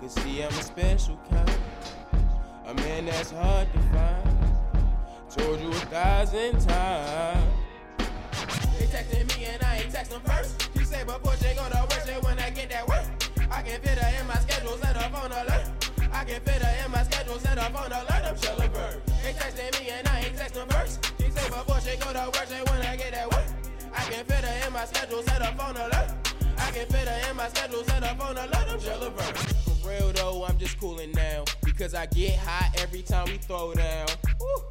Cause 0.00 0.14
see, 0.14 0.42
I'm 0.42 0.50
a 0.50 0.62
special 0.62 1.18
kind. 1.28 1.58
A 2.66 2.74
man 2.74 3.06
that's 3.06 3.30
hard 3.32 3.68
to 3.72 3.78
find. 3.92 4.28
Told 5.30 5.60
you 5.60 5.70
a 5.70 5.86
thousand 5.90 6.60
times. 6.60 7.52
They 8.78 8.86
texting 8.86 9.38
me 9.38 9.44
and 9.46 9.62
I 9.62 9.78
ain't 9.78 9.90
text 9.90 10.10
them 10.12 10.20
first. 10.22 10.71
Say 10.92 11.04
before 11.04 11.34
she 11.36 11.54
go 11.56 11.64
to 11.70 11.80
work, 11.88 12.04
she 12.06 12.12
when 12.20 12.38
I 12.38 12.50
get 12.50 12.68
that 12.68 12.86
work. 12.86 13.06
I 13.50 13.62
can 13.62 13.80
fit 13.80 13.96
her 13.96 14.20
in 14.20 14.26
my 14.26 14.34
schedule, 14.34 14.76
set 14.76 14.94
up 14.94 15.24
on 15.24 15.32
alert. 15.32 15.64
I 16.12 16.24
can 16.24 16.40
fit 16.42 16.60
her 16.60 16.84
in 16.84 16.90
my 16.92 17.02
schedule, 17.04 17.38
set 17.38 17.56
up 17.56 17.74
on 17.74 17.90
alert. 17.90 18.22
I'm 18.28 18.36
Shella 18.36 18.70
Bird. 18.70 19.00
They 19.24 19.32
texting 19.32 19.72
me 19.80 19.88
and 19.88 20.06
I 20.06 20.20
ain't 20.20 20.36
text 20.36 20.52
them 20.52 20.68
first. 20.68 21.10
She 21.18 21.30
say 21.30 21.48
before 21.48 21.80
she 21.80 21.96
go 21.96 22.12
to 22.12 22.24
work, 22.26 22.46
she 22.46 22.60
when 22.70 22.82
I 22.82 22.96
get 22.96 23.12
that 23.12 23.30
work. 23.32 23.46
I 23.94 24.02
can 24.04 24.24
fit 24.26 24.44
her 24.44 24.66
in 24.66 24.72
my 24.74 24.84
schedule, 24.84 25.22
set 25.22 25.40
up 25.40 25.66
on 25.66 25.76
alert. 25.76 26.10
I 26.58 26.70
can 26.72 26.86
fit 26.86 27.08
her 27.08 27.30
in 27.30 27.36
my 27.38 27.48
schedule, 27.48 27.84
set 27.84 28.02
up 28.02 28.20
on 28.22 28.36
alert. 28.36 28.66
I'm 28.68 28.78
Shella 28.78 29.16
Bird. 29.16 29.38
For 29.38 29.88
real 29.88 30.12
though, 30.12 30.44
I'm 30.44 30.58
just 30.58 30.78
cooling 30.78 31.12
now. 31.12 31.44
Because 31.64 31.94
I 31.94 32.04
get 32.04 32.38
hot 32.38 32.78
every 32.82 33.00
time 33.00 33.28
we 33.28 33.38
throw 33.38 33.72
down. 33.72 34.08
Woo. 34.38 34.62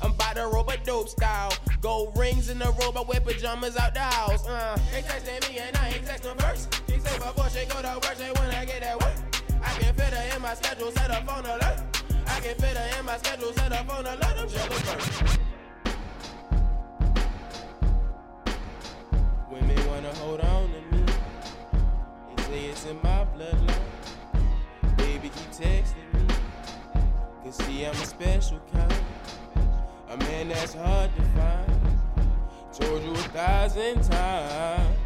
I'm 0.00 0.12
by 0.12 0.34
the 0.34 0.46
rope 0.46 0.70
dope 0.84 1.08
style. 1.08 1.50
Gold 1.84 2.16
rings 2.16 2.48
in 2.48 2.58
the 2.58 2.72
robe, 2.80 2.96
I 2.96 3.02
wear 3.02 3.20
pajamas 3.20 3.76
out 3.76 3.92
the 3.92 4.00
house. 4.00 4.46
Uh, 4.46 4.78
they 4.90 5.02
texting 5.02 5.52
me 5.52 5.58
and 5.58 5.76
I 5.76 5.88
ain't 5.90 6.06
texting 6.06 6.40
first. 6.40 6.80
She 6.88 6.98
say 6.98 7.18
before 7.18 7.50
she 7.50 7.66
go 7.66 7.82
to 7.82 8.00
work, 8.00 8.16
she 8.16 8.24
I 8.24 8.64
get 8.64 8.80
that 8.80 8.98
work. 8.98 9.12
I 9.62 9.68
can 9.78 9.94
fit 9.94 10.14
her 10.14 10.34
in 10.34 10.40
my 10.40 10.54
schedule, 10.54 10.90
set 10.92 11.10
up 11.10 11.30
on 11.30 11.44
alert. 11.44 11.82
I 12.26 12.40
can 12.40 12.54
fit 12.56 12.74
her 12.78 12.98
in 12.98 13.04
my 13.04 13.18
schedule, 13.18 13.52
set 13.52 13.70
up 13.70 13.98
on 13.98 14.06
alert. 14.06 14.24
I'm 14.24 14.48
Shella 14.48 14.80
Bird. 14.86 15.38
Women 19.50 19.86
wanna 19.86 20.14
hold 20.14 20.40
on 20.40 20.70
to 20.72 20.96
me. 20.96 21.04
They 22.34 22.42
say 22.44 22.64
it's 22.64 22.86
in 22.86 22.96
my 23.02 23.26
bloodline. 23.36 23.76
Baby, 24.96 25.28
keep 25.28 25.50
texting 25.50 26.14
me. 26.14 26.34
Cause 27.44 27.56
see, 27.56 27.84
I'm 27.84 27.92
a 27.92 28.06
special 28.06 28.62
kind. 28.72 28.94
A 30.08 30.16
man 30.16 30.48
that's 30.48 30.72
hard 30.72 31.14
to 31.14 31.22
find. 31.38 31.73
Told 32.74 33.04
you 33.04 33.12
a 33.12 33.16
thousand 33.30 34.02
times. 34.02 34.98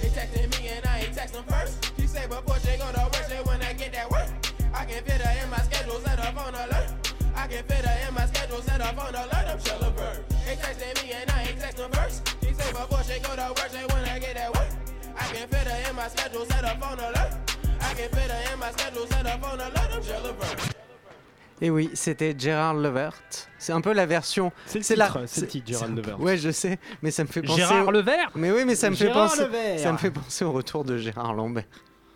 They 0.00 0.08
texting 0.08 0.60
me 0.60 0.68
and 0.68 0.86
I 0.86 1.00
ain't 1.00 1.12
texting 1.12 1.44
first. 1.50 1.92
She 1.98 2.06
say 2.06 2.28
before 2.28 2.60
she 2.60 2.78
go 2.78 2.92
to 2.92 3.00
work, 3.00 3.26
she 3.28 3.66
I 3.66 3.72
get 3.72 3.92
that 3.92 4.08
work. 4.08 4.28
I 4.72 4.84
can 4.84 5.02
fit 5.02 5.20
her 5.20 5.42
in 5.42 5.50
my 5.50 5.58
schedule, 5.58 5.98
set 5.98 6.20
up 6.20 6.46
on 6.46 6.54
alert. 6.54 7.12
I 7.34 7.48
can 7.48 7.64
fit 7.64 7.84
her 7.84 8.08
in 8.08 8.14
my 8.14 8.26
schedule, 8.26 8.62
set 8.62 8.80
up 8.80 8.96
on 9.04 9.16
alert. 9.16 9.34
I'm 9.34 9.58
Shella 9.58 9.96
Bird. 9.96 10.24
They 10.46 10.54
texting 10.54 11.02
me 11.02 11.12
and 11.14 11.28
I 11.32 11.42
ain't 11.42 11.58
texting 11.58 11.92
first. 11.92 12.36
She 12.40 12.54
say 12.54 12.70
before 12.70 13.02
she 13.02 13.18
go 13.18 13.34
to 13.34 13.48
work, 13.48 13.70
she 13.72 14.10
I 14.10 14.18
get 14.20 14.34
that 14.36 14.54
work. 14.54 14.68
I 15.18 15.24
can 15.34 15.48
fit 15.48 15.66
her 15.66 15.90
in 15.90 15.96
my 15.96 16.06
schedule, 16.06 16.46
set 16.46 16.64
up 16.64 16.88
on 16.88 17.00
alert. 17.00 17.34
I 17.80 17.94
can 17.94 18.08
fit 18.10 18.30
her 18.30 18.52
in 18.52 18.60
my 18.60 18.70
schedule, 18.70 19.08
set 19.08 19.26
up 19.26 19.42
on 19.42 19.58
alert. 19.58 19.90
I'm 19.90 20.02
Shella 20.02 20.38
Bird. 20.38 20.73
Et 21.60 21.70
oui, 21.70 21.88
c'était 21.94 22.34
Gérard 22.36 22.74
Levert. 22.74 23.14
C'est 23.58 23.72
un 23.72 23.80
peu 23.80 23.92
la 23.92 24.06
version. 24.06 24.52
C'est 24.66 24.88
le 24.90 24.96
la- 24.96 25.06
titre, 25.06 25.22
c'est 25.26 25.40
le 25.42 25.46
titre, 25.46 25.66
Gérard 25.68 25.88
Levert. 25.88 26.20
Ouais, 26.20 26.36
je 26.36 26.50
sais, 26.50 26.78
mais 27.02 27.10
ça 27.10 27.22
me 27.24 27.28
fait 27.28 27.42
penser. 27.42 27.60
Gérard 27.60 27.86
au- 27.88 27.90
Levert 27.92 28.30
Mais 28.34 28.50
oui, 28.50 28.64
mais 28.66 28.74
ça 28.74 28.90
me 28.90 28.96
fait 28.96 29.10
penser. 29.12 29.44
Levert. 29.44 29.78
Ça 29.78 29.92
me 29.92 29.98
fait 29.98 30.10
penser 30.10 30.44
au 30.44 30.52
retour 30.52 30.84
de 30.84 30.98
Gérard 30.98 31.32
Lambert. 31.34 31.64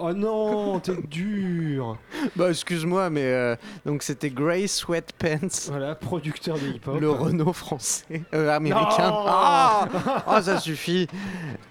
Oh 0.01 0.13
non, 0.13 0.79
t'es 0.83 0.97
dur. 1.09 1.99
Bah, 2.37 2.51
excuse-moi, 2.51 3.11
mais 3.11 3.25
euh, 3.25 3.57
donc 3.85 4.05
c'était 4.05 4.31
Grey 4.31 4.69
Sweatpants. 4.69 5.69
Voilà, 5.69 5.97
producteur 5.97 6.57
de 6.57 6.69
hip-hop. 6.69 7.01
Le 7.01 7.11
Renault 7.11 7.53
français, 7.53 8.23
euh, 8.33 8.51
américain. 8.51 9.11
Non 9.11 9.25
Ah 9.27 9.89
Ah, 10.27 10.41
ça 10.43 10.61
suffit. 10.61 11.09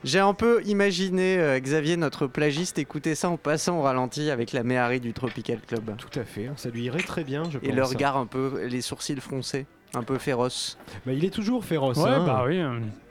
J'ai 0.04 0.20
un 0.20 0.34
peu 0.34 0.62
imaginé 0.66 1.38
euh, 1.38 1.60
Xavier, 1.60 1.96
notre 1.96 2.28
plagiste, 2.28 2.80
écouter 2.80 3.16
ça 3.16 3.30
en 3.30 3.38
passant 3.38 3.80
au 3.80 3.82
ralenti 3.84 4.30
avec 4.30 4.52
la 4.52 4.64
Méhari 4.64 5.00
du 5.00 5.14
Tropical 5.14 5.60
Club. 5.66 5.96
Tout 5.98 6.20
à 6.20 6.26
fait, 6.26 6.48
hein, 6.48 6.54
ça 6.58 6.70
lui 6.70 6.84
irait 6.84 7.04
très 7.04 7.24
bien, 7.24 7.44
je 7.50 7.60
pense. 7.60 7.70
Et 7.70 7.72
le 7.72 7.84
regard 7.84 8.18
un 8.18 8.26
peu, 8.26 8.66
les 8.66 8.82
sourcils 8.82 9.16
froncés, 9.22 9.66
un 9.94 10.04
peu 10.04 10.18
féroce. 10.18 10.78
Bah, 11.06 11.14
il 11.14 11.24
est 11.24 11.34
toujours 11.34 11.64
féroce. 11.64 11.98
Ouais, 11.98 12.10
hein. 12.10 12.26
bah 12.26 12.44
oui. 12.46 12.62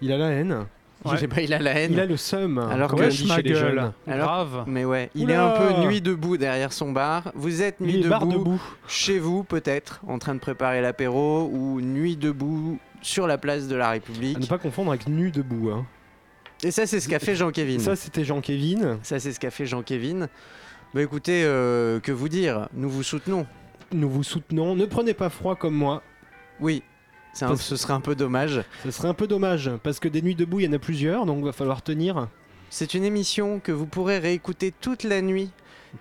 Il 0.02 0.12
a 0.12 0.18
la 0.18 0.28
haine. 0.28 0.66
Je 1.12 1.16
sais 1.20 1.28
pas, 1.28 1.40
il 1.42 1.52
a 1.54 1.58
la 1.58 1.72
haine. 1.78 1.92
Il 1.92 2.00
a 2.00 2.06
le 2.06 2.16
seum. 2.16 2.58
Alors 2.58 2.94
que- 2.94 3.08
dit 3.08 3.26
ma 3.26 3.42
gueule. 3.42 3.92
Alors- 4.06 4.26
Grave. 4.28 4.64
Mais 4.66 4.84
ouais, 4.84 5.10
il 5.14 5.24
Oula 5.24 5.34
est 5.34 5.36
un 5.36 5.50
peu 5.50 5.86
nuit 5.86 6.00
debout 6.00 6.36
derrière 6.36 6.72
son 6.72 6.92
bar. 6.92 7.32
Vous 7.34 7.62
êtes 7.62 7.80
nuit 7.80 8.00
debout, 8.00 8.32
debout. 8.32 8.62
chez 8.88 9.18
vous 9.18 9.44
peut-être, 9.44 10.00
en 10.08 10.18
train 10.18 10.34
de 10.34 10.40
préparer 10.40 10.80
l'apéro, 10.80 11.48
ou 11.52 11.80
nuit 11.80 12.16
debout 12.16 12.78
sur 13.02 13.26
la 13.26 13.38
place 13.38 13.68
de 13.68 13.76
la 13.76 13.88
À 13.88 13.90
République. 13.92 14.38
ne 14.38 14.46
pas 14.46 14.58
confondre 14.58 14.90
avec 14.90 15.06
nu 15.08 15.30
debout. 15.30 15.70
hein. 15.70 15.86
Et 16.62 16.70
ça, 16.70 16.86
c'est 16.86 17.00
ce 17.00 17.08
qu'a 17.08 17.18
fait 17.18 17.34
Jean-Kévin. 17.36 17.78
Ça, 17.78 17.96
c'était 17.96 18.24
Jean-Kévin. 18.24 18.98
Ça, 19.02 19.18
c'est 19.20 19.32
ce 19.32 19.38
qu'a 19.38 19.50
fait 19.50 19.66
Jean-Kévin. 19.66 20.28
Bah 20.94 21.02
écoutez, 21.02 21.42
euh, 21.44 22.00
que 22.00 22.12
vous 22.12 22.28
dire? 22.30 22.68
Nous 22.72 22.88
vous 22.88 23.02
soutenons. 23.02 23.46
Nous 23.92 24.08
vous 24.08 24.22
soutenons. 24.22 24.74
Ne 24.74 24.86
prenez 24.86 25.12
pas 25.12 25.28
froid 25.28 25.54
comme 25.54 25.74
moi. 25.74 26.02
Oui, 26.60 26.82
un- 27.44 27.48
Parce- 27.48 27.62
ce 27.62 27.76
serait 27.76 27.92
un 27.92 28.00
peu 28.00 28.14
dommage. 28.14 28.62
Ce 28.84 28.90
serait 28.90 29.08
un 29.08 29.14
peu 29.14 29.26
dommage 29.26 29.70
parce 29.82 30.00
que 30.00 30.08
des 30.08 30.22
nuits 30.22 30.34
debout, 30.34 30.60
il 30.60 30.66
y 30.66 30.68
en 30.68 30.72
a 30.72 30.78
plusieurs, 30.78 31.26
donc 31.26 31.44
va 31.44 31.52
falloir 31.52 31.82
tenir. 31.82 32.28
C'est 32.70 32.94
une 32.94 33.04
émission 33.04 33.60
que 33.62 33.72
vous 33.72 33.86
pourrez 33.86 34.18
réécouter 34.18 34.72
toute 34.80 35.04
la 35.04 35.22
nuit. 35.22 35.50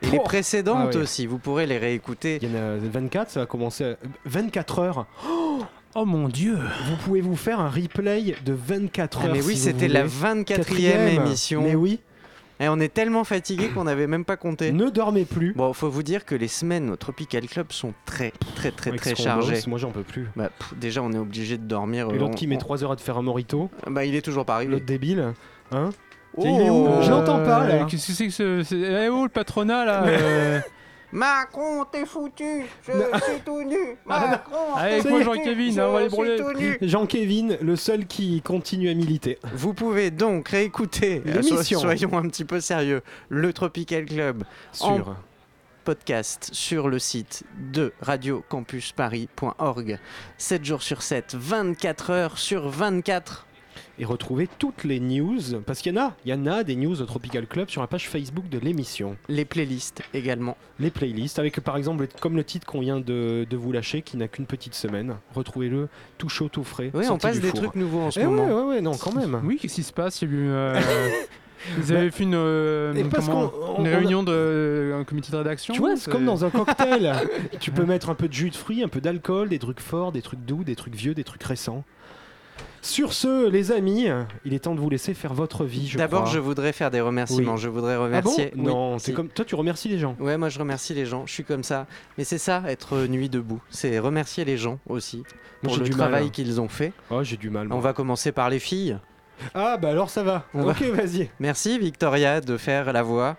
Et 0.02 0.08
les 0.12 0.18
Oh 0.20 0.24
précédentes 0.24 0.78
Ah 0.82 0.96
ouais. 0.98 0.98
aussi, 0.98 1.26
vous 1.26 1.38
pourrez 1.38 1.66
les 1.68 1.78
réécouter. 1.78 2.40
Il 2.42 2.50
y 2.50 2.52
en 2.52 2.58
a 2.58 2.76
24, 2.78 3.30
ça 3.30 3.42
va 3.42 3.46
commencer 3.46 3.84
à 3.84 3.96
24 4.26 4.80
heures. 4.80 5.06
Oh 5.98 6.04
mon 6.06 6.28
dieu. 6.28 6.58
Vous 6.90 6.98
pouvez 7.06 7.22
vous 7.22 7.38
faire 7.38 7.60
un 7.62 7.70
replay 7.70 8.36
de 8.46 8.52
24 8.54 9.20
Ah, 9.22 9.26
heures. 9.28 9.34
mais 9.34 9.42
oui, 9.42 9.54
si 9.56 9.62
c'était 9.62 9.88
la 9.88 10.04
voulez. 10.04 10.10
24e 10.44 10.44
Quatrième. 10.44 11.08
émission. 11.26 11.62
Mais 11.64 11.76
oui, 11.76 12.00
Et 12.60 12.70
on 12.70 12.80
est 12.80 12.94
tellement 12.94 13.24
fatigué 13.26 13.68
qu'on 13.70 13.84
n'avait 13.84 14.08
même 14.08 14.24
pas 14.24 14.38
compté. 14.38 14.72
ne 14.72 14.90
dormez 14.90 15.26
plus. 15.26 15.54
Bon, 15.54 15.74
faut 15.74 15.90
vous 15.90 16.04
dire 16.04 16.24
que 16.24 16.36
les 16.36 16.48
semaines 16.48 16.90
au 16.90 16.96
Tropical 16.96 17.46
Club 17.48 17.72
sont 17.72 17.94
très, 18.06 18.32
très, 18.56 18.72
très, 18.72 18.90
Avec 18.92 19.02
très 19.02 19.16
chargées. 19.16 19.60
Moi, 19.68 19.78
j'en 19.78 19.92
peux 19.92 20.04
plus. 20.04 20.28
Bah, 20.38 20.50
pff, 20.58 20.74
déjà, 20.78 21.02
on 21.04 21.12
est 21.12 21.18
obligé 21.18 21.58
de 21.58 21.64
dormir. 21.66 22.08
Et 22.10 22.14
euh, 22.14 22.18
l'autre 22.18 22.32
on- 22.32 22.36
qui 22.36 22.48
met 22.48 22.56
on- 22.56 22.60
3 22.60 22.84
heures 22.84 22.92
à 22.94 22.96
te 22.96 23.02
faire 23.02 23.18
un 23.18 23.22
morito. 23.24 23.70
Bah, 23.88 24.06
il 24.06 24.16
est 24.16 24.22
toujours 24.22 24.46
pas 24.46 24.56
arrivé. 24.56 24.72
L'autre 24.72 24.86
débile. 24.86 25.34
Hein 25.72 25.90
Oh 26.38 26.44
il 26.46 26.62
est 26.66 26.70
où 26.70 26.88
Je 27.02 27.10
l'entends 27.10 27.44
pas, 27.44 27.68
là. 27.68 27.86
Qu'est-ce 27.90 28.08
que 28.08 28.14
c'est 28.14 28.28
que 28.28 28.34
ce. 28.34 28.64
c'est- 28.64 28.76
Eh 29.06 29.10
oh, 29.10 29.24
le 29.24 29.30
patronat 29.30 29.84
là 29.86 30.04
euh, 30.08 30.60
Macron, 31.12 31.86
t'es 31.92 32.06
foutu 32.06 32.66
Je 32.86 32.92
suis 32.92 33.42
tout 33.46 33.62
nu 33.64 33.78
Macron, 34.06 34.74
Avec 34.76 35.04
t'es 35.04 35.10
moi, 35.10 35.24
foutu, 35.24 35.38
Jean-Kévin, 35.38 35.72
je 35.72 35.80
hein, 35.82 35.88
on 35.88 35.94
va 35.94 36.00
les 36.02 36.10
suis 36.10 36.16
brûler. 36.18 36.36
tout 36.38 36.54
nu. 36.54 36.78
Jean-Kévin, 36.82 37.58
le 37.62 37.76
seul 37.76 38.06
qui 38.06 38.42
continue 38.42 38.90
à 38.90 38.94
militer. 38.94 39.40
Vous 39.54 39.74
pouvez 39.74 40.12
donc 40.12 40.50
réécouter, 40.50 41.22
euh, 41.26 41.32
L'émission. 41.42 41.80
so- 41.80 41.80
soyons 41.82 42.18
un 42.18 42.28
petit 42.28 42.46
peu 42.46 42.60
sérieux, 42.60 43.02
le 43.30 43.54
Tropical 43.54 44.06
Club 44.06 44.44
En- 44.82 44.96
Sur. 44.98 45.16
podcast 45.86 46.50
sur 46.52 46.90
le 46.90 46.98
site 47.00 47.44
de 47.72 47.94
radiocampusparis.org. 48.02 50.00
7 50.38 50.66
jours 50.66 50.82
sur 50.82 51.02
7, 51.04 51.36
24 51.38 52.10
heures 52.10 52.38
sur 52.40 52.68
24. 52.70 53.45
Et 53.98 54.06
retrouver 54.06 54.48
toutes 54.60 54.84
les 54.84 55.00
news, 55.00 55.40
parce 55.66 55.80
qu'il 55.80 55.94
y 55.96 55.98
en 55.98 56.02
a, 56.02 56.14
il 56.26 56.32
y 56.32 56.34
en 56.34 56.46
a 56.48 56.64
des 56.64 56.76
news 56.76 57.02
au 57.02 57.06
Tropical 57.06 57.48
Club 57.48 57.70
sur 57.70 57.82
la 57.82 57.88
page 57.88 58.10
Facebook 58.10 58.50
de 58.50 58.60
l'émission. 58.60 59.16
Les 59.30 59.46
playlists 59.46 60.02
également. 60.14 60.58
Les 60.80 60.90
playlists, 60.92 61.40
avec 61.40 61.60
par 61.62 61.78
exemple, 61.78 62.08
comme 62.20 62.36
le 62.36 62.44
titre 62.44 62.68
qu'on 62.68 62.82
vient 62.82 63.00
de, 63.00 63.46
de 63.50 63.58
vous 63.58 63.72
lâcher, 63.72 64.02
qui 64.02 64.18
n'a 64.18 64.28
qu'une 64.28 64.46
petite 64.46 64.76
semaine. 64.76 65.16
Retrouvez-le 65.34 65.88
tout 66.18 66.30
chaud, 66.30 66.50
tout 66.50 66.64
frais. 66.64 66.92
Oui, 66.94 67.06
on 67.10 67.18
passe 67.18 67.40
des 67.40 67.50
four. 67.50 67.60
trucs 67.62 67.76
nouveaux 67.76 68.02
en 68.02 68.12
ce 68.12 68.20
Eh 68.20 68.26
moment. 68.26 68.46
Ouais, 68.48 68.54
ouais, 68.54 68.64
ouais, 68.76 68.82
non, 68.82 68.96
quand 68.98 69.14
même. 69.16 69.40
Oui, 69.46 69.58
qu'est-ce 69.62 69.76
qui 69.76 69.84
se 69.84 69.94
passe? 69.94 70.22
Il 70.22 70.30
y 70.30 70.32
a 70.32 70.36
eu, 70.36 70.48
euh, 70.50 70.80
Vous 71.80 71.92
avez 71.94 72.12
fait 72.12 72.24
une, 72.24 72.36
euh, 72.36 72.94
comment- 73.12 73.52
on- 73.78 73.80
une 73.80 73.88
réunion 73.88 74.22
de 74.22 74.94
un 74.94 75.04
comité 75.04 75.32
de 75.32 75.38
rédaction 75.38 75.74
Tu 75.74 75.80
vois, 75.80 75.96
c'est 75.96 76.04
c'est- 76.06 76.12
comme 76.12 76.26
dans 76.26 76.46
un 76.46 76.52
cocktail. 76.52 77.14
tu 77.60 77.72
peux 77.72 77.86
mettre 77.86 78.10
un 78.12 78.14
peu 78.16 78.28
de 78.28 78.34
jus 78.34 78.52
de 78.52 78.56
fruits, 78.56 78.84
un 78.84 78.88
peu 78.88 79.02
d'alcool, 79.02 79.50
des 79.50 79.58
trucs 79.58 79.80
forts, 79.80 80.12
des 80.12 80.22
trucs 80.22 80.46
doux, 80.46 80.64
des 80.64 80.76
trucs 80.76 80.94
vieux, 80.96 81.16
des 81.16 81.24
trucs 81.24 81.42
récents. 81.44 81.84
Sur 82.86 83.14
ce, 83.14 83.50
les 83.50 83.72
amis, 83.72 84.08
il 84.46 84.54
est 84.54 84.60
temps 84.60 84.76
de 84.76 84.80
vous 84.80 84.92
laisser 84.92 85.16
faire 85.16 85.34
votre 85.34 85.66
vie. 85.66 85.92
D'abord, 85.98 86.28
je 86.28 86.38
voudrais 86.38 86.72
faire 86.72 86.92
des 86.92 87.02
remerciements. 87.02 87.56
Oui. 87.56 87.60
Je 87.60 87.68
voudrais 87.68 87.96
Ah 87.96 87.98
bon? 87.98 88.04
Remercier. 88.04 88.52
Oui, 88.56 88.62
Non, 88.62 89.00
si. 89.00 89.06
c'est 89.06 89.14
comme 89.14 89.28
toi, 89.30 89.44
tu 89.44 89.56
remercies 89.56 89.90
les 89.90 89.98
gens. 89.98 90.16
Ouais, 90.20 90.38
moi 90.38 90.50
je 90.50 90.60
remercie 90.60 90.94
les 90.94 91.08
gens. 91.08 91.26
Je 91.26 91.34
suis 91.34 91.44
comme 91.44 91.64
ça. 91.64 91.88
Mais 92.20 92.24
c'est 92.24 92.38
ça, 92.38 92.62
être 92.68 93.08
nuit 93.08 93.28
debout. 93.28 93.60
C'est 93.72 93.98
remercier 93.98 94.46
les 94.46 94.56
gens 94.56 94.78
aussi 94.88 95.24
pour 95.64 95.78
le 95.78 95.84
du 95.84 95.90
travail 95.90 96.28
hein. 96.28 96.30
qu'ils 96.30 96.62
ont 96.62 96.70
fait. 96.70 96.94
Oh, 97.10 97.24
j'ai 97.24 97.38
du 97.38 97.50
mal. 97.50 97.68
moi. 97.68 97.76
On 97.76 97.80
va 97.80 97.94
commencer 97.94 98.32
par 98.32 98.52
les 98.52 98.60
filles. 98.60 99.00
Ah, 99.56 99.78
bah 99.78 99.90
alors 99.90 100.12
ça 100.12 100.22
va. 100.22 100.46
On 100.54 100.70
ok, 100.70 100.82
vas-y. 100.84 101.30
Merci 101.40 101.80
Victoria 101.80 102.40
de 102.40 102.56
faire 102.56 102.94
la 102.94 103.02
voix, 103.02 103.36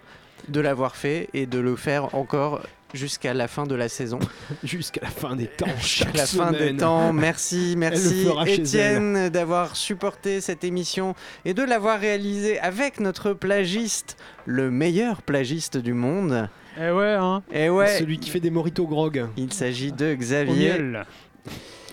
de 0.48 0.60
l'avoir 0.60 0.96
fait 0.96 1.28
et 1.34 1.46
de 1.46 1.58
le 1.60 1.76
faire 1.76 2.14
encore 2.16 2.60
jusqu'à 2.94 3.34
la 3.34 3.48
fin 3.48 3.64
de 3.66 3.74
la 3.74 3.88
saison. 3.88 4.18
Jusqu'à 4.64 5.00
la 5.02 5.10
fin 5.10 5.36
des 5.36 5.46
temps. 5.46 5.66
Jusqu'à 5.80 6.04
chaque 6.06 6.16
la 6.16 6.26
fin 6.26 6.52
des 6.52 6.58
semaine. 6.58 6.76
temps. 6.76 7.12
Merci, 7.12 7.74
merci 7.76 8.26
Étienne 8.46 9.28
d'avoir 9.28 9.76
supporté 9.76 10.40
cette 10.40 10.64
émission 10.64 11.14
et 11.44 11.52
de 11.54 11.62
l'avoir 11.62 11.98
réalisée 12.00 12.58
avec 12.60 13.00
notre 13.00 13.32
plagiste, 13.32 14.16
le 14.46 14.70
meilleur 14.70 15.22
plagiste 15.22 15.76
du 15.76 15.92
monde. 15.92 16.48
Eh 16.78 16.90
ouais, 16.90 17.14
hein. 17.14 17.42
Et 17.52 17.68
ouais, 17.70 17.98
Celui 17.98 18.18
qui 18.18 18.30
fait 18.30 18.40
des 18.40 18.50
moritos 18.50 18.86
grog. 18.86 19.26
il 19.36 19.52
s'agit 19.52 19.92
de 19.92 20.14
Xavier. 20.14 20.74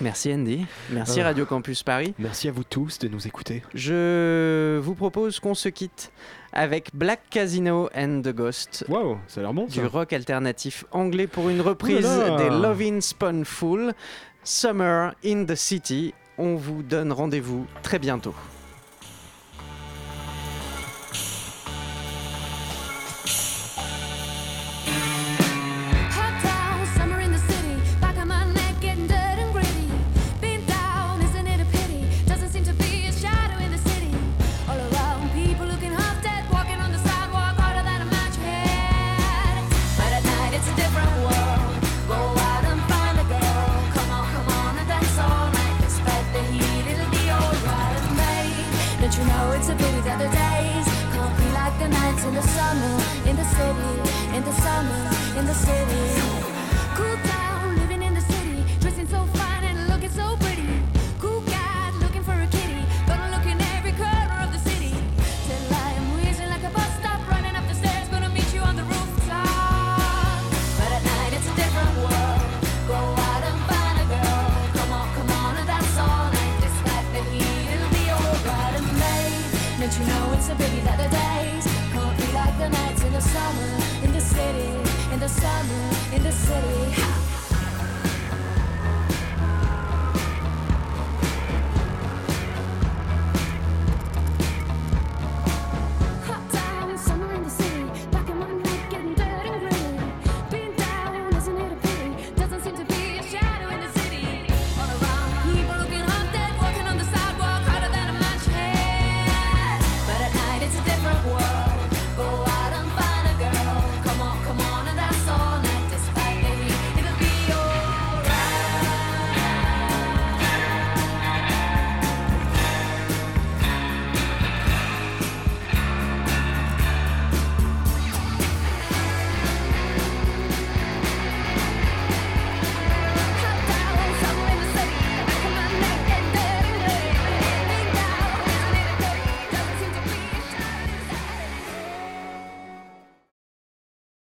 Merci 0.02 0.34
Andy. 0.34 0.66
Merci 0.90 1.22
Ah. 1.22 1.26
Radio 1.26 1.46
Campus 1.46 1.84
Paris. 1.84 2.14
Merci 2.20 2.50
à 2.50 2.52
vous 2.52 2.64
tous 2.64 3.00
de 3.00 3.08
nous 3.08 3.26
écouter. 3.28 3.62
Je 3.74 4.80
vous 4.80 4.96
propose 4.96 5.40
qu'on 5.40 5.54
se 5.54 5.70
quitte 5.70 6.12
avec 6.54 6.90
Black 6.94 7.22
Casino 7.30 7.90
and 7.96 8.22
the 8.24 8.34
Ghost. 8.34 8.86
Waouh, 8.88 9.18
ça 9.28 9.42
a 9.42 9.44
l'air 9.44 9.54
bon 9.54 9.68
ça. 9.68 9.82
du 9.82 9.86
rock 9.86 10.14
alternatif 10.14 10.86
anglais 10.92 11.28
pour 11.28 11.50
une 11.50 11.62
reprise 11.62 12.04
là. 12.04 12.38
des 12.38 12.50
Lovin' 12.50 13.02
Spoonful, 13.02 13.94
Summer 14.44 15.14
in 15.26 15.46
the 15.46 15.56
City. 15.56 16.14
On 16.38 16.56
vous 16.56 16.82
donne 16.84 17.12
rendez-vous 17.12 17.66
très 17.82 18.00
bientôt. 18.00 18.34